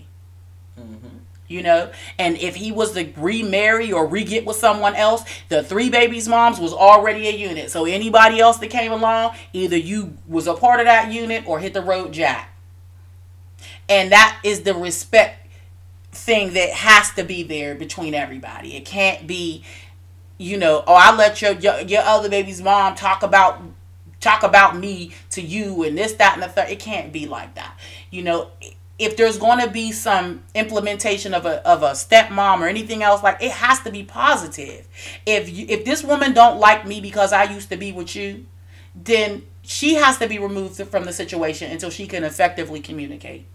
You 1.49 1.63
know? 1.63 1.91
And 2.19 2.37
if 2.37 2.55
he 2.55 2.71
was 2.73 2.93
to 2.93 3.11
remarry 3.17 3.93
or 3.93 4.07
re-get 4.07 4.45
with 4.45 4.57
someone 4.57 4.95
else 4.95 5.25
the 5.49 5.63
three 5.63 5.91
babies 5.91 6.29
moms 6.29 6.59
was 6.59 6.73
already 6.73 7.29
a 7.29 7.33
unit. 7.33 7.71
So 7.71 7.85
anybody 7.85 8.41
else 8.41 8.59
that 8.59 8.69
came 8.69 8.93
along 8.93 9.35
either 9.53 9.77
you 9.77 10.17
was 10.27 10.47
a 10.47 10.55
part 10.55 10.81
of 10.81 10.87
that 10.87 11.13
unit 11.13 11.47
or 11.47 11.59
hit 11.59 11.75
the 11.75 11.83
road 11.83 12.13
jack. 12.13 12.55
And 13.89 14.13
that 14.13 14.39
is 14.45 14.63
the 14.63 14.75
respect 14.75 15.47
thing 16.13 16.55
that 16.55 16.71
has 16.71 17.13
to 17.15 17.25
be 17.25 17.43
there 17.43 17.75
between 17.75 18.15
everybody. 18.15 18.77
It 18.77 18.85
can't 18.85 19.27
be 19.27 19.65
you 20.41 20.57
know 20.57 20.85
oh 20.87 20.95
i 20.95 21.13
let 21.17 21.43
your 21.43 21.51
your, 21.55 21.81
your 21.81 22.03
other 22.03 22.29
baby's 22.29 22.63
mom 22.63 22.95
talk 22.95 23.25
about 23.25 23.61
talk 24.21 24.45
about 24.45 24.77
me 24.77 25.13
to 25.31 25.41
you 25.43 25.83
and 25.83 25.97
this 25.97 26.13
that 26.15 26.35
and 26.35 26.43
the 26.43 26.49
third. 26.49 26.69
It 26.69 26.81
can't 26.81 27.13
be 27.13 27.27
like 27.27 27.55
that. 27.55 27.79
You 28.11 28.23
know 28.23 28.51
if 28.99 29.17
there's 29.17 29.39
going 29.39 29.61
to 29.61 29.71
be 29.71 29.93
some 29.93 30.43
implementation 30.55 31.33
of 31.33 31.47
a 31.47 31.67
of 31.67 31.83
a 31.83 31.93
stepmom 31.93 32.61
or 32.61 32.67
anything 32.67 33.03
else 33.03 33.23
like 33.23 33.41
it 33.43 33.53
has 33.53 33.81
to 33.81 33.91
be 33.91 34.03
positive. 34.03 34.89
If 35.25 35.51
you 35.51 35.67
if 35.69 35.85
this 35.85 36.03
woman 36.03 36.33
don't 36.33 36.59
like 36.59 36.87
me 36.87 37.01
because 37.01 37.33
i 37.33 37.45
used 37.45 37.71
to 37.71 37.77
be 37.77 37.93
with 37.93 38.17
you 38.17 38.47
then 39.05 39.43
she 39.63 39.95
has 39.95 40.19
to 40.19 40.29
be 40.29 40.39
removed 40.39 40.83
from 40.89 41.05
the 41.05 41.13
situation 41.13 41.71
until 41.71 41.91
she 41.91 42.07
can 42.07 42.25
effectively 42.25 42.81
communicate. 42.81 43.47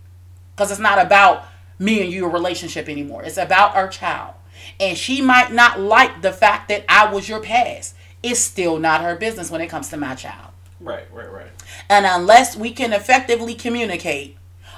Because 0.56 0.72
it's 0.72 0.80
not 0.80 1.04
about 1.04 1.46
me 1.80 2.02
and 2.02 2.12
your 2.12 2.30
relationship 2.30 2.88
anymore. 2.88 3.24
It's 3.24 3.38
about 3.38 3.76
our 3.76 3.88
child. 3.88 4.36
And 4.80 4.98
she 4.98 5.22
might 5.22 5.52
not 5.52 5.80
like 5.80 6.22
the 6.22 6.32
fact 6.32 6.70
that 6.70 6.86
i 6.88 7.12
was 7.12 7.28
your 7.28 7.42
past. 7.42 7.96
It's 8.22 8.40
still 8.40 8.80
not 8.80 9.02
her 9.02 9.16
business 9.16 9.52
when 9.52 9.62
it 9.62 9.68
comes 9.68 9.90
to 9.90 9.98
my 9.98 10.16
child. 10.16 10.52
Right, 10.80 11.06
right, 11.14 11.32
right. 11.32 11.48
and 11.90 12.06
unless 12.06 12.58
we 12.58 12.72
can 12.72 12.92
effectively 12.92 13.56
communicate, 13.56 14.38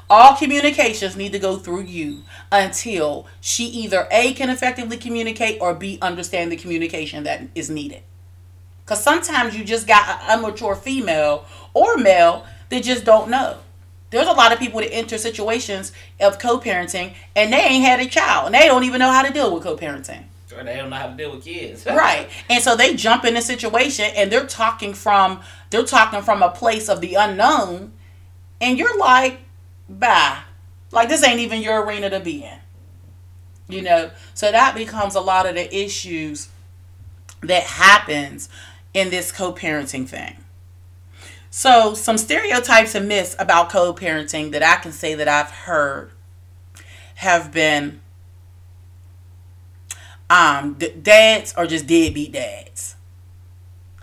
all 0.10 0.36
communications 0.36 1.16
need 1.16 1.32
to 1.32 1.40
go 1.40 1.58
through 1.58 1.84
you 1.84 2.24
until 2.52 3.28
she 3.42 3.66
either 3.66 4.08
A 4.12 4.34
can 4.34 4.50
effectively 4.50 4.98
communicate 4.98 5.60
or 5.60 5.74
B 5.74 5.98
understand 6.02 6.52
the 6.52 6.58
communication 6.58 7.24
that 7.24 7.48
is 7.56 7.70
needed. 7.70 8.04
Because 8.84 9.04
sometimes 9.04 9.58
you 9.58 9.66
just 9.66 9.88
got 9.88 10.22
an 10.22 10.40
immature 10.40 10.76
female 10.76 11.46
or 11.74 11.98
male 11.98 12.46
that 12.70 12.84
just 12.84 13.04
don't 13.04 13.30
know. 13.30 13.58
There's 14.12 14.28
a 14.28 14.32
lot 14.32 14.54
of 14.54 14.60
people 14.60 14.80
that 14.80 14.94
enter 14.94 15.18
situations 15.18 15.92
of 16.20 16.38
co 16.38 16.60
parenting 16.60 17.16
and 17.36 17.52
they 17.52 17.58
ain't 17.58 17.84
had 17.84 18.00
a 18.00 18.06
child 18.06 18.46
and 18.46 18.56
they 18.56 18.68
don't 18.68 18.84
even 18.84 19.00
know 19.00 19.12
how 19.12 19.24
to 19.24 19.34
deal 19.34 19.54
with 19.54 19.64
co 19.64 19.76
parenting. 19.76 20.26
Or 20.56 20.64
they 20.64 20.78
don't 20.78 20.90
know 20.90 20.96
how 20.96 21.08
to 21.08 21.18
deal 21.18 21.32
with 21.32 21.44
kids. 21.44 21.86
right 21.88 22.30
and 22.50 22.64
so 22.64 22.76
they 22.76 22.96
jump 22.96 23.26
in 23.26 23.36
a 23.36 23.42
situation 23.42 24.06
and 24.16 24.32
they're 24.32 24.46
talking 24.46 24.94
from 24.94 25.42
they're 25.72 25.84
talking 25.84 26.22
from 26.22 26.44
a 26.44 26.50
place 26.50 26.88
of 26.88 27.02
the 27.02 27.16
unknown 27.16 27.92
and 28.62 28.78
you're 28.78 28.98
like 28.98 29.40
bye. 29.90 30.40
Like 30.92 31.10
this 31.10 31.24
ain't 31.24 31.40
even 31.40 31.62
your 31.62 31.84
arena 31.84 32.10
to 32.10 32.20
be 32.20 32.44
in. 32.44 32.60
You 33.68 33.82
know? 33.82 34.12
So 34.34 34.52
that 34.52 34.76
becomes 34.76 35.16
a 35.16 35.22
lot 35.22 35.48
of 35.48 35.56
the 35.56 35.76
issues 35.76 36.50
that 37.42 37.64
happens 37.64 38.50
in 38.94 39.10
this 39.10 39.32
co-parenting 39.32 40.08
thing. 40.08 40.38
So 41.50 41.94
some 41.94 42.18
stereotypes 42.18 42.96
and 42.96 43.08
myths 43.08 43.36
about 43.40 43.70
co-parenting 43.70 44.52
that 44.52 44.62
i 44.62 44.76
can 44.76 44.92
say 44.92 45.16
that 45.16 45.28
i've 45.30 45.52
heard 45.52 46.12
have 47.16 47.52
been 47.54 48.02
um 50.30 50.74
dads 51.02 51.54
are 51.54 51.68
just 51.68 51.88
deadbeat 51.88 52.34
dads. 52.34 52.96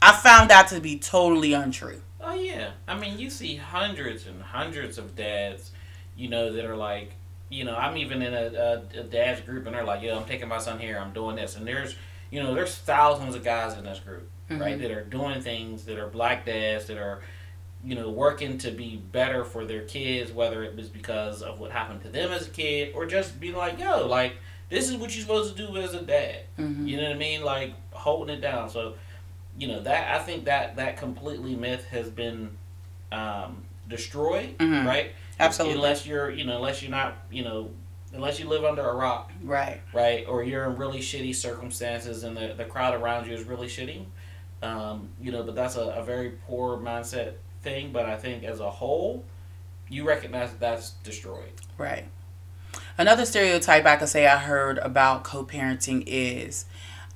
I 0.00 0.12
found 0.12 0.50
that 0.50 0.68
to 0.68 0.80
be 0.80 0.98
totally 0.98 1.52
untrue. 1.52 2.00
Oh 2.32 2.40
yeah, 2.40 2.70
I 2.88 2.98
mean 2.98 3.18
you 3.18 3.28
see 3.30 3.56
hundreds 3.56 4.26
and 4.26 4.42
hundreds 4.42 4.96
of 4.98 5.14
dads, 5.14 5.70
you 6.16 6.28
know, 6.28 6.52
that 6.52 6.64
are 6.64 6.76
like, 6.76 7.12
you 7.50 7.64
know, 7.64 7.76
I'm 7.76 7.96
even 7.98 8.22
in 8.22 8.32
a, 8.32 8.82
a, 8.96 9.00
a 9.00 9.02
dad's 9.04 9.42
group 9.42 9.66
and 9.66 9.74
they're 9.74 9.84
like, 9.84 10.02
yo, 10.02 10.16
I'm 10.18 10.24
taking 10.24 10.48
my 10.48 10.58
son 10.58 10.78
here, 10.78 10.98
I'm 10.98 11.12
doing 11.12 11.36
this, 11.36 11.56
and 11.56 11.66
there's, 11.66 11.94
you 12.30 12.42
know, 12.42 12.54
there's 12.54 12.74
thousands 12.74 13.34
of 13.34 13.44
guys 13.44 13.76
in 13.76 13.84
this 13.84 14.00
group, 14.00 14.28
right, 14.48 14.78
that 14.80 14.90
are 14.90 15.04
doing 15.04 15.42
things 15.42 15.84
that 15.84 15.98
are 15.98 16.06
black 16.06 16.46
dads 16.46 16.86
that 16.86 16.96
are, 16.96 17.20
you 17.84 17.94
know, 17.94 18.08
working 18.08 18.56
to 18.58 18.70
be 18.70 18.96
better 18.96 19.44
for 19.44 19.64
their 19.66 19.82
kids, 19.82 20.32
whether 20.32 20.62
it 20.62 20.74
was 20.74 20.88
because 20.88 21.42
of 21.42 21.60
what 21.60 21.70
happened 21.70 22.00
to 22.02 22.08
them 22.08 22.30
as 22.32 22.46
a 22.46 22.50
kid 22.50 22.92
or 22.94 23.04
just 23.04 23.38
being 23.40 23.56
like, 23.56 23.78
yo, 23.78 24.06
like 24.06 24.36
this 24.70 24.88
is 24.88 24.96
what 24.96 25.14
you're 25.14 25.20
supposed 25.22 25.54
to 25.54 25.66
do 25.66 25.76
as 25.76 25.92
a 25.92 26.00
dad. 26.00 26.44
Mhm. 26.58 26.88
You 26.88 26.96
know 26.96 27.02
what 27.08 27.12
I 27.16 27.18
mean? 27.18 27.42
Like 27.42 27.74
holding 27.90 28.34
it 28.34 28.40
down. 28.40 28.70
So, 28.70 28.94
you 29.58 29.68
know 29.68 29.80
that 29.82 30.14
I 30.20 30.22
think 30.24 30.44
that 30.46 30.76
that 30.76 30.96
completely 30.96 31.54
myth 31.54 31.84
has 31.90 32.08
been 32.10 32.56
um, 33.10 33.64
destroyed, 33.88 34.56
Mhm. 34.58 34.86
right? 34.86 35.12
Absolutely. 35.38 35.76
Unless 35.76 36.06
you're, 36.06 36.30
you 36.30 36.44
know, 36.44 36.56
unless 36.56 36.80
you're 36.82 36.90
not, 36.90 37.14
you 37.30 37.44
know, 37.44 37.70
unless 38.14 38.38
you 38.40 38.48
live 38.48 38.64
under 38.64 38.82
a 38.88 38.94
rock, 38.94 39.30
Right. 39.42 39.80
right, 39.92 40.24
or 40.26 40.42
you're 40.42 40.64
in 40.64 40.76
really 40.76 41.00
shitty 41.00 41.34
circumstances 41.34 42.24
and 42.24 42.36
the 42.36 42.54
the 42.56 42.64
crowd 42.64 42.94
around 42.94 43.26
you 43.26 43.34
is 43.34 43.44
really 43.44 43.66
shitty. 43.66 44.04
Um, 44.62 45.08
you 45.20 45.32
know, 45.32 45.42
but 45.42 45.54
that's 45.54 45.76
a, 45.76 45.80
a 45.82 46.02
very 46.04 46.30
poor 46.46 46.78
mindset 46.78 47.34
thing. 47.62 47.92
But 47.92 48.06
I 48.06 48.16
think 48.16 48.44
as 48.44 48.60
a 48.60 48.70
whole, 48.70 49.24
you 49.88 50.04
recognize 50.06 50.50
that 50.52 50.60
that's 50.60 50.90
destroyed. 51.04 51.52
Right. 51.76 52.04
Another 52.96 53.24
stereotype 53.26 53.84
I 53.84 53.96
could 53.96 54.08
say 54.08 54.26
I 54.26 54.38
heard 54.38 54.78
about 54.78 55.24
co-parenting 55.24 56.04
is 56.06 56.64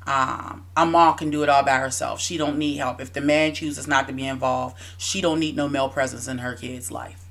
um, 0.07 0.66
a 0.76 0.86
mom 0.86 1.16
can 1.16 1.30
do 1.30 1.42
it 1.42 1.48
all 1.48 1.64
by 1.64 1.78
herself. 1.78 2.20
She 2.20 2.36
don't 2.36 2.59
need 2.59 2.76
help. 2.76 3.00
If 3.00 3.12
the 3.12 3.20
man 3.20 3.54
chooses 3.54 3.88
not 3.88 4.07
to 4.07 4.12
be 4.12 4.26
involved, 4.26 4.76
she 4.96 5.20
don't 5.20 5.40
need 5.40 5.57
no 5.57 5.68
male 5.68 5.88
presence 5.88 6.28
in 6.28 6.38
her 6.38 6.54
kid's 6.54 6.92
life. 6.92 7.24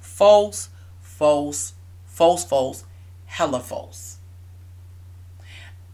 False, 0.00 0.68
false, 1.00 1.74
false, 2.04 2.44
false, 2.44 2.84
hella 3.26 3.60
false. 3.60 4.18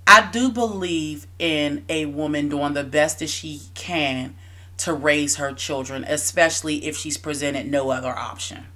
I 0.07 0.31
do 0.31 0.51
believe 0.51 1.27
in 1.39 1.85
a 1.89 2.07
woman 2.07 2.49
doing 2.49 2.73
the 2.73 2.83
best 2.83 3.19
that 3.19 3.29
she 3.29 3.61
can 3.75 4.35
to 4.79 4.95
raise 4.95 5.37
her 5.37 5.53
children, 5.53 6.05
especially 6.05 6.87
if 6.87 6.97
she's 6.97 7.19
presented 7.19 7.71
no 7.71 7.91
other 7.91 8.17
option. 8.17 8.67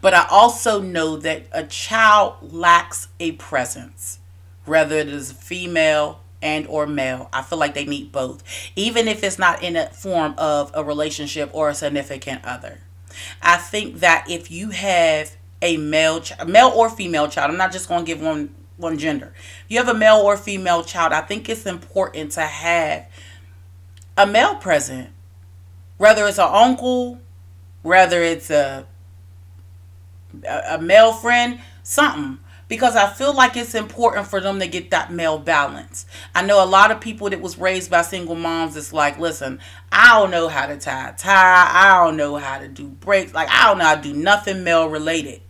But 0.00 0.14
I 0.14 0.26
also 0.30 0.80
know 0.80 1.16
that 1.18 1.46
a 1.52 1.64
child 1.64 2.52
lacks 2.52 3.08
a 3.18 3.32
presence, 3.32 4.19
whether 4.70 4.94
it 4.94 5.08
is 5.08 5.32
female 5.32 6.20
and 6.40 6.66
or 6.68 6.86
male. 6.86 7.28
I 7.32 7.42
feel 7.42 7.58
like 7.58 7.74
they 7.74 7.84
need 7.84 8.12
both, 8.12 8.42
even 8.76 9.08
if 9.08 9.24
it's 9.24 9.38
not 9.38 9.62
in 9.62 9.76
a 9.76 9.88
form 9.90 10.34
of 10.38 10.70
a 10.74 10.84
relationship 10.84 11.50
or 11.52 11.68
a 11.68 11.74
significant 11.74 12.44
other. 12.44 12.80
I 13.42 13.56
think 13.56 13.96
that 13.96 14.26
if 14.30 14.50
you 14.50 14.70
have 14.70 15.36
a 15.60 15.76
male, 15.76 16.20
ch- 16.20 16.32
male 16.46 16.72
or 16.74 16.88
female 16.88 17.28
child, 17.28 17.50
I'm 17.50 17.56
not 17.58 17.72
just 17.72 17.88
going 17.88 18.04
to 18.04 18.06
give 18.06 18.22
one 18.22 18.54
one 18.76 18.96
gender. 18.96 19.34
If 19.64 19.66
you 19.68 19.78
have 19.78 19.88
a 19.88 19.98
male 19.98 20.16
or 20.16 20.36
female 20.36 20.84
child, 20.84 21.12
I 21.12 21.20
think 21.20 21.48
it's 21.48 21.66
important 21.66 22.32
to 22.32 22.42
have 22.42 23.06
a 24.16 24.26
male 24.26 24.54
present, 24.54 25.10
whether 25.98 26.26
it's 26.26 26.38
an 26.38 26.48
uncle, 26.48 27.18
whether 27.82 28.22
it's 28.22 28.50
a 28.50 28.86
a, 30.48 30.76
a 30.76 30.80
male 30.80 31.12
friend, 31.12 31.60
something. 31.82 32.38
Because 32.70 32.94
I 32.94 33.08
feel 33.08 33.34
like 33.34 33.56
it's 33.56 33.74
important 33.74 34.28
for 34.28 34.40
them 34.40 34.60
to 34.60 34.68
get 34.68 34.92
that 34.92 35.12
male 35.12 35.38
balance. 35.38 36.06
I 36.36 36.42
know 36.42 36.62
a 36.62 36.64
lot 36.64 36.92
of 36.92 37.00
people 37.00 37.28
that 37.28 37.40
was 37.40 37.58
raised 37.58 37.90
by 37.90 38.02
single 38.02 38.36
moms. 38.36 38.76
It's 38.76 38.92
like, 38.92 39.18
listen, 39.18 39.58
I 39.90 40.20
don't 40.20 40.30
know 40.30 40.46
how 40.46 40.66
to 40.66 40.78
tie 40.78 41.08
a 41.08 41.12
tie. 41.12 41.68
I 41.68 42.04
don't 42.04 42.16
know 42.16 42.36
how 42.36 42.60
to 42.60 42.68
do 42.68 42.86
breaks. 42.86 43.34
Like 43.34 43.48
I 43.50 43.66
don't 43.66 43.78
know 43.78 43.84
how 43.86 43.96
to 43.96 44.02
do 44.02 44.14
nothing 44.14 44.62
male 44.62 44.88
related. 44.88 45.42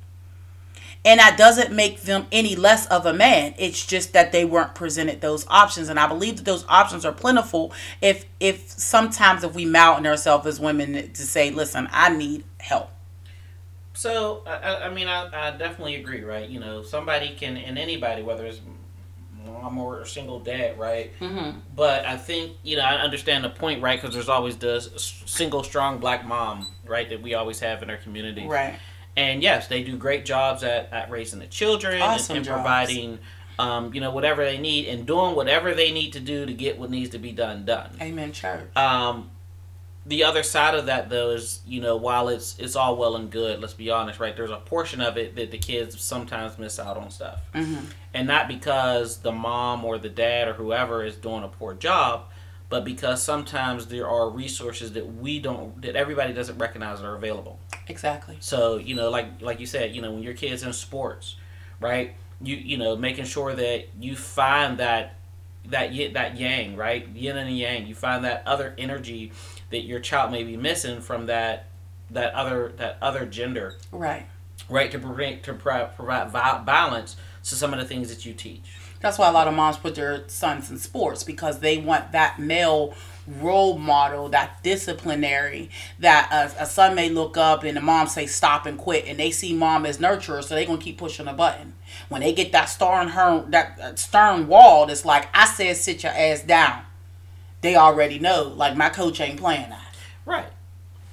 And 1.04 1.20
that 1.20 1.36
doesn't 1.36 1.76
make 1.76 2.00
them 2.00 2.26
any 2.32 2.56
less 2.56 2.86
of 2.86 3.04
a 3.04 3.12
man. 3.12 3.54
It's 3.58 3.86
just 3.86 4.14
that 4.14 4.32
they 4.32 4.46
weren't 4.46 4.74
presented 4.74 5.20
those 5.20 5.46
options. 5.48 5.90
And 5.90 6.00
I 6.00 6.06
believe 6.06 6.38
that 6.38 6.44
those 6.46 6.64
options 6.70 7.04
are 7.04 7.12
plentiful 7.12 7.74
if 8.00 8.24
if 8.40 8.70
sometimes 8.70 9.44
if 9.44 9.54
we 9.54 9.66
mountain 9.66 10.06
ourselves 10.06 10.46
as 10.46 10.58
women 10.58 11.12
to 11.12 11.22
say, 11.22 11.50
listen, 11.50 11.86
I 11.92 12.08
need 12.16 12.44
help. 12.58 12.90
So 14.00 14.42
I, 14.46 14.86
I- 14.86 14.94
mean, 14.94 15.08
I, 15.08 15.48
I 15.48 15.50
definitely 15.50 15.96
agree, 15.96 16.22
right? 16.22 16.48
You 16.48 16.58
know, 16.58 16.82
somebody 16.82 17.34
can, 17.34 17.58
and 17.58 17.76
anybody, 17.78 18.22
whether 18.22 18.46
it's 18.46 18.60
mom 19.44 19.76
or 19.76 20.00
a 20.00 20.06
single 20.06 20.40
dad, 20.40 20.78
right? 20.78 21.10
Mm-hmm. 21.20 21.58
But 21.76 22.06
I 22.06 22.16
think 22.16 22.56
you 22.62 22.76
know 22.78 22.82
I 22.82 22.94
understand 22.94 23.44
the 23.44 23.50
point, 23.50 23.82
right? 23.82 24.00
Because 24.00 24.14
there's 24.14 24.30
always 24.30 24.56
the 24.56 24.80
single 24.80 25.62
strong 25.62 25.98
black 25.98 26.26
mom, 26.26 26.66
right? 26.86 27.10
That 27.10 27.20
we 27.20 27.34
always 27.34 27.60
have 27.60 27.82
in 27.82 27.90
our 27.90 27.98
community, 27.98 28.46
Right. 28.46 28.78
And 29.16 29.42
yes, 29.42 29.66
they 29.66 29.82
do 29.82 29.96
great 29.98 30.24
jobs 30.24 30.62
at, 30.62 30.90
at 30.92 31.10
raising 31.10 31.40
the 31.40 31.46
children 31.46 31.94
and- 31.94 32.02
Awesome 32.02 32.36
and, 32.36 32.44
jobs. 32.44 32.56
providing, 32.56 33.18
um, 33.58 33.92
you 33.92 34.00
know, 34.00 34.12
whatever 34.12 34.44
they 34.44 34.56
need 34.56 34.86
and 34.86 35.04
doing 35.04 35.34
whatever 35.34 35.74
they 35.74 35.90
need 35.92 36.12
to 36.14 36.20
do 36.20 36.46
to 36.46 36.54
get 36.54 36.78
what 36.78 36.90
needs 36.90 37.10
to 37.10 37.18
be 37.18 37.32
done 37.32 37.64
done. 37.66 37.90
Amen, 38.00 38.32
church. 38.32 38.74
Um, 38.76 39.30
the 40.10 40.24
other 40.24 40.42
side 40.42 40.74
of 40.74 40.86
that 40.86 41.08
though 41.08 41.30
is 41.30 41.60
you 41.66 41.80
know 41.80 41.96
while 41.96 42.28
it's 42.28 42.58
it's 42.58 42.76
all 42.76 42.96
well 42.96 43.16
and 43.16 43.30
good 43.30 43.60
let's 43.60 43.72
be 43.74 43.88
honest 43.90 44.20
right 44.20 44.36
there's 44.36 44.50
a 44.50 44.56
portion 44.58 45.00
of 45.00 45.16
it 45.16 45.34
that 45.36 45.50
the 45.50 45.58
kids 45.58 45.98
sometimes 46.00 46.58
miss 46.58 46.78
out 46.78 46.96
on 46.98 47.10
stuff 47.10 47.40
Mm-hmm. 47.54 47.84
and 48.12 48.26
not 48.28 48.48
because 48.48 49.18
the 49.18 49.32
mom 49.32 49.84
or 49.84 49.96
the 49.98 50.08
dad 50.10 50.48
or 50.48 50.52
whoever 50.54 51.02
is 51.04 51.16
doing 51.16 51.42
a 51.44 51.48
poor 51.48 51.72
job 51.74 52.24
but 52.68 52.84
because 52.84 53.22
sometimes 53.22 53.86
there 53.86 54.08
are 54.08 54.28
resources 54.30 54.92
that 54.92 55.06
we 55.16 55.40
don't 55.40 55.80
that 55.82 55.96
everybody 55.96 56.32
doesn't 56.32 56.58
recognize 56.58 57.00
are 57.02 57.14
available 57.16 57.58
Exactly. 57.88 58.36
so 58.40 58.76
you 58.76 58.94
know, 58.94 59.10
like 59.10 59.40
like 59.42 59.58
you 59.58 59.66
said, 59.66 59.94
you 59.96 60.00
know, 60.02 60.12
when 60.12 60.22
your 60.22 60.34
kids 60.34 60.62
in 60.62 60.72
sports, 60.72 61.34
right? 61.80 62.14
You 62.40 62.54
you 62.54 62.76
know, 62.78 62.94
making 62.94 63.24
sure 63.24 63.52
that 63.52 63.88
you 63.98 64.14
find 64.14 64.78
that 64.78 65.16
that 65.66 65.90
y- 65.90 66.10
that 66.14 66.36
yang, 66.38 66.76
right? 66.76 67.08
Yin 67.08 67.36
and 67.36 67.50
yang. 67.58 67.86
You 67.88 67.96
find 67.96 68.24
that 68.24 68.44
other 68.46 68.74
energy 68.78 69.32
that 69.70 69.82
your 69.84 70.00
child 70.00 70.30
may 70.32 70.42
be 70.44 70.56
missing 70.56 71.00
from 71.00 71.26
that 71.26 71.66
that 72.10 72.34
other 72.34 72.72
that 72.76 72.98
other 73.00 73.24
gender, 73.24 73.76
Right. 73.92 74.26
right? 74.68 74.90
To 74.90 74.98
provide 74.98 75.42
to 75.44 75.54
provide 75.54 76.32
balance 76.66 77.16
to 77.44 77.54
some 77.54 77.72
of 77.72 77.78
the 77.80 77.86
things 77.86 78.08
that 78.08 78.26
you 78.26 78.34
teach. 78.34 78.62
That's 79.00 79.16
why 79.16 79.28
a 79.28 79.32
lot 79.32 79.48
of 79.48 79.54
moms 79.54 79.78
put 79.78 79.94
their 79.94 80.28
sons 80.28 80.70
in 80.70 80.78
sports 80.78 81.22
because 81.24 81.60
they 81.60 81.78
want 81.78 82.12
that 82.12 82.38
male 82.38 82.94
role 83.26 83.78
model, 83.78 84.28
that 84.28 84.62
disciplinary, 84.62 85.70
that 86.00 86.28
a, 86.58 86.64
a 86.64 86.66
son 86.66 86.94
may 86.94 87.08
look 87.08 87.36
up 87.38 87.64
and 87.64 87.76
the 87.76 87.80
mom 87.80 88.08
say 88.08 88.26
stop 88.26 88.66
and 88.66 88.76
quit, 88.76 89.06
and 89.06 89.18
they 89.18 89.30
see 89.30 89.54
mom 89.54 89.86
as 89.86 89.98
nurturer, 89.98 90.42
so 90.44 90.54
they're 90.54 90.66
gonna 90.66 90.78
keep 90.78 90.98
pushing 90.98 91.26
the 91.26 91.32
button. 91.32 91.74
When 92.10 92.20
they 92.20 92.32
get 92.34 92.52
that 92.52 92.66
stern 92.66 93.08
her 93.08 93.44
that 93.48 93.98
stern 93.98 94.48
wall, 94.48 94.86
that's 94.86 95.04
like 95.06 95.28
I 95.32 95.46
said, 95.46 95.76
sit 95.76 96.02
your 96.02 96.12
ass 96.12 96.42
down. 96.42 96.82
They 97.60 97.76
already 97.76 98.18
know, 98.18 98.52
like 98.56 98.76
my 98.76 98.88
coach 98.88 99.20
ain't 99.20 99.38
playing 99.38 99.70
that. 99.70 99.94
Right. 100.24 100.48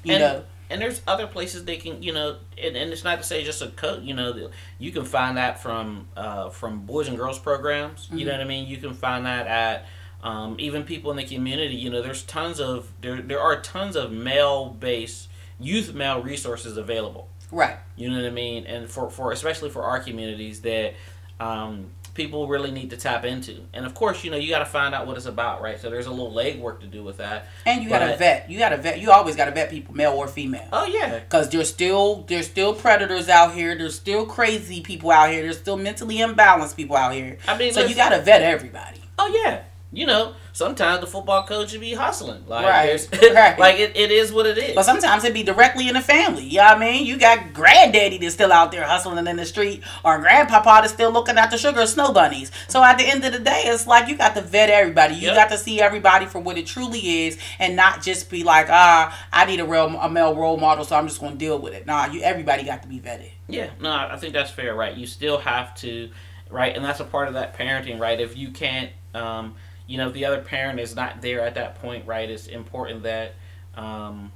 You 0.04 0.14
and, 0.14 0.22
know, 0.22 0.44
and 0.70 0.82
there's 0.82 1.02
other 1.08 1.28
places 1.28 1.66
they 1.66 1.78
can, 1.78 2.02
you 2.02 2.14
know, 2.14 2.38
and, 2.62 2.76
and 2.76 2.92
it's 2.92 3.04
not 3.04 3.18
to 3.20 3.24
say 3.24 3.44
just 3.44 3.62
a 3.62 3.68
coach, 3.68 4.04
you 4.04 4.14
know, 4.14 4.50
you 4.80 4.92
can 4.92 5.06
find 5.06 5.38
that 5.38 5.62
from 5.62 6.08
uh, 6.16 6.50
from 6.50 6.86
boys 6.86 7.08
and 7.08 7.18
girls 7.18 7.40
programs. 7.40 8.08
You 8.12 8.26
know 8.26 8.32
what 8.32 8.42
I 8.42 8.46
mean? 8.46 8.68
You 8.68 8.78
can 8.78 8.94
find 8.94 9.26
that 9.26 9.48
at 9.48 9.86
um, 10.24 10.56
even 10.60 10.84
people 10.84 11.12
in 11.12 11.18
the 11.18 11.26
community. 11.26 11.76
You 11.76 11.90
know, 11.90 12.02
there's 12.02 12.24
tons 12.24 12.60
of 12.60 12.92
there 13.02 13.22
there 13.22 13.40
are 13.40 13.62
tons 13.62 13.96
of 13.96 14.12
male 14.12 14.70
based 14.70 15.30
youth 15.60 15.94
male 15.94 16.22
resources 16.22 16.78
available. 16.78 17.30
right? 17.52 17.78
You 17.96 18.10
know 18.10 18.18
what 18.18 18.26
I 18.26 18.32
mean? 18.32 18.66
And 18.66 18.90
for, 18.90 19.10
for 19.10 19.32
especially 19.32 19.70
for 19.70 19.84
our 19.84 20.00
communities 20.00 20.62
that 20.62 20.96
um, 21.40 21.88
people 22.18 22.48
really 22.48 22.72
need 22.72 22.90
to 22.90 22.98
tap 22.98 23.24
into. 23.24 23.62
And 23.74 23.86
of 23.86 23.94
course, 23.94 24.24
you 24.24 24.32
know, 24.32 24.38
you 24.38 24.50
got 24.50 24.60
to 24.60 24.66
find 24.66 24.94
out 24.94 25.08
what 25.08 25.16
it's 25.16 25.28
about, 25.28 25.62
right? 25.62 25.80
So 25.80 25.90
there's 25.90 26.08
a 26.08 26.12
little 26.12 26.34
legwork 26.34 26.82
to 26.82 26.88
do 26.88 27.04
with 27.04 27.18
that. 27.18 27.46
And 27.66 27.84
you 27.84 27.90
gotta 27.90 28.18
vet. 28.18 28.50
You 28.50 28.58
gotta 28.58 28.78
vet. 28.78 29.00
You 29.00 29.12
always 29.12 29.36
gotta 29.36 29.52
vet 29.52 29.70
people, 29.70 29.96
male 29.96 30.12
or 30.12 30.28
female. 30.28 30.68
Oh 30.74 30.86
yeah, 30.86 31.20
Cause 31.30 31.50
there's 31.50 31.70
still 31.70 32.26
there's 32.28 32.48
still 32.48 32.74
predators 32.74 33.30
out 33.30 33.54
here. 33.54 33.78
There's 33.78 33.96
still 33.96 34.26
crazy 34.26 34.82
people 34.82 35.12
out 35.12 35.32
here. 35.32 35.44
There's 35.44 35.60
still 35.60 35.78
mentally 35.78 36.18
imbalanced 36.18 36.76
people 36.76 36.98
out 36.98 37.14
here. 37.14 37.38
I 37.48 37.58
mean, 37.58 37.72
so 37.72 37.86
you 37.86 37.96
gotta 37.96 38.22
vet 38.22 38.42
everybody. 38.42 39.00
Oh 39.20 39.28
yeah. 39.44 39.64
You 39.90 40.06
know, 40.06 40.34
sometimes 40.52 41.00
the 41.00 41.08
football 41.08 41.44
coach 41.48 41.72
would 41.72 41.80
be 41.80 41.94
hustling. 41.94 42.46
Like 42.46 42.66
Right, 42.66 43.08
right. 43.34 43.58
like 43.58 43.80
it, 43.80 43.96
it 43.96 44.12
is 44.12 44.34
what 44.34 44.46
it 44.46 44.58
is. 44.58 44.76
But 44.76 44.84
sometimes 44.84 45.24
it 45.24 45.34
be 45.34 45.44
directly 45.44 45.88
in 45.88 45.94
the 45.94 46.02
family. 46.02 46.44
You 46.44 46.58
know 46.58 46.66
what 46.66 46.78
I 46.78 46.80
mean? 46.80 47.06
You 47.06 47.18
got 47.18 47.54
granddaddy 47.54 48.18
that's 48.18 48.34
still 48.34 48.52
out 48.52 48.74
there 48.74 48.84
hustling 48.84 49.26
in 49.26 49.38
the 49.38 49.46
street, 49.46 49.82
or 50.04 50.20
grandpapa 50.20 50.82
that's 50.82 50.92
still 50.92 51.10
looking 51.12 51.38
at 51.38 51.52
the 51.52 51.58
sugar 51.58 51.88
snow 51.88 52.12
bunnies. 52.12 52.52
So 52.68 52.84
at 52.84 52.98
the 52.98 53.06
end 53.06 53.24
of 53.24 53.32
the 53.32 53.40
day, 53.40 53.62
it's 53.66 53.88
like 53.88 54.10
you 54.10 54.18
got 54.18 54.36
to 54.36 54.42
vet 54.42 54.70
everybody. 54.70 55.16
You 55.16 55.28
Yep. 55.28 55.36
got 55.36 55.50
to 55.52 55.58
see 55.58 55.80
everybody 55.80 56.26
for 56.26 56.40
what 56.40 56.58
it 56.58 56.66
truly 56.68 57.26
is, 57.28 57.38
and 57.58 57.78
not 57.78 58.04
just 58.04 58.30
be 58.30 58.44
like, 58.44 58.68
ah, 58.70 59.18
I 59.32 59.46
need 59.46 59.62
a 59.62 59.66
real 59.66 59.88
a 59.98 60.10
male 60.10 60.36
role 60.36 60.58
model, 60.58 60.84
so 60.84 60.98
I'm 60.98 61.08
just 61.08 61.22
gonna 61.22 61.38
deal 61.38 61.60
with 61.60 61.74
it. 61.74 61.86
Nah, 61.86 62.08
you 62.08 62.22
everybody 62.24 62.64
got 62.64 62.82
to 62.82 62.90
be 62.90 63.00
vetted. 63.00 63.32
Yeah, 63.48 63.70
no, 63.80 63.90
I 63.90 64.16
I 64.16 64.18
think 64.18 64.34
that's 64.34 64.52
fair, 64.52 64.76
right? 64.76 64.94
You 64.98 65.08
still 65.08 65.38
have 65.38 65.74
to, 65.76 66.10
right, 66.50 66.76
and 66.76 66.84
that's 66.84 67.00
a 67.00 67.06
part 67.06 67.30
of 67.30 67.36
that 67.36 67.58
parenting, 67.58 68.00
right? 68.02 68.20
If 68.20 68.36
you 68.36 68.50
can't, 68.52 68.92
um, 69.14 69.56
you 69.88 69.98
know, 69.98 70.10
the 70.10 70.26
other 70.26 70.42
parent 70.42 70.80
is 70.80 70.96
not 70.96 71.22
there 71.22 71.42
at 71.42 71.56
that 71.56 71.82
point, 71.82 72.06
right, 72.06 72.30
it's 72.30 72.48
important 72.48 73.04
that, 73.04 73.34
um, 73.76 74.32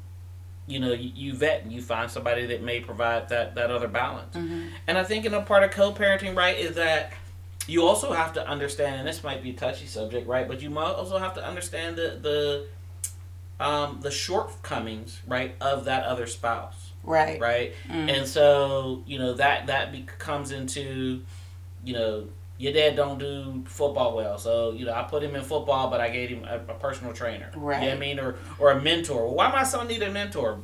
you 0.67 0.79
know, 0.79 0.93
you, 0.93 1.11
you 1.13 1.33
vet 1.33 1.63
and 1.63 1.71
you 1.71 1.81
find 1.81 2.09
somebody 2.09 2.45
that 2.47 2.63
may 2.63 2.79
provide 2.79 3.29
that, 3.29 3.55
that 3.55 3.69
other 3.69 3.87
balance. 3.89 4.35
Mm-hmm. 4.35 4.67
And 4.87 4.97
I 4.97 5.03
think 5.03 5.25
in 5.25 5.33
a 5.33 5.41
part 5.41 5.63
of 5.63 5.71
co-parenting, 5.71 6.35
right, 6.35 6.57
is 6.57 6.75
that 6.75 7.11
you 7.67 7.85
also 7.85 8.11
have 8.13 8.33
to 8.33 8.47
understand, 8.47 8.95
and 8.99 9.07
this 9.07 9.23
might 9.23 9.43
be 9.43 9.51
a 9.51 9.53
touchy 9.53 9.85
subject, 9.85 10.27
right, 10.27 10.47
but 10.47 10.61
you 10.61 10.69
might 10.69 10.91
also 10.93 11.17
have 11.19 11.33
to 11.35 11.45
understand 11.45 11.95
the 11.95 12.17
the 12.21 12.65
um, 13.63 13.99
the 14.01 14.09
shortcomings, 14.09 15.19
right, 15.27 15.53
of 15.61 15.85
that 15.85 16.03
other 16.05 16.25
spouse, 16.25 16.91
Right. 17.03 17.39
right, 17.39 17.73
Mm. 17.87 18.09
and 18.17 18.27
so 18.27 19.03
you 19.05 19.19
know 19.19 19.33
that 19.33 19.67
that 19.67 19.91
be- 19.91 20.05
comes 20.17 20.51
into, 20.51 21.21
you 21.83 21.93
know, 21.93 22.27
your 22.62 22.74
dad 22.74 22.95
don't 22.95 23.18
do 23.18 23.64
football 23.66 24.16
well, 24.16 24.38
so 24.38 24.72
you 24.72 24.86
know 24.86 24.93
I 24.93 25.03
put 25.03 25.24
him 25.24 25.36
in 25.36 25.41
football, 25.43 25.89
but 25.89 25.99
I 25.99 26.09
gave 26.09 26.30
him 26.30 26.43
a, 26.45 26.57
a 26.57 26.76
personal 26.76 27.12
trainer, 27.14 27.49
You 27.82 27.86
know 27.86 27.89
what 27.89 27.97
I 27.97 27.99
mean, 27.99 28.20
or 28.20 28.36
or 28.59 28.72
a 28.72 28.82
mentor. 28.82 29.26
Well, 29.26 29.36
why 29.36 29.51
my 29.51 29.64
son 29.64 29.88
need 29.88 30.03
a 30.03 30.12
mentor? 30.12 30.59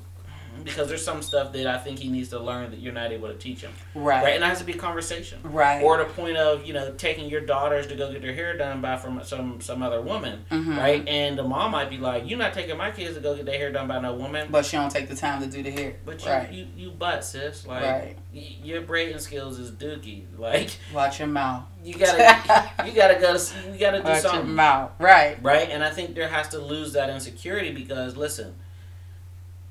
Because 0.64 0.88
there's 0.88 1.04
some 1.04 1.22
stuff 1.22 1.54
that 1.54 1.68
I 1.68 1.78
think 1.78 2.00
he 2.00 2.10
needs 2.10 2.30
to 2.30 2.40
learn 2.40 2.72
that 2.72 2.80
you're 2.80 2.94
not 2.94 3.12
able 3.12 3.28
to 3.28 3.34
teach 3.36 3.62
him, 3.62 3.72
Right. 3.96 4.24
right? 4.24 4.34
And 4.34 4.44
that 4.44 4.48
has 4.50 4.60
to 4.60 4.66
be 4.66 4.74
a 4.74 4.78
conversation 4.78 5.40
Right. 5.44 5.82
or 5.84 5.98
the 5.98 6.06
point 6.06 6.38
of 6.38 6.66
you 6.66 6.74
know 6.74 6.92
taking 6.94 7.30
your 7.30 7.42
daughters 7.42 7.88
to 7.88 7.96
go 7.96 8.12
get 8.12 8.22
their 8.22 8.34
hair 8.34 8.58
done 8.58 8.82
by 8.82 8.98
from 8.98 9.22
some 9.24 9.62
some 9.62 9.82
other 9.84 10.02
woman, 10.02 10.46
Mhm. 10.52 10.78
right? 10.78 11.08
And 11.08 11.38
the 11.38 11.44
mom 11.44 11.72
might 11.72 11.90
be 11.90 11.98
like, 11.98 12.30
"You're 12.30 12.40
not 12.40 12.54
taking 12.54 12.78
my 12.78 12.92
kids 12.92 13.16
to 13.16 13.22
go 13.22 13.36
get 13.36 13.46
their 13.46 13.58
hair 13.58 13.72
done 13.72 13.88
by 13.88 14.00
no 14.00 14.14
woman." 14.14 14.48
But 14.52 14.66
she 14.66 14.78
don't 14.78 14.90
take 14.92 15.08
the 15.10 15.16
time 15.16 15.42
to 15.42 15.48
do 15.48 15.64
the 15.64 15.72
hair. 15.72 15.96
But 16.06 16.24
you 16.26 16.32
right. 16.32 16.52
you, 16.52 16.68
you 16.76 16.92
butt 16.92 17.24
sis, 17.24 17.66
like 17.68 17.84
Right. 17.84 18.18
y- 18.34 18.56
your 18.64 18.82
braiding 18.82 19.20
skills 19.20 19.60
is 19.60 19.72
dookie. 19.72 20.24
Like 20.38 20.70
Watch 20.94 21.20
your 21.20 21.28
mouth. 21.28 21.64
you 21.84 21.96
gotta 21.96 22.70
you 22.86 22.92
gotta 22.94 23.16
go 23.16 23.34
you 23.72 23.80
gotta 23.80 23.98
do 24.00 24.04
Watch 24.04 24.24
your 24.24 24.32
something, 24.34 24.54
mouth. 24.56 24.92
Right. 25.00 25.38
right? 25.42 25.70
And 25.70 25.84
I 25.84 25.90
think 25.92 26.16
there 26.16 26.28
has 26.28 26.50
to 26.50 26.60
lose 26.60 26.94
that 26.94 27.10
insecurity 27.10 27.72
because 27.72 28.16
listen, 28.18 28.56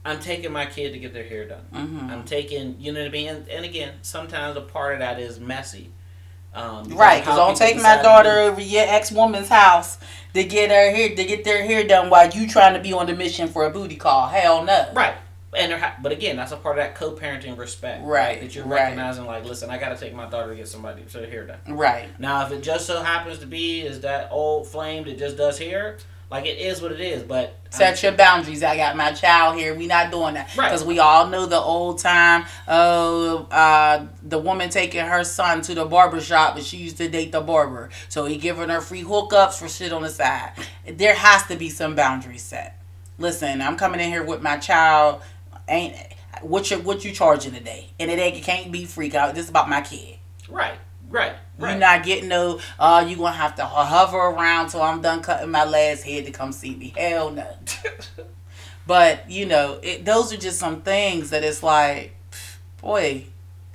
I'm 0.06 0.20
taking 0.20 0.52
my 0.52 0.66
kid 0.66 0.92
to 0.92 0.98
get 0.98 1.12
their 1.12 1.24
hair 1.24 1.46
done. 1.48 1.64
Mm-hmm. 1.74 2.10
I'm 2.10 2.24
taking, 2.24 2.76
you 2.78 2.92
know 2.92 3.00
what 3.00 3.08
I 3.08 3.12
mean? 3.12 3.28
And, 3.28 3.48
and 3.48 3.64
again, 3.64 3.94
sometimes 4.02 4.56
a 4.56 4.60
part 4.60 4.94
of 4.94 4.98
that 5.00 5.18
is 5.18 5.40
messy. 5.40 5.90
Um, 6.54 6.88
Right, 6.88 7.20
because 7.22 7.36
don't 7.36 7.56
take 7.56 7.76
my 7.76 8.00
daughter 8.00 8.30
over 8.30 8.60
your 8.60 8.84
ex 8.86 9.12
woman's 9.12 9.48
house 9.48 9.98
to 10.32 10.42
get 10.42 10.70
her 10.70 10.90
hair 10.96 11.14
to 11.14 11.24
get 11.24 11.44
their 11.44 11.62
hair 11.64 11.86
done 11.86 12.08
while 12.08 12.30
you 12.30 12.48
trying 12.48 12.72
to 12.74 12.80
be 12.80 12.94
on 12.94 13.06
the 13.06 13.14
mission 13.14 13.48
for 13.48 13.66
a 13.66 13.70
booty 13.70 13.96
call. 13.96 14.28
Hell 14.28 14.64
no. 14.64 14.90
Right. 14.94 15.14
And 15.56 15.72
ha- 15.72 15.96
but 16.02 16.12
again, 16.12 16.36
that's 16.36 16.52
a 16.52 16.56
part 16.56 16.78
of 16.78 16.84
that 16.84 16.94
co-parenting 16.94 17.56
respect, 17.56 18.04
Right, 18.04 18.40
That 18.40 18.54
you're 18.54 18.64
right. 18.64 18.82
recognizing, 18.82 19.24
like, 19.24 19.44
listen, 19.44 19.70
I 19.70 19.78
got 19.78 19.88
to 19.90 19.96
take 19.96 20.14
my 20.14 20.28
daughter 20.28 20.50
to 20.50 20.56
get 20.56 20.68
somebody 20.68 21.02
to 21.02 21.18
their 21.18 21.30
hair 21.30 21.46
done. 21.46 21.58
Right. 21.76 22.08
Now, 22.20 22.44
if 22.44 22.52
it 22.52 22.62
just 22.62 22.86
so 22.86 23.02
happens 23.02 23.38
to 23.38 23.46
be 23.46 23.80
is 23.80 24.00
that 24.00 24.28
old 24.30 24.66
flame 24.66 25.04
that 25.04 25.18
just 25.18 25.36
does 25.38 25.58
hair, 25.58 25.96
like 26.30 26.44
it 26.46 26.58
is 26.58 26.80
what 26.82 26.92
it 26.92 27.00
is. 27.00 27.22
But 27.22 27.54
Set 27.70 28.02
your 28.02 28.12
boundaries. 28.12 28.62
I 28.62 28.76
got 28.76 28.96
my 28.96 29.12
child 29.12 29.56
here. 29.56 29.74
We 29.74 29.86
not 29.86 30.10
doing 30.10 30.34
that 30.34 30.56
Right. 30.56 30.68
because 30.70 30.82
we 30.84 30.98
all 30.98 31.26
know 31.26 31.44
the 31.46 31.58
old 31.60 31.98
time. 31.98 32.46
Oh, 32.66 33.46
uh, 33.50 34.06
the 34.22 34.38
woman 34.38 34.70
taking 34.70 35.04
her 35.04 35.24
son 35.24 35.60
to 35.62 35.74
the 35.74 35.84
barber 35.84 36.20
shop, 36.20 36.54
but 36.54 36.64
she 36.64 36.78
used 36.78 36.96
to 36.98 37.08
date 37.08 37.32
the 37.32 37.40
barber, 37.42 37.90
so 38.08 38.24
he 38.24 38.38
giving 38.38 38.68
her 38.70 38.80
free 38.80 39.02
hookups 39.02 39.58
for 39.58 39.68
shit 39.68 39.92
on 39.92 40.02
the 40.02 40.08
side. 40.08 40.52
There 40.86 41.14
has 41.14 41.42
to 41.48 41.56
be 41.56 41.68
some 41.68 41.94
boundaries 41.94 42.42
set. 42.42 42.80
Listen, 43.18 43.60
I'm 43.60 43.76
coming 43.76 44.00
in 44.00 44.08
here 44.10 44.22
with 44.24 44.40
my 44.42 44.56
child. 44.56 45.20
Ain't 45.68 45.96
what 46.42 46.70
you 46.70 46.78
what 46.78 47.04
you 47.04 47.12
charging 47.12 47.52
today? 47.52 47.88
And 47.98 48.10
it 48.10 48.18
ain't 48.18 48.36
it 48.36 48.42
can't 48.44 48.70
be 48.72 48.84
free. 48.84 49.10
'cause 49.10 49.32
This 49.34 49.44
is 49.44 49.50
about 49.50 49.68
my 49.68 49.80
kid. 49.80 50.16
right, 50.48 50.78
right, 51.08 51.34
right. 51.58 51.70
You're 51.70 51.78
not 51.80 52.04
getting 52.04 52.28
no. 52.28 52.60
Uh, 52.78 53.04
you 53.08 53.16
gonna 53.16 53.32
have 53.32 53.54
to 53.56 53.64
hover 53.64 54.16
around 54.16 54.68
till 54.68 54.82
I'm 54.82 55.00
done 55.00 55.22
cutting 55.22 55.50
my 55.50 55.64
last 55.64 56.02
head 56.02 56.26
to 56.26 56.30
come 56.30 56.52
see 56.52 56.74
me. 56.74 56.94
Hell 56.96 57.30
no. 57.30 57.48
But 58.86 59.28
you 59.28 59.46
know, 59.46 59.80
it, 59.82 60.04
those 60.04 60.32
are 60.32 60.36
just 60.36 60.58
some 60.58 60.82
things 60.82 61.30
that 61.30 61.42
it's 61.42 61.62
like, 61.62 62.14
boy, 62.80 63.24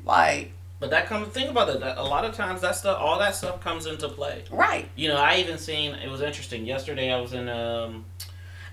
like 0.06 0.54
but 0.80 0.90
that 0.90 1.06
comes. 1.06 1.28
Think 1.28 1.52
about 1.52 1.70
it. 1.70 1.80
That 1.82 1.98
a 1.98 2.04
lot 2.04 2.26
of 2.26 2.34
times 2.34 2.62
that 2.62 2.76
stuff, 2.76 2.98
all 3.00 3.20
that 3.20 3.36
stuff 3.36 3.62
comes 3.62 3.86
into 3.86 4.10
play. 4.10 4.44
right, 4.50 4.90
You 4.96 5.10
know, 5.10 5.18
I 5.18 5.38
even 5.38 5.60
seen 5.60 5.94
it 5.94 6.10
was 6.10 6.22
interesting. 6.22 6.66
Yesterday, 6.66 7.12
I 7.12 7.22
was 7.22 7.34
in 7.34 7.48
um, 7.50 8.06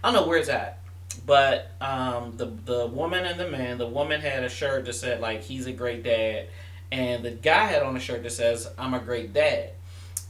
I 0.03 0.11
don't 0.11 0.23
know 0.23 0.27
where 0.27 0.39
it's 0.39 0.49
at, 0.49 0.79
but 1.27 1.73
um, 1.83 2.35
the 2.37 2.47
the 2.47 2.87
woman 2.87 3.27
and 3.27 3.39
the 3.39 3.51
man. 3.51 3.77
The 3.77 3.87
woman 3.87 4.21
had 4.23 4.43
a 4.43 4.49
shirt 4.49 4.87
that 4.87 4.95
said 4.95 5.21
like 5.21 5.43
he's 5.43 5.67
a 5.67 5.73
great 5.73 6.03
dad, 6.03 6.47
and 6.91 7.25
the 7.25 7.31
guy 7.31 7.65
had 7.67 7.83
on 7.83 7.97
a 7.97 8.01
shirt 8.01 8.23
that 8.23 8.33
says 8.33 8.69
I'm 8.79 8.95
a 8.95 9.01
great 9.01 9.33
dad, 9.33 9.71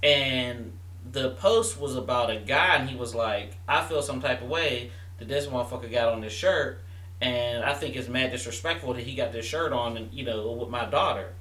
and 0.03 0.73
the 1.11 1.31
post 1.31 1.81
was 1.81 1.97
about 1.97 2.31
a 2.31 2.37
guy, 2.37 2.77
and 2.77 2.89
he 2.89 2.97
was 2.97 3.15
like, 3.15 3.57
I 3.67 3.83
feel 3.85 4.03
some 4.03 4.21
type 4.21 4.43
of 4.43 4.49
way 4.49 4.91
that 5.19 5.29
this 5.29 5.47
motherfucker 5.47 5.91
got 5.91 6.13
on 6.13 6.21
this 6.21 6.33
shirt, 6.33 6.81
and 7.21 7.65
I 7.65 7.75
think 7.75 7.97
it's 7.97 8.09
mad 8.09 8.31
disrespectful 8.31 8.95
that 8.95 9.03
he 9.03 9.15
got 9.15 9.33
this 9.33 9.47
shirt 9.47 9.73
on, 9.73 9.97
and 9.97 10.13
you 10.13 10.25
know, 10.25 10.53
with 10.53 10.69
my 10.69 10.85
daughter, 10.85 11.33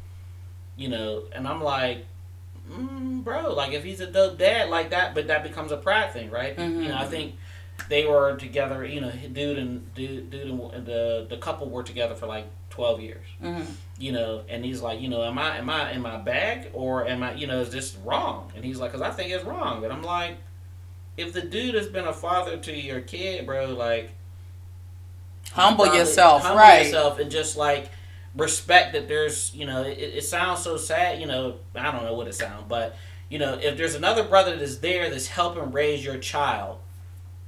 you 0.75 0.89
know, 0.89 1.23
and 1.33 1.47
I'm 1.47 1.61
like 1.63 2.05
mm, 2.69 3.23
bro, 3.23 3.53
like 3.53 3.73
if 3.73 3.83
he's 3.83 4.01
a 4.01 4.07
dope 4.07 4.37
dad 4.37 4.69
like 4.69 4.89
that, 4.91 5.15
but 5.15 5.27
that 5.27 5.43
becomes 5.43 5.71
a 5.71 5.77
pride 5.77 6.11
thing, 6.11 6.29
right? 6.29 6.55
Mhm. 6.57 6.83
You 6.83 6.89
know, 6.89 6.97
I 6.97 7.05
think 7.05 7.35
they 7.89 8.05
were 8.05 8.35
together. 8.35 8.85
You 8.85 9.01
know, 9.01 9.11
dude 9.31 9.57
and 9.57 9.93
dude, 9.95 10.29
dude 10.29 10.47
and 10.49 10.85
the 10.85 11.27
the 11.29 11.37
couple 11.37 11.69
were 11.69 11.83
together 11.83 12.15
for 12.15 12.25
like 12.27 12.45
twelve 12.77 13.01
years. 13.01 13.25
hmm 13.41 13.63
You 13.97 14.11
know, 14.11 14.43
and 14.47 14.63
he's 14.63 14.81
like, 14.81 15.01
you 15.01 15.09
know, 15.09 15.23
am 15.23 15.37
I 15.39 15.57
am 15.57 15.69
I 15.69 15.91
in 15.91 16.01
my 16.01 16.17
bag 16.17 16.69
or 16.73 17.07
am 17.07 17.23
I, 17.23 17.33
you 17.33 17.47
know, 17.47 17.59
is 17.61 17.71
this 17.71 17.95
wrong? 18.05 18.51
And 18.55 18.63
he's 18.63 18.79
like, 18.79 18.91
cause 18.91 19.01
I 19.01 19.09
think 19.09 19.31
it's 19.31 19.43
wrong. 19.43 19.83
And 19.83 19.91
I'm 19.91 20.03
like, 20.03 20.37
if 21.17 21.33
the 21.33 21.41
dude 21.41 21.73
has 21.75 21.87
been 21.87 22.05
a 22.05 22.13
father 22.13 22.57
to 22.57 22.71
your 22.71 23.01
kid, 23.01 23.45
bro, 23.47 23.73
like 23.73 24.11
humble 25.51 25.85
probably 25.85 25.99
yourself, 25.99 26.43
humble 26.43 26.59
right? 26.59 26.85
yourself 26.85 27.19
and 27.19 27.31
just 27.31 27.57
like 27.57 27.89
respect 28.35 28.93
that 28.93 29.07
there's 29.07 29.53
you 29.55 29.65
know 29.65 29.81
it, 29.83 29.97
it 29.97 30.23
sounds 30.23 30.61
so 30.61 30.77
sad 30.77 31.19
you 31.19 31.25
know 31.25 31.55
i 31.73 31.91
don't 31.91 32.03
know 32.03 32.13
what 32.13 32.27
it 32.27 32.35
sounds 32.35 32.63
but 32.69 32.95
you 33.29 33.39
know 33.39 33.53
if 33.55 33.77
there's 33.77 33.95
another 33.95 34.23
brother 34.23 34.55
that's 34.55 34.77
there 34.77 35.09
that's 35.09 35.27
helping 35.27 35.71
raise 35.71 36.05
your 36.05 36.17
child 36.19 36.77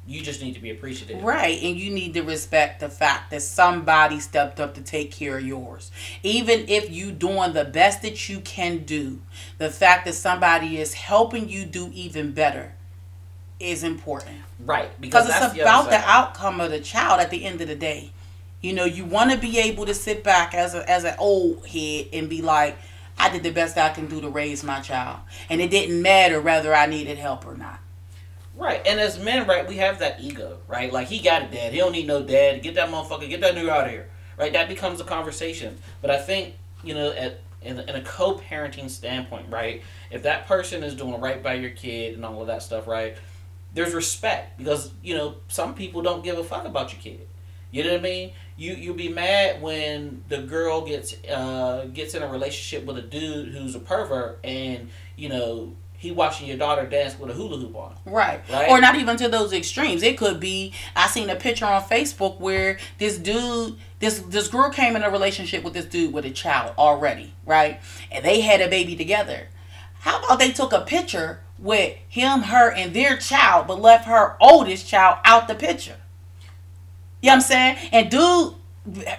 you 0.08 0.22
just 0.22 0.42
need 0.42 0.56
to 0.56 0.60
be 0.60 0.72
appreciative 0.72 1.22
Right, 1.22 1.62
and 1.62 1.78
you 1.78 1.92
need 1.92 2.16
to 2.16 2.22
respect 2.22 2.80
the 2.80 2.90
fact 2.90 3.30
that 3.32 3.42
somebody 3.42 4.20
stepped 4.20 4.60
up 4.60 4.74
to 4.76 4.82
take 4.82 5.12
care 5.12 5.38
of 5.38 5.46
yours. 5.46 5.92
Even 6.24 6.66
if 6.68 6.90
you 6.90 7.12
doing 7.12 7.54
the 7.54 7.66
best 7.66 8.02
that 8.02 8.28
you 8.28 8.40
can 8.40 8.80
do, 8.86 9.22
the 9.60 9.70
fact 9.70 10.06
that 10.06 10.14
somebody 10.16 10.80
is 10.80 10.96
helping 10.96 11.48
you 11.48 11.66
do 11.66 11.92
even 11.94 12.32
better 12.32 12.74
is 13.60 13.84
important. 13.84 14.38
right 14.60 14.90
because 15.02 15.28
it's 15.28 15.54
the 15.54 15.62
about 15.62 15.86
the 15.86 16.00
side. 16.00 16.04
outcome 16.06 16.62
of 16.62 16.72
the 16.72 16.80
child 16.80 17.20
at 17.20 17.30
the 17.30 17.44
end 17.46 17.62
of 17.62 17.68
the 17.68 17.76
day. 17.76 18.12
You 18.62 18.74
know, 18.74 18.86
you 18.86 19.06
want 19.06 19.32
to 19.32 19.38
be 19.38 19.58
able 19.60 19.86
to 19.86 19.94
sit 19.94 20.24
back 20.24 20.54
as 20.54 20.76
a, 20.76 20.90
as 20.90 21.04
an 21.04 21.16
old 21.18 21.66
head 21.68 22.08
and 22.12 22.30
be 22.30 22.42
like, 22.42 22.78
I 23.18 23.30
did 23.30 23.44
the 23.44 23.52
best 23.52 23.78
I 23.78 23.90
can 23.90 24.08
do 24.08 24.22
to 24.22 24.30
raise 24.30 24.64
my 24.64 24.80
child, 24.80 25.20
and 25.50 25.62
it 25.62 25.70
didn't 25.70 26.02
matter 26.02 26.42
whether 26.42 26.74
I 26.74 26.86
needed 26.86 27.18
help 27.18 27.46
or 27.46 27.56
not. 27.56 27.80
Right 28.60 28.86
and 28.86 29.00
as 29.00 29.18
men 29.18 29.48
right 29.48 29.68
we 29.68 29.78
have 29.78 30.00
that 30.00 30.20
ego 30.22 30.58
right? 30.68 30.92
Like 30.94 31.08
he 31.08 31.20
got 31.20 31.44
a 31.44 31.48
dad. 31.48 31.74
He 31.74 31.80
don't 31.80 31.92
need 31.92 32.08
no 32.08 32.22
dad. 32.22 32.62
Get 32.62 32.76
that 32.76 32.90
motherfucker 32.90 33.28
get 33.30 33.42
that 33.42 33.56
nigga 33.56 33.70
out 33.70 33.86
of 33.86 33.92
here. 33.92 34.10
Right 34.38 34.54
that 34.54 34.68
becomes 34.70 35.02
a 35.02 35.04
conversation. 35.04 35.78
But 36.02 36.12
i 36.12 36.18
think 36.18 36.56
you 36.84 36.94
know 36.94 37.12
at 37.12 37.42
in, 37.62 37.78
in 37.80 37.96
a 37.96 38.02
co-parenting 38.02 38.90
standpoint 38.90 39.48
right 39.50 39.84
if 40.12 40.24
that 40.24 40.48
person 40.48 40.82
is 40.82 40.96
doing 40.96 41.20
right 41.20 41.44
by 41.44 41.56
your 41.56 41.72
kid 41.72 42.14
and 42.14 42.24
all 42.24 42.40
of 42.40 42.48
that 42.48 42.64
stuff 42.64 42.88
right 42.88 43.18
there's 43.74 43.94
respect 43.94 44.58
because 44.58 44.92
you 45.04 45.16
know 45.16 45.36
some 45.48 45.76
people 45.76 46.02
don't 46.02 46.24
give 46.24 46.38
a 46.38 46.44
fuck 46.44 46.66
about 46.66 46.92
your 46.92 47.02
kid. 47.02 47.28
You 47.72 47.84
know 47.84 47.92
what 47.92 48.00
i 48.00 48.04
mean? 48.04 48.32
You 48.58 48.74
you'll 48.74 48.96
be 48.96 49.10
mad 49.10 49.62
when 49.62 50.24
the 50.28 50.40
girl 50.42 50.82
gets 50.82 51.14
uh 51.26 51.88
gets 51.94 52.16
in 52.16 52.24
a 52.24 52.28
relationship 52.28 52.86
with 52.86 52.98
a 52.98 53.02
dude 53.02 53.54
who's 53.54 53.76
a 53.76 53.80
pervert 53.80 54.40
and 54.44 54.90
you 55.16 55.30
know 55.30 55.76
he 56.00 56.12
watching 56.12 56.48
your 56.48 56.58
daughter 56.58 56.86
dance 56.86 57.20
with 57.20 57.30
a 57.30 57.34
hula 57.34 57.58
hoop 57.58 57.76
on 57.76 57.94
Right. 58.06 58.42
Right. 58.50 58.70
Or 58.70 58.80
not 58.80 58.96
even 58.96 59.18
to 59.18 59.28
those 59.28 59.52
extremes. 59.52 60.02
It 60.02 60.18
could 60.18 60.40
be 60.40 60.74
I 60.96 61.08
seen 61.08 61.30
a 61.30 61.36
picture 61.36 61.66
on 61.66 61.84
Facebook 61.84 62.40
where 62.40 62.80
this 62.98 63.18
dude 63.18 63.78
this 64.00 64.20
this 64.20 64.48
girl 64.48 64.70
came 64.70 64.96
in 64.96 65.04
a 65.04 65.10
relationship 65.10 65.62
with 65.62 65.74
this 65.74 65.86
dude 65.86 66.14
with 66.14 66.24
a 66.26 66.32
child 66.32 66.74
already, 66.78 67.34
right? 67.46 67.82
And 68.10 68.24
they 68.24 68.40
had 68.40 68.62
a 68.62 68.70
baby 68.70 68.96
together. 68.96 69.50
How 70.00 70.24
about 70.24 70.40
they 70.40 70.52
took 70.52 70.72
a 70.72 70.82
picture 70.82 71.42
with 71.58 71.98
him, 72.08 72.44
her, 72.44 72.72
and 72.72 72.94
their 72.94 73.18
child, 73.18 73.68
but 73.68 73.82
left 73.82 74.06
her 74.06 74.38
oldest 74.40 74.88
child 74.88 75.18
out 75.26 75.50
the 75.50 75.56
picture? 75.56 75.98
You 77.22 77.28
know 77.28 77.34
what 77.34 77.36
I'm 77.36 77.42
saying? 77.42 77.78
And 77.92 78.10
dude 78.10 78.56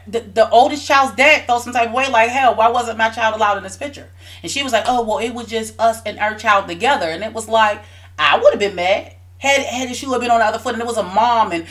the, 0.07 0.21
the 0.21 0.49
oldest 0.51 0.87
child's 0.87 1.15
dad 1.17 1.47
felt 1.47 1.63
some 1.63 1.73
type 1.73 1.89
of 1.89 1.95
way 1.95 2.09
like 2.09 2.29
hell 2.31 2.55
why 2.55 2.69
wasn't 2.69 2.97
my 2.99 3.09
child 3.11 3.35
allowed 3.35 3.57
in 3.57 3.63
this 3.63 3.77
picture 3.77 4.09
and 4.43 4.51
she 4.51 4.63
was 4.63 4.73
like 4.73 4.85
oh 4.87 5.03
well 5.03 5.19
it 5.19 5.31
was 5.35 5.47
just 5.47 5.79
us 5.81 6.01
and 6.05 6.19
our 6.19 6.35
child 6.35 6.67
together 6.69 7.07
and 7.07 7.23
it 7.23 7.33
was 7.33 7.49
like 7.49 7.83
i 8.19 8.39
would 8.39 8.51
have 8.53 8.61
been 8.61 8.75
mad 8.75 9.15
had 9.39 9.61
had 9.63 9.89
the 9.89 9.95
shoe 9.95 10.11
have 10.13 10.21
been 10.21 10.31
on 10.31 10.39
the 10.41 10.45
other 10.45 10.59
foot 10.59 10.73
and 10.75 10.83
it 10.83 10.87
was 10.87 10.97
a 10.97 11.03
mom 11.03 11.53
and 11.53 11.67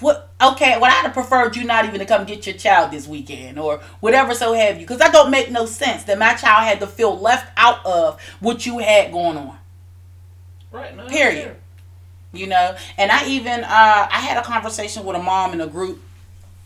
what 0.00 0.30
okay 0.40 0.78
well 0.80 0.84
i'd 0.84 1.02
have 1.04 1.12
preferred 1.12 1.54
you 1.56 1.64
not 1.64 1.84
even 1.84 2.00
to 2.00 2.06
come 2.06 2.24
get 2.24 2.46
your 2.46 2.56
child 2.56 2.90
this 2.90 3.06
weekend 3.06 3.58
or 3.58 3.80
whatever 4.00 4.34
so 4.34 4.52
have 4.54 4.76
you 4.76 4.82
because 4.82 4.98
that 4.98 5.12
don't 5.12 5.30
make 5.30 5.50
no 5.50 5.66
sense 5.66 6.04
that 6.04 6.18
my 6.18 6.34
child 6.34 6.64
had 6.64 6.80
to 6.80 6.86
feel 6.86 7.18
left 7.18 7.50
out 7.56 7.84
of 7.84 8.20
what 8.40 8.64
you 8.66 8.78
had 8.78 9.12
going 9.12 9.36
on 9.36 9.56
Right. 10.72 10.96
No, 10.96 11.06
Period. 11.08 11.42
sure. 11.42 11.56
you 12.32 12.46
know 12.46 12.76
and 12.96 13.10
i 13.10 13.26
even 13.26 13.64
uh 13.64 13.66
i 14.10 14.20
had 14.20 14.36
a 14.38 14.42
conversation 14.42 15.04
with 15.04 15.16
a 15.16 15.22
mom 15.22 15.52
in 15.52 15.60
a 15.60 15.66
group 15.66 16.00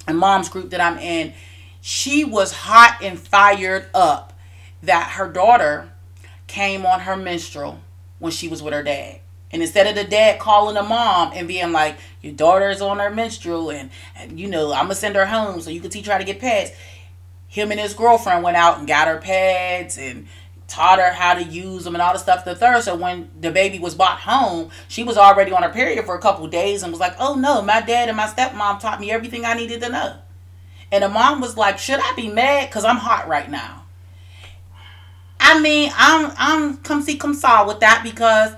a 0.06 0.14
mom's 0.14 0.48
group 0.48 0.70
that 0.70 0.80
i'm 0.80 0.98
in 0.98 1.32
she 1.80 2.24
was 2.24 2.50
hot 2.52 2.98
and 3.02 3.18
fired 3.18 3.88
up 3.92 4.32
that 4.82 5.12
her 5.12 5.28
daughter 5.28 5.90
came 6.46 6.86
on 6.86 7.00
her 7.00 7.16
menstrual 7.16 7.78
when 8.18 8.32
she 8.32 8.48
was 8.48 8.62
with 8.62 8.72
her 8.72 8.82
dad. 8.82 9.20
And 9.50 9.62
instead 9.62 9.86
of 9.86 9.94
the 9.94 10.04
dad 10.04 10.40
calling 10.40 10.74
the 10.74 10.82
mom 10.82 11.32
and 11.34 11.46
being 11.46 11.72
like 11.72 11.96
your 12.22 12.32
daughter 12.32 12.70
is 12.70 12.80
on 12.80 12.98
her 13.00 13.10
menstrual 13.10 13.70
and, 13.70 13.90
and 14.16 14.40
you 14.40 14.48
know 14.48 14.72
i'm 14.72 14.86
gonna 14.86 14.94
send 14.94 15.14
her 15.14 15.26
home 15.26 15.60
so 15.60 15.70
you 15.70 15.80
can 15.80 15.90
teach 15.90 16.06
her 16.06 16.12
how 16.12 16.18
to 16.18 16.24
get 16.24 16.40
pads 16.40 16.72
him 17.46 17.70
and 17.70 17.78
his 17.78 17.94
girlfriend 17.94 18.42
went 18.42 18.56
out 18.56 18.78
and 18.78 18.88
got 18.88 19.06
her 19.06 19.18
pads 19.18 19.96
and 19.96 20.26
taught 20.66 20.98
her 20.98 21.12
how 21.12 21.34
to 21.34 21.42
use 21.42 21.84
them 21.84 21.94
and 21.94 22.02
all 22.02 22.12
the 22.12 22.18
stuff. 22.18 22.44
The 22.44 22.54
third, 22.54 22.82
so 22.82 22.96
when 22.96 23.30
the 23.40 23.50
baby 23.50 23.78
was 23.78 23.94
brought 23.94 24.20
home, 24.20 24.70
she 24.88 25.04
was 25.04 25.16
already 25.16 25.52
on 25.52 25.62
her 25.62 25.70
period 25.70 26.04
for 26.04 26.14
a 26.14 26.20
couple 26.20 26.46
days 26.46 26.82
and 26.82 26.92
was 26.92 27.00
like, 27.00 27.14
"Oh 27.18 27.34
no, 27.34 27.62
my 27.62 27.80
dad 27.80 28.08
and 28.08 28.16
my 28.16 28.26
stepmom 28.26 28.80
taught 28.80 29.00
me 29.00 29.10
everything 29.10 29.44
I 29.44 29.54
needed 29.54 29.80
to 29.82 29.88
know." 29.88 30.16
And 30.90 31.04
the 31.04 31.08
mom 31.08 31.40
was 31.40 31.56
like, 31.56 31.78
"Should 31.78 32.00
I 32.00 32.12
be 32.14 32.28
mad? 32.28 32.70
Cause 32.70 32.84
I'm 32.84 32.96
hot 32.96 33.28
right 33.28 33.50
now." 33.50 33.84
I 35.40 35.60
mean, 35.60 35.92
I'm 35.94 36.32
I'm 36.38 36.76
come 36.78 37.02
see 37.02 37.16
come 37.16 37.34
saw 37.34 37.66
with 37.66 37.80
that 37.80 38.00
because 38.02 38.54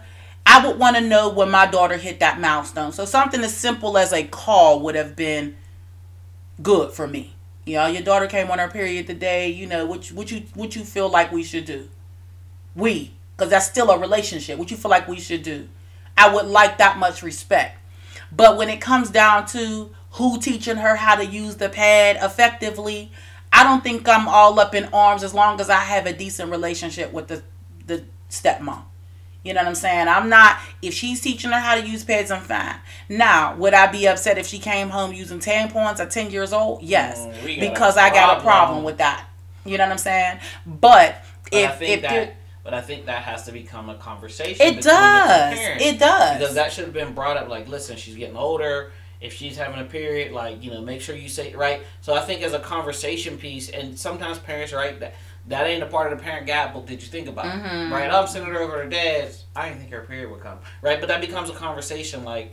I 0.46 0.64
would 0.64 0.78
want 0.78 0.96
to 0.96 1.02
know 1.02 1.28
when 1.28 1.50
my 1.50 1.66
daughter 1.66 1.96
hit 1.96 2.20
that 2.20 2.40
milestone. 2.40 2.92
So 2.92 3.04
something 3.04 3.40
as 3.42 3.56
simple 3.56 3.98
as 3.98 4.12
a 4.12 4.22
call 4.24 4.80
would 4.80 4.94
have 4.94 5.16
been 5.16 5.56
good 6.62 6.92
for 6.92 7.08
me. 7.08 7.34
You 7.64 7.74
know, 7.74 7.86
your 7.86 8.02
daughter 8.02 8.28
came 8.28 8.48
on 8.52 8.60
her 8.60 8.68
period 8.68 9.08
today. 9.08 9.48
You 9.48 9.66
know, 9.66 9.84
what 9.86 10.06
what 10.12 10.30
you 10.30 10.44
what 10.54 10.76
you 10.76 10.84
feel 10.84 11.08
like 11.08 11.32
we 11.32 11.42
should 11.42 11.64
do? 11.64 11.88
We, 12.76 13.12
because 13.36 13.50
that's 13.50 13.66
still 13.66 13.90
a 13.90 13.98
relationship. 13.98 14.58
What 14.58 14.70
you 14.70 14.76
feel 14.76 14.90
like 14.90 15.08
we 15.08 15.18
should 15.18 15.42
do? 15.42 15.68
I 16.16 16.32
would 16.32 16.46
like 16.46 16.78
that 16.78 16.98
much 16.98 17.22
respect. 17.22 17.78
But 18.30 18.56
when 18.56 18.68
it 18.68 18.80
comes 18.80 19.10
down 19.10 19.46
to 19.48 19.90
who 20.12 20.38
teaching 20.38 20.76
her 20.76 20.96
how 20.96 21.16
to 21.16 21.24
use 21.24 21.56
the 21.56 21.68
pad 21.68 22.18
effectively, 22.22 23.10
I 23.52 23.64
don't 23.64 23.82
think 23.82 24.08
I'm 24.08 24.28
all 24.28 24.58
up 24.60 24.74
in 24.74 24.84
arms 24.92 25.22
as 25.22 25.32
long 25.34 25.60
as 25.60 25.70
I 25.70 25.80
have 25.80 26.06
a 26.06 26.12
decent 26.12 26.50
relationship 26.50 27.12
with 27.12 27.28
the 27.28 27.42
the 27.86 28.04
stepmom. 28.30 28.82
You 29.44 29.54
know 29.54 29.60
what 29.60 29.68
I'm 29.68 29.74
saying? 29.76 30.08
I'm 30.08 30.28
not 30.28 30.58
if 30.82 30.92
she's 30.92 31.20
teaching 31.20 31.52
her 31.52 31.60
how 31.60 31.76
to 31.76 31.86
use 31.86 32.04
pads, 32.04 32.30
I'm 32.30 32.42
fine. 32.42 32.76
Now, 33.08 33.54
would 33.56 33.74
I 33.74 33.86
be 33.86 34.08
upset 34.08 34.38
if 34.38 34.46
she 34.46 34.58
came 34.58 34.88
home 34.88 35.12
using 35.12 35.38
tampons 35.38 36.00
at 36.00 36.10
10 36.10 36.32
years 36.32 36.52
old? 36.52 36.82
Yes. 36.82 37.20
Mm, 37.20 37.44
we 37.44 37.56
got 37.56 37.66
a 37.66 37.70
because 37.70 37.96
I 37.96 38.10
got 38.10 38.38
a 38.38 38.40
problem. 38.40 38.82
with 38.82 38.98
that. 38.98 39.24
You 39.64 39.78
know 39.78 39.84
what 39.84 39.92
I'm 39.92 39.98
saying? 39.98 40.40
But, 40.66 41.22
But 41.44 41.56
if 41.56 41.70
I 41.70 41.74
think 41.74 42.04
if 42.04 42.30
But 42.66 42.74
I 42.74 42.80
think 42.80 43.06
that 43.06 43.22
has 43.22 43.44
to 43.44 43.52
become 43.52 43.88
a 43.90 43.94
conversation. 43.94 44.54
it 44.66 44.76
between 44.78 44.82
the 44.82 44.82
two 44.82 44.90
does. 44.90 45.80
It 45.80 45.98
does. 46.00 46.38
because 46.40 46.54
that 46.56 46.72
should 46.72 46.82
have 46.86 46.92
been 46.92 47.14
brought 47.14 47.36
up. 47.36 47.48
Like, 47.48 47.68
listen, 47.68 47.96
she's 47.96 48.16
getting 48.16 48.36
older. 48.36 48.90
If 49.20 49.32
she's 49.34 49.56
having 49.56 49.78
a 49.80 49.84
period, 49.84 50.32
like 50.32 50.64
you 50.64 50.72
know, 50.72 50.80
make 50.80 51.00
sure 51.00 51.14
you 51.14 51.28
say 51.28 51.54
right. 51.54 51.82
So 52.00 52.12
I 52.12 52.22
think 52.22 52.42
as 52.42 52.54
a 52.54 52.58
conversation 52.58 53.38
piece, 53.38 53.68
and 53.68 53.96
sometimes 53.96 54.40
parents, 54.40 54.72
right, 54.72 54.98
that 54.98 55.14
that 55.46 55.68
ain't 55.68 55.84
a 55.84 55.86
part 55.86 56.12
of 56.12 56.18
the 56.18 56.24
parent 56.24 56.48
guide 56.48 56.72
book 56.74 56.88
that 56.88 56.94
you 56.94 57.06
think 57.06 57.28
about, 57.28 57.44
Mhm. 57.46 57.92
right? 57.92 58.12
I'm 58.12 58.26
sending 58.26 58.52
her 58.52 58.60
over 58.60 58.82
to 58.82 58.90
dad's. 58.90 59.44
I 59.54 59.68
didn't 59.68 59.82
think 59.82 59.92
her 59.92 60.00
period 60.00 60.32
would 60.32 60.40
come, 60.40 60.58
right? 60.82 60.98
But 60.98 61.06
that 61.06 61.20
becomes 61.20 61.48
a 61.48 61.52
conversation. 61.54 62.24
Like, 62.24 62.52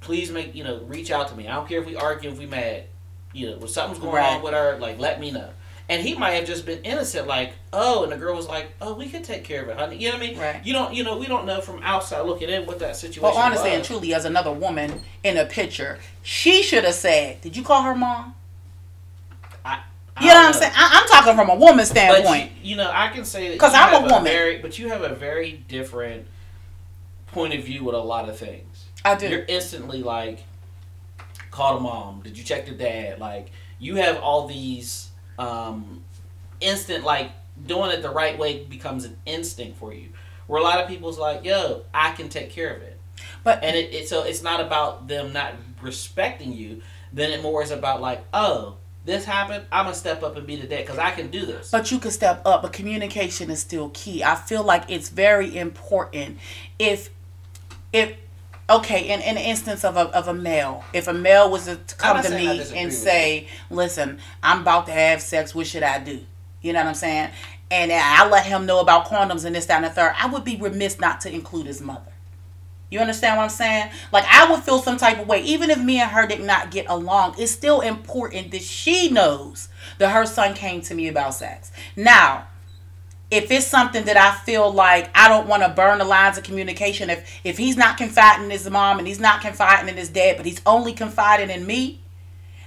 please 0.00 0.30
make 0.30 0.54
you 0.54 0.62
know, 0.62 0.78
reach 0.86 1.10
out 1.10 1.26
to 1.30 1.34
me. 1.34 1.48
I 1.48 1.54
don't 1.56 1.68
care 1.68 1.80
if 1.80 1.86
we 1.86 1.96
argue, 1.96 2.30
if 2.30 2.38
we 2.38 2.46
mad, 2.46 2.84
you 3.32 3.50
know, 3.50 3.56
when 3.58 3.66
something's 3.68 3.98
going 3.98 4.14
Right. 4.14 4.36
on 4.36 4.42
with 4.42 4.54
her, 4.54 4.78
like 4.78 5.00
let 5.00 5.18
me 5.18 5.32
know. 5.32 5.50
And 5.90 6.02
he 6.02 6.14
might 6.14 6.32
have 6.32 6.44
just 6.46 6.66
been 6.66 6.82
innocent, 6.82 7.26
like, 7.26 7.54
oh, 7.72 8.02
and 8.02 8.12
the 8.12 8.16
girl 8.18 8.36
was 8.36 8.46
like, 8.46 8.72
oh, 8.82 8.92
we 8.92 9.08
could 9.08 9.24
take 9.24 9.42
care 9.42 9.62
of 9.62 9.70
it, 9.70 9.78
honey. 9.78 9.96
You 9.96 10.08
know 10.10 10.18
what 10.18 10.22
I 10.22 10.26
mean? 10.28 10.38
Right. 10.38 10.60
You 10.66 10.74
don't, 10.74 10.92
you 10.92 11.02
know, 11.02 11.16
we 11.16 11.24
don't 11.26 11.46
know 11.46 11.62
from 11.62 11.82
outside 11.82 12.20
looking 12.26 12.50
in 12.50 12.66
what 12.66 12.78
that 12.80 12.94
situation. 12.96 13.22
Well, 13.22 13.38
honestly 13.38 13.70
and 13.70 13.82
truly, 13.82 14.12
as 14.12 14.26
another 14.26 14.52
woman 14.52 15.00
in 15.24 15.38
a 15.38 15.46
picture, 15.46 15.98
she 16.22 16.62
should 16.62 16.84
have 16.84 16.92
said, 16.94 17.40
"Did 17.40 17.56
you 17.56 17.62
call 17.62 17.82
her 17.84 17.94
mom?" 17.94 18.34
I, 19.64 19.80
I 20.14 20.22
You 20.22 20.28
know 20.28 20.34
what 20.34 20.46
I'm 20.48 20.52
saying? 20.52 20.72
I, 20.76 21.00
I'm 21.00 21.08
talking 21.08 21.34
from 21.34 21.48
a 21.48 21.54
woman's 21.54 21.88
standpoint. 21.88 22.52
you, 22.62 22.70
you 22.72 22.76
know, 22.76 22.90
I 22.92 23.08
can 23.08 23.24
say 23.24 23.48
that 23.48 23.58
'Cause 23.58 23.72
you 23.72 23.78
I'm 23.78 24.04
a 24.04 24.06
woman. 24.06 24.24
very, 24.24 24.58
but 24.58 24.78
you 24.78 24.88
have 24.90 25.02
a 25.02 25.14
very 25.14 25.52
different 25.68 26.26
point 27.28 27.54
of 27.54 27.64
view 27.64 27.84
with 27.84 27.94
a 27.94 27.98
lot 27.98 28.28
of 28.28 28.36
things. 28.38 28.84
I 29.06 29.14
do. 29.14 29.26
You're 29.28 29.44
instantly 29.48 30.02
like, 30.02 30.40
call 31.50 31.76
the 31.76 31.80
mom. 31.80 32.20
Did 32.22 32.36
you 32.36 32.44
check 32.44 32.66
the 32.66 32.72
dad? 32.72 33.18
Like, 33.20 33.50
you 33.78 33.96
have 33.96 34.18
all 34.18 34.46
these 34.46 35.07
um, 35.38 36.02
instant 36.60 37.04
like 37.04 37.30
doing 37.66 37.90
it 37.90 38.02
the 38.02 38.10
right 38.10 38.38
way 38.38 38.64
becomes 38.64 39.04
an 39.04 39.16
instinct 39.26 39.78
for 39.78 39.92
you. 39.92 40.08
Where 40.46 40.60
a 40.60 40.64
lot 40.64 40.80
of 40.80 40.88
people's 40.88 41.18
like, 41.18 41.44
yo, 41.44 41.84
I 41.92 42.12
can 42.12 42.28
take 42.28 42.50
care 42.50 42.74
of 42.74 42.82
it. 42.82 42.98
But 43.44 43.62
And 43.62 43.76
it, 43.76 43.92
it 43.92 44.08
so 44.08 44.22
it's 44.22 44.42
not 44.42 44.60
about 44.60 45.08
them 45.08 45.32
not 45.32 45.54
respecting 45.82 46.52
you. 46.52 46.82
Then 47.12 47.30
it 47.30 47.42
more 47.42 47.62
is 47.62 47.70
about 47.70 48.00
like, 48.00 48.24
oh, 48.32 48.76
this 49.04 49.24
happened. 49.24 49.64
I'm 49.72 49.86
gonna 49.86 49.94
step 49.94 50.22
up 50.22 50.36
and 50.36 50.46
be 50.46 50.56
the 50.56 50.66
dad 50.66 50.80
because 50.80 50.98
I 50.98 51.10
can 51.12 51.28
do 51.28 51.46
this. 51.46 51.70
But 51.70 51.90
you 51.90 51.98
can 51.98 52.10
step 52.10 52.42
up, 52.44 52.62
but 52.62 52.72
communication 52.72 53.50
is 53.50 53.60
still 53.60 53.90
key. 53.90 54.22
I 54.22 54.34
feel 54.34 54.62
like 54.62 54.84
it's 54.90 55.08
very 55.08 55.56
important. 55.56 56.38
If, 56.78 57.10
if, 57.92 58.16
okay, 58.70 59.08
in, 59.08 59.20
in 59.20 59.36
an 59.36 59.42
instance 59.42 59.84
of 59.84 59.96
a, 59.96 60.14
of 60.16 60.28
a 60.28 60.34
male, 60.34 60.84
if 60.92 61.08
a 61.08 61.12
male 61.12 61.50
was 61.50 61.66
to 61.66 61.76
come 61.96 62.22
to 62.22 62.30
me 62.30 62.60
and 62.74 62.92
say, 62.92 63.48
listen, 63.70 64.18
I'm 64.42 64.60
about 64.62 64.86
to 64.86 64.92
have 64.92 65.22
sex, 65.22 65.54
what 65.54 65.66
should 65.66 65.82
I 65.82 65.98
do? 65.98 66.20
You 66.60 66.72
know 66.72 66.80
what 66.80 66.88
I'm 66.88 66.94
saying? 66.94 67.30
And 67.70 67.92
I 67.92 68.28
let 68.28 68.46
him 68.46 68.66
know 68.66 68.80
about 68.80 69.06
condoms 69.06 69.44
and 69.44 69.54
this, 69.54 69.66
that, 69.66 69.76
and 69.76 69.84
the 69.84 69.90
third. 69.90 70.14
I 70.18 70.26
would 70.26 70.44
be 70.44 70.56
remiss 70.56 70.98
not 70.98 71.20
to 71.22 71.32
include 71.32 71.66
his 71.66 71.80
mother. 71.80 72.12
You 72.90 73.00
understand 73.00 73.36
what 73.36 73.44
I'm 73.44 73.50
saying? 73.50 73.90
Like 74.12 74.24
I 74.30 74.50
would 74.50 74.62
feel 74.62 74.78
some 74.78 74.96
type 74.96 75.18
of 75.18 75.28
way, 75.28 75.42
even 75.42 75.68
if 75.70 75.78
me 75.78 76.00
and 76.00 76.10
her 76.10 76.26
did 76.26 76.40
not 76.40 76.70
get 76.70 76.86
along. 76.88 77.34
It's 77.38 77.52
still 77.52 77.80
important 77.80 78.50
that 78.52 78.62
she 78.62 79.10
knows 79.10 79.68
that 79.98 80.10
her 80.10 80.24
son 80.24 80.54
came 80.54 80.80
to 80.82 80.94
me 80.94 81.08
about 81.08 81.34
sex. 81.34 81.70
Now, 81.96 82.47
if 83.30 83.50
it's 83.50 83.66
something 83.66 84.04
that 84.06 84.16
I 84.16 84.34
feel 84.44 84.72
like 84.72 85.10
I 85.14 85.28
don't 85.28 85.46
want 85.46 85.62
to 85.62 85.68
burn 85.68 85.98
the 85.98 86.04
lines 86.04 86.38
of 86.38 86.44
communication, 86.44 87.10
if 87.10 87.40
if 87.44 87.58
he's 87.58 87.76
not 87.76 87.98
confiding 87.98 88.44
in 88.44 88.50
his 88.50 88.68
mom 88.68 88.98
and 88.98 89.06
he's 89.06 89.20
not 89.20 89.42
confiding 89.42 89.88
in 89.88 89.96
his 89.96 90.08
dad, 90.08 90.36
but 90.36 90.46
he's 90.46 90.62
only 90.64 90.92
confiding 90.92 91.50
in 91.50 91.66
me, 91.66 92.00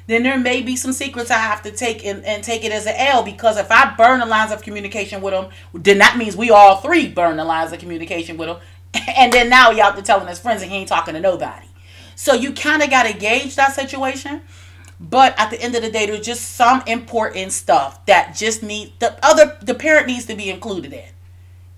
then 0.08 0.24
there 0.24 0.38
may 0.38 0.62
be 0.62 0.76
some 0.76 0.94
secrets 0.94 1.32
I 1.32 1.38
have 1.38 1.64
to 1.64 1.72
take 1.72 2.06
and, 2.06 2.24
and 2.26 2.44
take 2.44 2.64
it 2.64 2.72
as 2.72 2.86
an 2.86 2.96
L 2.96 3.24
because 3.24 3.58
if 3.58 3.72
I 3.72 3.96
burn 3.96 4.20
the 4.20 4.26
lines 4.26 4.52
of 4.52 4.62
communication 4.62 5.22
with 5.22 5.34
him, 5.34 5.48
then 5.74 5.98
that 5.98 6.18
means 6.18 6.38
we 6.38 6.52
all 6.52 6.78
three 6.78 7.08
burn 7.08 7.38
the 7.38 7.46
lines 7.46 7.72
of 7.72 7.80
communication 7.80 8.38
with 8.38 8.50
him. 8.50 8.58
And 9.18 9.32
then 9.32 9.50
now 9.50 9.72
he 9.72 9.80
out 9.80 9.96
there 9.96 10.04
telling 10.04 10.28
his 10.28 10.40
friends 10.40 10.62
and 10.62 10.70
he 10.70 10.78
ain't 10.78 10.90
talking 10.90 11.14
to 11.14 11.20
nobody. 11.22 11.66
So 12.16 12.34
you 12.34 12.54
kind 12.54 12.84
of 12.84 12.90
got 12.90 13.04
to 13.04 13.14
gauge 13.18 13.56
that 13.56 13.74
situation. 13.74 14.42
But 15.02 15.34
at 15.40 15.50
the 15.50 15.60
end 15.60 15.74
of 15.76 15.82
the 15.82 15.90
day, 15.90 16.06
there's 16.06 16.24
just 16.24 16.52
some 16.52 16.84
important 16.86 17.52
stuff 17.52 18.06
that 18.06 18.36
just 18.36 18.62
need 18.62 18.94
the 19.00 19.18
other 19.26 19.58
the 19.60 19.74
parent 19.74 20.06
needs 20.06 20.28
to 20.28 20.36
be 20.36 20.50
included 20.52 20.94
in. 20.94 21.10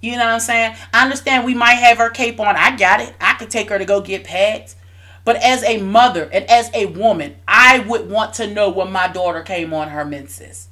You 0.02 0.12
know 0.18 0.26
what 0.26 0.34
I'm 0.34 0.40
saying? 0.42 0.76
I 0.94 1.04
understand 1.04 1.46
we 1.46 1.54
might 1.54 1.76
have 1.76 2.00
her 2.00 2.10
cape 2.10 2.42
on. 2.42 2.58
I 2.58 2.76
got 2.76 3.00
it. 3.00 3.16
I 3.22 3.36
could 3.36 3.50
take 3.50 3.70
her 3.70 3.80
to 3.80 3.86
go 3.86 4.02
get 4.02 4.26
pads. 4.26 4.76
But 5.24 5.38
as 5.38 5.64
a 5.64 5.82
mother 5.82 6.30
and 6.34 6.44
as 6.50 6.70
a 6.74 6.88
woman, 6.88 7.38
I 7.48 7.80
would 7.80 8.10
want 8.10 8.34
to 8.36 8.48
know 8.48 8.70
when 8.70 8.92
my 8.92 9.08
daughter 9.08 9.42
came 9.42 9.74
on 9.74 9.88
her 9.88 10.04
menses. 10.04 10.68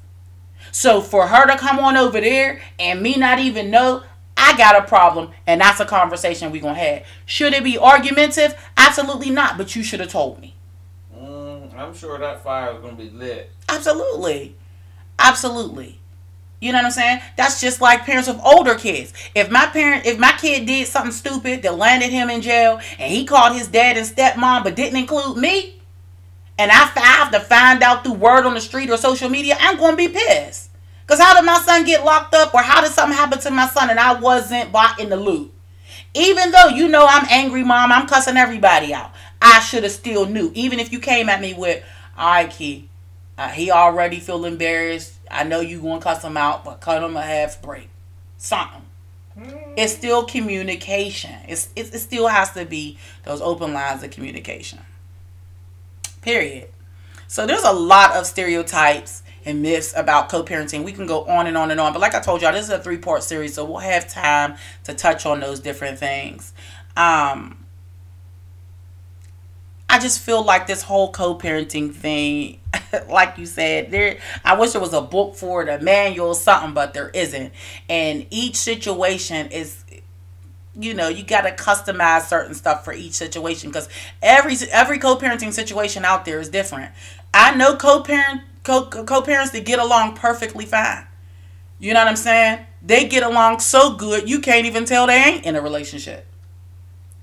So 0.74 1.00
for 1.00 1.28
her 1.28 1.48
to 1.48 1.58
come 1.58 1.80
on 1.80 1.96
over 1.96 2.20
there 2.20 2.62
and 2.78 3.02
me 3.02 3.16
not 3.16 3.40
even 3.40 3.72
know, 3.72 4.04
I 4.36 4.58
got 4.58 4.78
a 4.78 4.86
problem, 4.86 5.32
and 5.48 5.62
that's 5.62 5.80
a 5.80 5.86
conversation 5.86 6.52
we 6.52 6.60
gonna 6.60 6.74
have. 6.74 7.06
Should 7.26 7.54
it 7.54 7.64
be 7.64 7.78
argumentative? 7.78 8.60
Absolutely 8.76 9.30
not. 9.30 9.58
But 9.58 9.74
you 9.76 9.84
should 9.84 10.02
have 10.02 10.12
told 10.12 10.42
me. 10.42 10.56
I'm 11.76 11.94
sure 11.94 12.18
that 12.20 12.44
fire 12.44 12.76
is 12.76 12.82
gonna 12.82 12.96
be 12.96 13.10
lit. 13.10 13.52
Absolutely. 13.70 14.56
Absolutely. 15.18 16.00
You 16.60 16.72
know 16.72 16.78
what 16.80 16.86
I'm 16.86 16.92
saying? 16.92 17.22
That's 17.38 17.60
just 17.60 17.82
like 17.82 18.06
parents 18.06 18.28
of 18.28 18.40
older 18.40 18.76
kids. 18.76 19.14
If 19.34 19.50
my 19.50 19.66
parent, 19.66 20.06
if 20.06 20.20
my 20.20 20.32
kid 20.34 20.68
did 20.68 20.86
something 20.88 21.12
stupid 21.12 21.64
that 21.64 21.76
landed 21.76 22.12
him 22.12 22.30
in 22.30 22.42
jail 22.42 22.80
and 23.00 23.12
he 23.12 23.26
called 23.26 23.56
his 23.56 23.68
dad 23.68 23.98
and 23.98 24.06
stepmom 24.06 24.64
but 24.64 24.76
didn't 24.76 25.00
include 25.00 25.38
me, 25.38 25.82
and 26.60 26.70
I 26.70 26.76
have 26.76 27.32
to 27.32 27.40
find 27.40 27.82
out 27.82 28.04
through 28.04 28.14
word 28.14 28.46
on 28.46 28.54
the 28.54 28.62
street 28.62 28.92
or 28.92 28.98
social 28.98 29.30
media, 29.30 29.58
I'm 29.60 29.78
going 29.78 29.94
to 29.94 29.98
be 29.98 30.10
pissed. 30.10 30.70
Because 31.02 31.20
how 31.20 31.34
did 31.34 31.44
my 31.44 31.58
son 31.58 31.84
get 31.86 32.06
locked 32.06 32.36
up 32.36 32.54
or 32.54 32.62
how 32.62 32.82
did 32.82 32.92
something 32.92 33.18
happen 33.18 33.40
to 33.40 33.50
my 33.50 33.68
son 33.68 33.90
and 33.90 34.00
I 34.00 34.20
wasn't 34.20 34.72
bought 34.72 35.00
in 35.00 35.10
the 35.10 35.18
loop? 35.18 35.52
Even 36.14 36.52
though 36.52 36.68
you 36.68 36.88
know 36.88 37.06
I'm 37.08 37.26
angry, 37.32 37.64
mom, 37.64 37.92
I'm 37.92 38.06
cussing 38.06 38.38
everybody 38.38 38.94
out. 38.94 39.12
I 39.42 39.60
should 39.60 39.84
have 39.84 39.92
still 39.92 40.26
knew. 40.26 40.52
Even 40.54 40.80
if 40.80 40.92
you 40.92 41.00
came 41.00 41.30
at 41.30 41.42
me 41.42 41.54
with, 41.54 41.84
all 42.18 42.30
right, 42.30 42.50
Key, 42.50 42.90
uh, 43.38 43.48
he 43.50 43.72
already 43.72 44.20
feel 44.20 44.46
embarrassed. 44.46 45.16
I 45.30 45.44
know 45.44 45.62
you 45.62 45.82
gonna 45.82 46.02
cuss 46.02 46.24
him 46.24 46.38
out, 46.38 46.64
but 46.64 46.82
cut 46.82 47.04
him 47.04 47.18
a 47.18 47.22
half 47.22 47.62
break. 47.62 47.90
Something. 48.38 48.84
It's 49.78 49.94
still 49.94 50.26
communication. 50.26 51.36
It's, 51.48 51.70
it's 51.76 51.92
it 51.92 52.00
still 52.00 52.28
has 52.28 52.52
to 52.52 52.66
be 52.66 52.98
those 53.24 53.42
open 53.42 53.74
lines 53.74 54.04
of 54.04 54.12
communication. 54.12 54.80
Period. 56.22 56.70
So 57.28 57.48
there's 57.48 57.64
a 57.64 57.72
lot 57.72 58.16
of 58.18 58.26
stereotypes 58.26 59.24
and 59.46 59.62
myths 59.62 59.94
about 59.96 60.30
co-parenting. 60.30 60.84
We 60.84 60.92
can 60.92 61.08
go 61.08 61.24
on 61.26 61.48
and 61.48 61.58
on 61.58 61.72
and 61.72 61.80
on. 61.80 61.94
But 61.94 62.00
like 62.00 62.14
I 62.14 62.20
told 62.20 62.42
y'all, 62.42 62.52
this 62.52 62.66
is 62.66 62.70
a 62.70 62.80
three-part 62.80 63.24
series, 63.24 63.56
so 63.56 63.66
we'll 63.66 63.78
have 63.80 64.08
time 64.08 64.56
to 64.84 64.94
touch 64.94 65.26
on 65.26 65.40
those 65.40 65.62
different 65.62 65.98
things. 65.98 66.54
Um, 66.96 67.61
I 69.92 70.00
just 70.00 70.22
feel 70.22 70.42
like 70.42 70.68
this 70.68 70.82
whole 70.82 71.12
co-parenting 71.12 71.94
thing, 71.94 72.62
like 73.10 73.38
you 73.38 73.46
said, 73.46 73.92
there. 73.92 74.20
I 74.46 74.58
wish 74.58 74.72
there 74.72 74.80
was 74.80 74.94
a 74.94 75.02
book 75.02 75.36
for 75.36 75.64
it, 75.64 75.68
a 75.68 75.84
manual, 75.84 76.34
something, 76.34 76.74
but 76.74 76.94
there 76.94 77.10
isn't. 77.10 77.52
And 77.90 78.26
each 78.30 78.56
situation 78.56 79.52
is, 79.52 79.84
you 80.80 80.94
know, 80.94 81.10
you 81.10 81.24
got 81.24 81.42
to 81.42 81.52
customize 81.52 82.22
certain 82.22 82.54
stuff 82.54 82.86
for 82.86 82.94
each 82.94 83.16
situation 83.16 83.70
because 83.70 83.90
every 84.22 84.56
every 84.72 84.98
co-parenting 84.98 85.52
situation 85.52 86.06
out 86.06 86.24
there 86.24 86.40
is 86.40 86.48
different. 86.48 86.94
I 87.34 87.54
know 87.56 87.76
co-parent 87.76 88.44
co 88.64 88.86
co-parents 88.86 89.52
that 89.52 89.66
get 89.66 89.80
along 89.80 90.16
perfectly 90.16 90.66
fine. 90.66 91.06
You 91.80 91.94
know 91.94 92.00
what 92.00 92.08
I'm 92.08 92.16
saying? 92.16 92.66
They 92.82 93.10
get 93.10 93.24
along 93.24 93.60
so 93.60 93.94
good 93.98 94.30
you 94.30 94.40
can't 94.40 94.66
even 94.66 94.86
tell 94.86 95.08
they 95.08 95.22
ain't 95.22 95.46
in 95.46 95.58
a 95.58 95.62
relationship. 95.62 96.31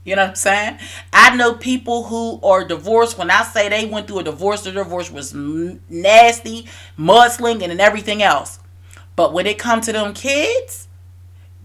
You 0.09 0.17
know 0.17 0.23
what 0.23 0.31
I'm 0.31 0.37
saying? 0.37 0.79
I 1.13 1.37
know 1.37 1.53
people 1.53 2.05
who 2.05 2.41
are 2.43 2.65
divorced. 2.65 3.19
When 3.19 3.31
I 3.31 3.43
say 3.43 3.69
they 3.69 3.85
went 3.85 4.07
through 4.07 4.21
a 4.21 4.25
divorce, 4.25 4.63
the 4.63 4.73
divorce 4.73 5.11
was 5.11 5.35
nasty, 5.35 6.67
mudslinging, 6.99 7.69
and 7.69 7.79
everything 7.79 8.23
else. 8.23 8.59
But 9.17 9.35
when 9.35 9.47
it 9.47 9.59
comes 9.59 9.85
to 9.85 9.93
them 9.93 10.15
kids, 10.15 10.89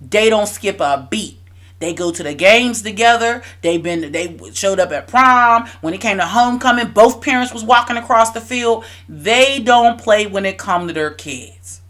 they 0.02 0.30
don't 0.30 0.48
skip 0.48 0.82
a 0.82 1.08
beat. 1.10 1.39
They 1.80 1.94
go 1.94 2.12
to 2.12 2.22
the 2.22 2.34
games 2.34 2.82
together. 2.82 3.44
They've 3.62 3.82
been 3.82 4.12
they 4.12 4.38
showed 4.54 4.80
up 4.80 4.91
at 4.91 5.08
prom. 5.08 5.68
When 5.80 5.94
it 5.94 6.02
came 6.02 6.18
to 6.18 6.26
homecoming, 6.26 6.89
both 6.89 7.22
parents 7.22 7.54
was 7.54 7.64
walking 7.64 7.96
across 7.96 8.32
the 8.32 8.41
field. 8.41 8.84
They 9.08 9.60
don't 9.60 10.00
play 10.00 10.28
when 10.28 10.46
it 10.46 10.58
come 10.58 10.88
to 10.88 10.94
their 10.94 11.12
kids. 11.12 11.83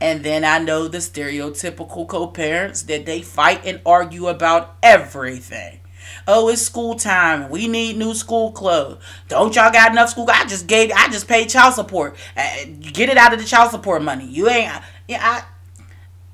And 0.00 0.24
then 0.24 0.44
I 0.44 0.58
know 0.58 0.88
the 0.88 0.98
stereotypical 0.98 2.06
co 2.08 2.26
parents 2.26 2.82
that 2.82 3.06
they 3.06 3.22
fight 3.22 3.62
and 3.64 3.80
argue 3.86 4.28
about 4.28 4.76
everything. 4.82 5.80
Oh, 6.26 6.48
it's 6.48 6.62
school 6.62 6.94
time. 6.94 7.50
We 7.50 7.68
need 7.68 7.96
new 7.96 8.14
school 8.14 8.52
clothes. 8.52 9.02
Don't 9.28 9.54
y'all 9.54 9.72
got 9.72 9.92
enough 9.92 10.10
school? 10.10 10.26
I 10.32 10.44
just 10.46 10.66
gave. 10.66 10.90
I 10.92 11.08
just 11.08 11.28
paid 11.28 11.48
child 11.48 11.74
support. 11.74 12.16
Uh, 12.36 12.64
get 12.80 13.08
it 13.08 13.16
out 13.16 13.32
of 13.32 13.38
the 13.38 13.44
child 13.44 13.70
support 13.70 14.02
money. 14.02 14.26
You 14.26 14.48
ain't. 14.48 14.72
Yeah, 15.08 15.20
I. 15.20 15.44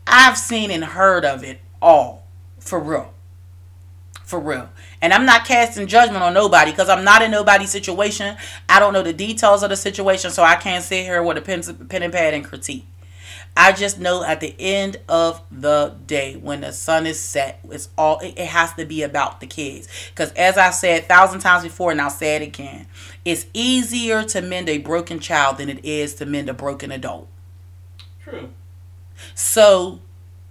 I've 0.06 0.36
seen 0.36 0.70
and 0.70 0.84
heard 0.84 1.24
of 1.24 1.44
it 1.44 1.61
all, 1.80 2.26
for 2.58 2.80
real. 2.80 3.14
For 4.24 4.40
real. 4.40 4.68
And 5.02 5.12
I'm 5.12 5.24
not 5.24 5.44
casting 5.44 5.86
judgment 5.86 6.22
on 6.22 6.34
nobody 6.34 6.72
because 6.72 6.88
I'm 6.88 7.04
not 7.04 7.22
in 7.22 7.30
nobody's 7.30 7.70
situation. 7.70 8.36
I 8.68 8.80
don't 8.80 8.92
know 8.92 9.02
the 9.02 9.12
details 9.12 9.62
of 9.62 9.70
the 9.70 9.76
situation, 9.76 10.30
so 10.30 10.42
I 10.42 10.56
can't 10.56 10.84
sit 10.84 11.04
here 11.04 11.22
with 11.22 11.38
a 11.38 11.40
pen, 11.40 11.62
pen 11.88 12.02
and 12.02 12.12
pad 12.12 12.34
and 12.34 12.44
critique. 12.44 12.86
I 13.57 13.72
just 13.72 13.98
know 13.98 14.22
at 14.24 14.40
the 14.40 14.55
end 14.59 14.98
of 15.09 15.42
the 15.51 15.96
day, 16.07 16.36
when 16.36 16.62
the 16.62 16.72
sun 16.72 17.07
is 17.07 17.20
set, 17.20 17.61
it's 17.70 17.88
all 17.98 18.18
it, 18.20 18.38
has 18.38 18.72
to 18.74 18.84
be 18.84 19.03
about 19.03 19.40
the 19.40 19.46
kids. 19.46 19.88
Because 20.11 20.32
as 20.32 20.57
I 20.57 20.70
said 20.70 21.03
a 21.03 21.07
thousand 21.07 21.40
times 21.40 21.64
before, 21.64 21.90
and 21.90 22.01
I'll 22.01 22.11
say 22.11 22.36
it 22.36 22.42
again, 22.42 22.86
it's 23.24 23.46
easier 23.53 24.22
to 24.24 24.40
mend 24.40 24.68
a 24.68 24.78
broken 24.78 25.18
child 25.18 25.59
than 25.59 25.68
it 25.68 25.84
is 25.84 26.14
to 26.16 26.26
mend 26.26 26.48
a 26.48 26.55
broken 26.55 26.90
adult. 26.90 27.28
True. 28.22 28.51
So 29.34 30.01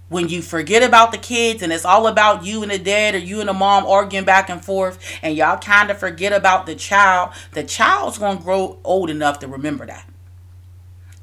when 0.08 0.28
you 0.28 0.42
forget 0.42 0.82
about 0.82 1.12
the 1.12 1.18
kids 1.18 1.62
and 1.62 1.72
it's 1.72 1.84
all 1.84 2.06
about 2.06 2.44
you 2.44 2.62
and 2.62 2.70
the 2.70 2.78
dad 2.78 3.14
or 3.14 3.18
you 3.18 3.40
and 3.40 3.48
the 3.48 3.54
mom 3.54 3.86
arguing 3.86 4.24
back 4.24 4.50
and 4.50 4.62
forth 4.62 4.98
and 5.22 5.36
y'all 5.36 5.56
kind 5.56 5.90
of 5.90 5.98
forget 5.98 6.32
about 6.32 6.66
the 6.66 6.74
child, 6.74 7.32
the 7.52 7.62
child's 7.62 8.18
going 8.18 8.38
to 8.38 8.42
grow 8.42 8.78
old 8.84 9.08
enough 9.08 9.38
to 9.38 9.48
remember 9.48 9.86
that. 9.86 10.09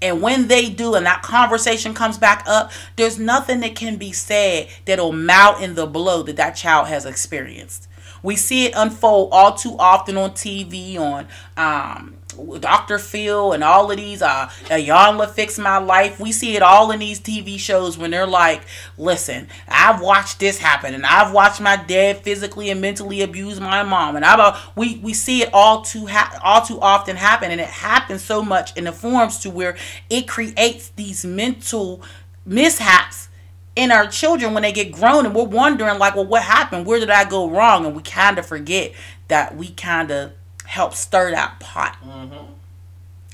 And 0.01 0.21
when 0.21 0.47
they 0.47 0.69
do, 0.69 0.93
and 0.95 1.05
that 1.05 1.23
conversation 1.23 1.93
comes 1.93 2.17
back 2.17 2.43
up, 2.45 2.71
there's 2.97 3.17
nothing 3.17 3.61
that 3.61 3.75
can 3.75 3.97
be 3.97 4.11
said 4.11 4.67
that'll 4.85 5.11
mount 5.11 5.63
in 5.63 5.75
the 5.75 5.87
blow 5.87 6.21
that 6.23 6.35
that 6.35 6.51
child 6.51 6.87
has 6.87 7.05
experienced. 7.05 7.87
We 8.21 8.35
see 8.35 8.65
it 8.65 8.73
unfold 8.75 9.29
all 9.31 9.55
too 9.55 9.75
often 9.79 10.17
on 10.17 10.31
TV, 10.31 10.97
on 10.97 11.27
um, 11.55 12.16
Dr. 12.59 12.99
Phil 12.99 13.53
and 13.53 13.63
all 13.63 13.89
of 13.91 13.97
these 13.97 14.21
uh 14.21 14.47
Iyanla 14.65 15.29
Fix 15.31 15.57
My 15.57 15.77
Life. 15.77 16.19
We 16.19 16.31
see 16.31 16.55
it 16.55 16.61
all 16.61 16.91
in 16.91 16.99
these 16.99 17.19
TV 17.19 17.59
shows 17.59 17.97
when 17.97 18.11
they're 18.11 18.27
like, 18.27 18.63
listen, 18.97 19.47
I've 19.67 20.01
watched 20.01 20.39
this 20.39 20.57
happen 20.57 20.93
and 20.93 21.05
I've 21.05 21.33
watched 21.33 21.61
my 21.61 21.75
dad 21.75 22.17
physically 22.17 22.69
and 22.69 22.81
mentally 22.81 23.21
abuse 23.21 23.59
my 23.59 23.83
mom 23.83 24.15
and 24.15 24.25
I 24.25 24.37
uh, 24.37 24.59
we 24.75 24.97
we 24.97 25.13
see 25.13 25.41
it 25.41 25.49
all 25.53 25.81
too 25.81 26.05
ha- 26.05 26.39
all 26.43 26.61
too 26.61 26.79
often 26.79 27.15
happen 27.15 27.51
and 27.51 27.59
it 27.59 27.67
happens 27.67 28.23
so 28.23 28.41
much 28.41 28.75
in 28.77 28.83
the 28.85 28.91
forms 28.91 29.39
to 29.39 29.49
where 29.49 29.77
it 30.09 30.27
creates 30.27 30.89
these 30.89 31.25
mental 31.25 32.01
mishaps 32.45 33.29
in 33.75 33.91
our 33.91 34.07
children 34.07 34.53
when 34.53 34.63
they 34.63 34.71
get 34.71 34.91
grown 34.91 35.25
and 35.25 35.35
we're 35.35 35.43
wondering 35.43 35.99
like 35.99 36.15
well 36.15 36.25
what 36.25 36.41
happened 36.41 36.85
where 36.85 36.99
did 36.99 37.11
i 37.11 37.23
go 37.23 37.49
wrong 37.49 37.85
and 37.85 37.95
we 37.95 38.01
kind 38.01 38.39
of 38.39 38.45
forget 38.45 38.91
that 39.27 39.55
we 39.55 39.69
kind 39.69 40.09
of 40.09 40.31
help 40.67 40.93
stir 40.93 41.31
that 41.31 41.59
pot. 41.59 41.97
Mm-hmm. 42.03 42.53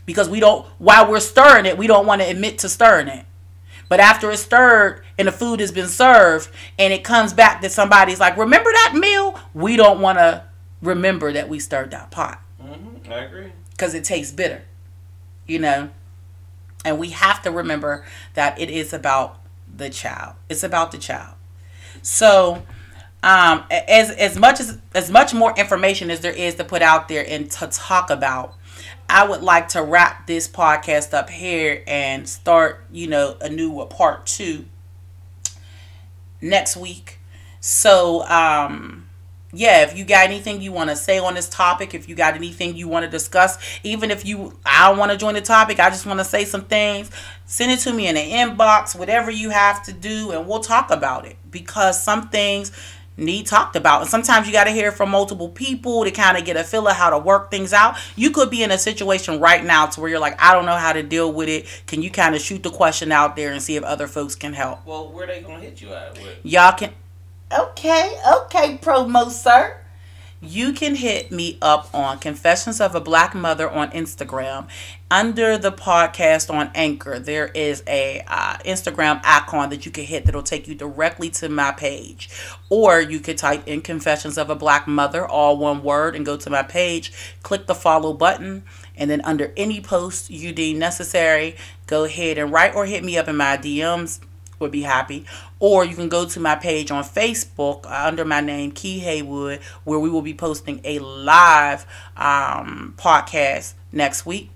Because 0.05 0.29
we 0.29 0.39
don't, 0.39 0.65
while 0.77 1.09
we're 1.09 1.19
stirring 1.19 1.65
it, 1.65 1.77
we 1.77 1.87
don't 1.87 2.05
want 2.05 2.21
to 2.21 2.29
admit 2.29 2.59
to 2.59 2.69
stirring 2.69 3.07
it. 3.07 3.25
But 3.89 3.99
after 3.99 4.31
it's 4.31 4.41
stirred 4.41 5.03
and 5.17 5.27
the 5.27 5.31
food 5.31 5.59
has 5.59 5.71
been 5.71 5.87
served 5.87 6.49
and 6.77 6.93
it 6.93 7.03
comes 7.03 7.33
back 7.33 7.61
that 7.61 7.71
somebody's 7.71 8.19
like, 8.19 8.37
remember 8.37 8.71
that 8.71 8.95
meal? 8.95 9.39
We 9.53 9.75
don't 9.75 9.99
want 9.99 10.17
to 10.19 10.43
remember 10.81 11.31
that 11.33 11.49
we 11.49 11.59
stirred 11.59 11.91
that 11.91 12.11
pot. 12.11 12.41
Mm-hmm. 12.61 13.11
I 13.11 13.17
agree. 13.17 13.51
Because 13.71 13.93
it 13.93 14.03
tastes 14.03 14.31
bitter, 14.31 14.63
you 15.47 15.59
know? 15.59 15.89
And 16.85 16.99
we 16.99 17.09
have 17.09 17.41
to 17.43 17.51
remember 17.51 18.05
that 18.33 18.59
it 18.59 18.69
is 18.69 18.93
about 18.93 19.39
the 19.73 19.89
child. 19.89 20.35
It's 20.49 20.63
about 20.63 20.91
the 20.91 20.97
child. 20.97 21.35
So, 22.01 22.63
um, 23.23 23.63
as 23.71 24.11
as 24.11 24.37
much 24.37 24.59
as 24.59 24.77
as 24.93 25.09
much 25.09 25.33
more 25.33 25.53
information 25.57 26.11
as 26.11 26.19
there 26.19 26.33
is 26.33 26.55
to 26.55 26.63
put 26.63 26.81
out 26.81 27.07
there 27.07 27.25
and 27.27 27.49
to 27.49 27.67
talk 27.67 28.09
about 28.09 28.55
i 29.09 29.27
would 29.27 29.41
like 29.41 29.69
to 29.69 29.81
wrap 29.81 30.27
this 30.27 30.47
podcast 30.47 31.13
up 31.13 31.29
here 31.29 31.83
and 31.87 32.27
start 32.27 32.85
you 32.91 33.07
know 33.07 33.37
a 33.41 33.49
new 33.49 33.83
part 33.85 34.25
two 34.25 34.65
next 36.41 36.75
week 36.75 37.19
so 37.61 38.27
um 38.27 39.07
yeah, 39.55 39.83
if 39.83 39.95
you 39.95 40.03
got 40.03 40.25
anything 40.25 40.61
you 40.61 40.71
want 40.71 40.89
to 40.89 40.95
say 40.95 41.19
on 41.19 41.35
this 41.35 41.47
topic, 41.47 41.93
if 41.93 42.09
you 42.09 42.15
got 42.15 42.33
anything 42.33 42.75
you 42.75 42.87
want 42.87 43.05
to 43.05 43.11
discuss, 43.11 43.59
even 43.83 44.09
if 44.09 44.25
you 44.25 44.57
I 44.65 44.89
don't 44.89 44.97
want 44.97 45.11
to 45.11 45.17
join 45.17 45.35
the 45.35 45.41
topic, 45.41 45.79
I 45.79 45.89
just 45.91 46.07
want 46.07 46.19
to 46.19 46.25
say 46.25 46.43
some 46.43 46.65
things, 46.65 47.11
send 47.45 47.71
it 47.71 47.79
to 47.81 47.93
me 47.93 48.07
in 48.07 48.15
the 48.15 48.21
inbox, 48.21 48.97
whatever 48.97 49.29
you 49.29 49.51
have 49.51 49.83
to 49.83 49.93
do, 49.93 50.31
and 50.31 50.47
we'll 50.47 50.61
talk 50.61 50.89
about 50.89 51.27
it. 51.27 51.37
Because 51.51 52.01
some 52.01 52.29
things 52.29 52.71
need 53.17 53.45
talked 53.45 53.75
about. 53.75 54.01
And 54.01 54.09
sometimes 54.09 54.47
you 54.47 54.53
got 54.53 54.65
to 54.65 54.71
hear 54.71 54.91
from 54.91 55.09
multiple 55.09 55.49
people 55.49 56.03
to 56.03 56.11
kind 56.11 56.37
of 56.37 56.45
get 56.45 56.57
a 56.57 56.63
feel 56.63 56.87
of 56.87 56.95
how 56.95 57.09
to 57.09 57.17
work 57.17 57.51
things 57.51 57.73
out. 57.73 57.95
You 58.15 58.31
could 58.31 58.49
be 58.49 58.63
in 58.63 58.71
a 58.71 58.77
situation 58.77 59.39
right 59.39 59.63
now 59.63 59.85
to 59.87 60.01
where 60.01 60.09
you're 60.09 60.19
like, 60.19 60.41
I 60.41 60.53
don't 60.53 60.65
know 60.65 60.77
how 60.77 60.93
to 60.93 61.03
deal 61.03 61.31
with 61.31 61.49
it. 61.49 61.83
Can 61.85 62.01
you 62.01 62.09
kind 62.09 62.35
of 62.35 62.41
shoot 62.41 62.63
the 62.63 62.71
question 62.71 63.11
out 63.11 63.35
there 63.35 63.51
and 63.51 63.61
see 63.61 63.75
if 63.75 63.83
other 63.83 64.07
folks 64.07 64.35
can 64.35 64.53
help? 64.53 64.85
Well, 64.85 65.11
where 65.11 65.27
they 65.27 65.41
gonna 65.41 65.59
hit 65.59 65.81
you 65.81 65.93
at? 65.93 66.13
With? 66.13 66.39
Y'all 66.43 66.73
can. 66.73 66.93
Okay, 67.51 68.17
okay, 68.27 68.79
promo 68.81 69.29
sir 69.29 69.82
you 70.43 70.73
can 70.73 70.95
hit 70.95 71.31
me 71.31 71.57
up 71.61 71.89
on 71.93 72.19
Confessions 72.19 72.81
of 72.81 72.95
a 72.95 72.99
Black 72.99 73.33
Mother 73.33 73.69
on 73.69 73.91
Instagram. 73.91 74.67
Under 75.09 75.57
the 75.57 75.71
podcast 75.71 76.53
on 76.53 76.69
Anchor, 76.75 77.17
there 77.19 77.47
is 77.47 77.81
a 77.87 78.23
uh, 78.27 78.57
Instagram 78.65 79.21
icon 79.23 79.69
that 79.69 79.85
you 79.85 79.91
can 79.91 80.03
hit 80.03 80.25
that'll 80.25 80.43
take 80.43 80.67
you 80.67 80.75
directly 80.75 81.29
to 81.29 81.47
my 81.47 81.71
page. 81.71 82.29
Or 82.69 82.99
you 82.99 83.19
could 83.19 83.37
type 83.37 83.67
in 83.67 83.81
Confessions 83.81 84.37
of 84.37 84.49
a 84.49 84.55
Black 84.55 84.87
Mother, 84.87 85.25
all 85.25 85.57
one 85.57 85.81
word, 85.81 86.15
and 86.15 86.25
go 86.25 86.35
to 86.35 86.49
my 86.49 86.63
page. 86.63 87.13
Click 87.41 87.67
the 87.67 87.75
follow 87.75 88.13
button, 88.13 88.63
and 88.97 89.09
then 89.09 89.21
under 89.21 89.53
any 89.55 89.79
post 89.79 90.29
you 90.29 90.51
deem 90.51 90.77
necessary, 90.77 91.55
go 91.87 92.03
ahead 92.03 92.37
and 92.37 92.51
write 92.51 92.75
or 92.75 92.85
hit 92.85 93.03
me 93.03 93.17
up 93.17 93.27
in 93.27 93.37
my 93.37 93.55
DMs 93.55 94.19
would 94.63 94.71
be 94.71 94.81
happy. 94.81 95.25
Or 95.59 95.85
you 95.85 95.95
can 95.95 96.09
go 96.09 96.25
to 96.25 96.39
my 96.39 96.55
page 96.55 96.89
on 96.89 97.03
Facebook 97.03 97.85
uh, 97.85 98.07
under 98.07 98.25
my 98.25 98.41
name, 98.41 98.71
Key 98.71 98.99
Haywood, 98.99 99.59
where 99.83 99.99
we 99.99 100.09
will 100.09 100.23
be 100.23 100.33
posting 100.33 100.81
a 100.83 100.97
live 100.99 101.85
um, 102.17 102.95
podcast 102.97 103.75
next 103.91 104.25
week 104.25 104.49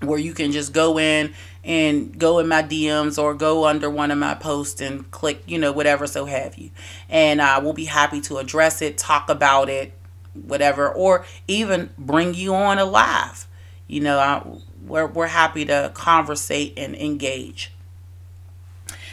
where 0.00 0.18
you 0.18 0.32
can 0.32 0.52
just 0.52 0.72
go 0.72 0.98
in 0.98 1.32
and 1.64 2.18
go 2.18 2.38
in 2.38 2.48
my 2.48 2.62
DMs 2.62 3.20
or 3.20 3.34
go 3.34 3.66
under 3.66 3.90
one 3.90 4.10
of 4.10 4.18
my 4.18 4.34
posts 4.34 4.80
and 4.80 5.10
click, 5.10 5.42
you 5.46 5.58
know, 5.58 5.72
whatever, 5.72 6.06
so 6.06 6.24
have 6.24 6.56
you. 6.56 6.70
And 7.08 7.42
I 7.42 7.56
uh, 7.56 7.60
will 7.60 7.72
be 7.72 7.86
happy 7.86 8.20
to 8.22 8.38
address 8.38 8.80
it, 8.80 8.96
talk 8.96 9.28
about 9.28 9.68
it, 9.68 9.92
whatever, 10.34 10.88
or 10.88 11.24
even 11.46 11.90
bring 11.98 12.34
you 12.34 12.54
on 12.54 12.78
a 12.78 12.84
live. 12.84 13.46
You 13.86 14.00
know, 14.00 14.18
I, 14.18 14.42
we're, 14.86 15.06
we're 15.06 15.26
happy 15.26 15.64
to 15.66 15.90
conversate 15.94 16.74
and 16.76 16.94
engage. 16.94 17.72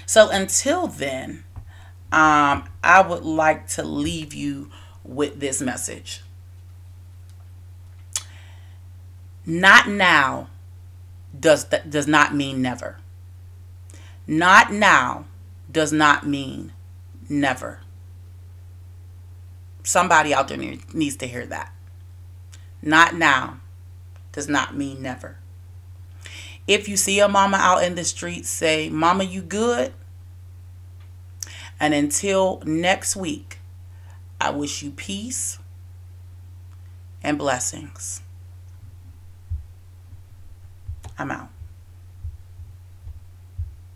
So 0.05 0.29
until 0.29 0.87
then, 0.87 1.43
um, 2.11 2.69
I 2.83 3.03
would 3.05 3.23
like 3.23 3.67
to 3.69 3.83
leave 3.83 4.33
you 4.33 4.69
with 5.03 5.39
this 5.39 5.61
message. 5.61 6.21
Not 9.45 9.87
now 9.87 10.49
does 11.37 11.65
that 11.65 11.89
does 11.89 12.07
not 12.07 12.33
mean 12.33 12.61
never. 12.61 12.97
Not 14.27 14.71
now 14.71 15.25
does 15.71 15.91
not 15.91 16.25
mean 16.25 16.73
never. 17.29 17.79
Somebody 19.83 20.33
out 20.33 20.47
there 20.47 20.57
needs 20.57 21.15
to 21.17 21.27
hear 21.27 21.45
that. 21.45 21.71
Not 22.81 23.13
now 23.15 23.59
does 24.31 24.47
not 24.47 24.75
mean 24.75 25.01
never. 25.01 25.37
If 26.67 26.89
you 26.89 26.97
see 26.97 27.19
a 27.19 27.27
mama 27.27 27.57
out 27.57 27.83
in 27.83 27.95
the 27.95 28.03
street, 28.03 28.45
say, 28.45 28.89
Mama, 28.89 29.23
you 29.23 29.41
good? 29.41 29.93
And 31.79 31.93
until 31.93 32.61
next 32.65 33.15
week, 33.15 33.59
I 34.41 34.49
wish 34.49 34.81
you 34.81 34.91
peace 34.91 35.59
and 37.21 37.37
blessings. 37.37 38.21
I'm 41.17 41.31
out. 41.31 41.54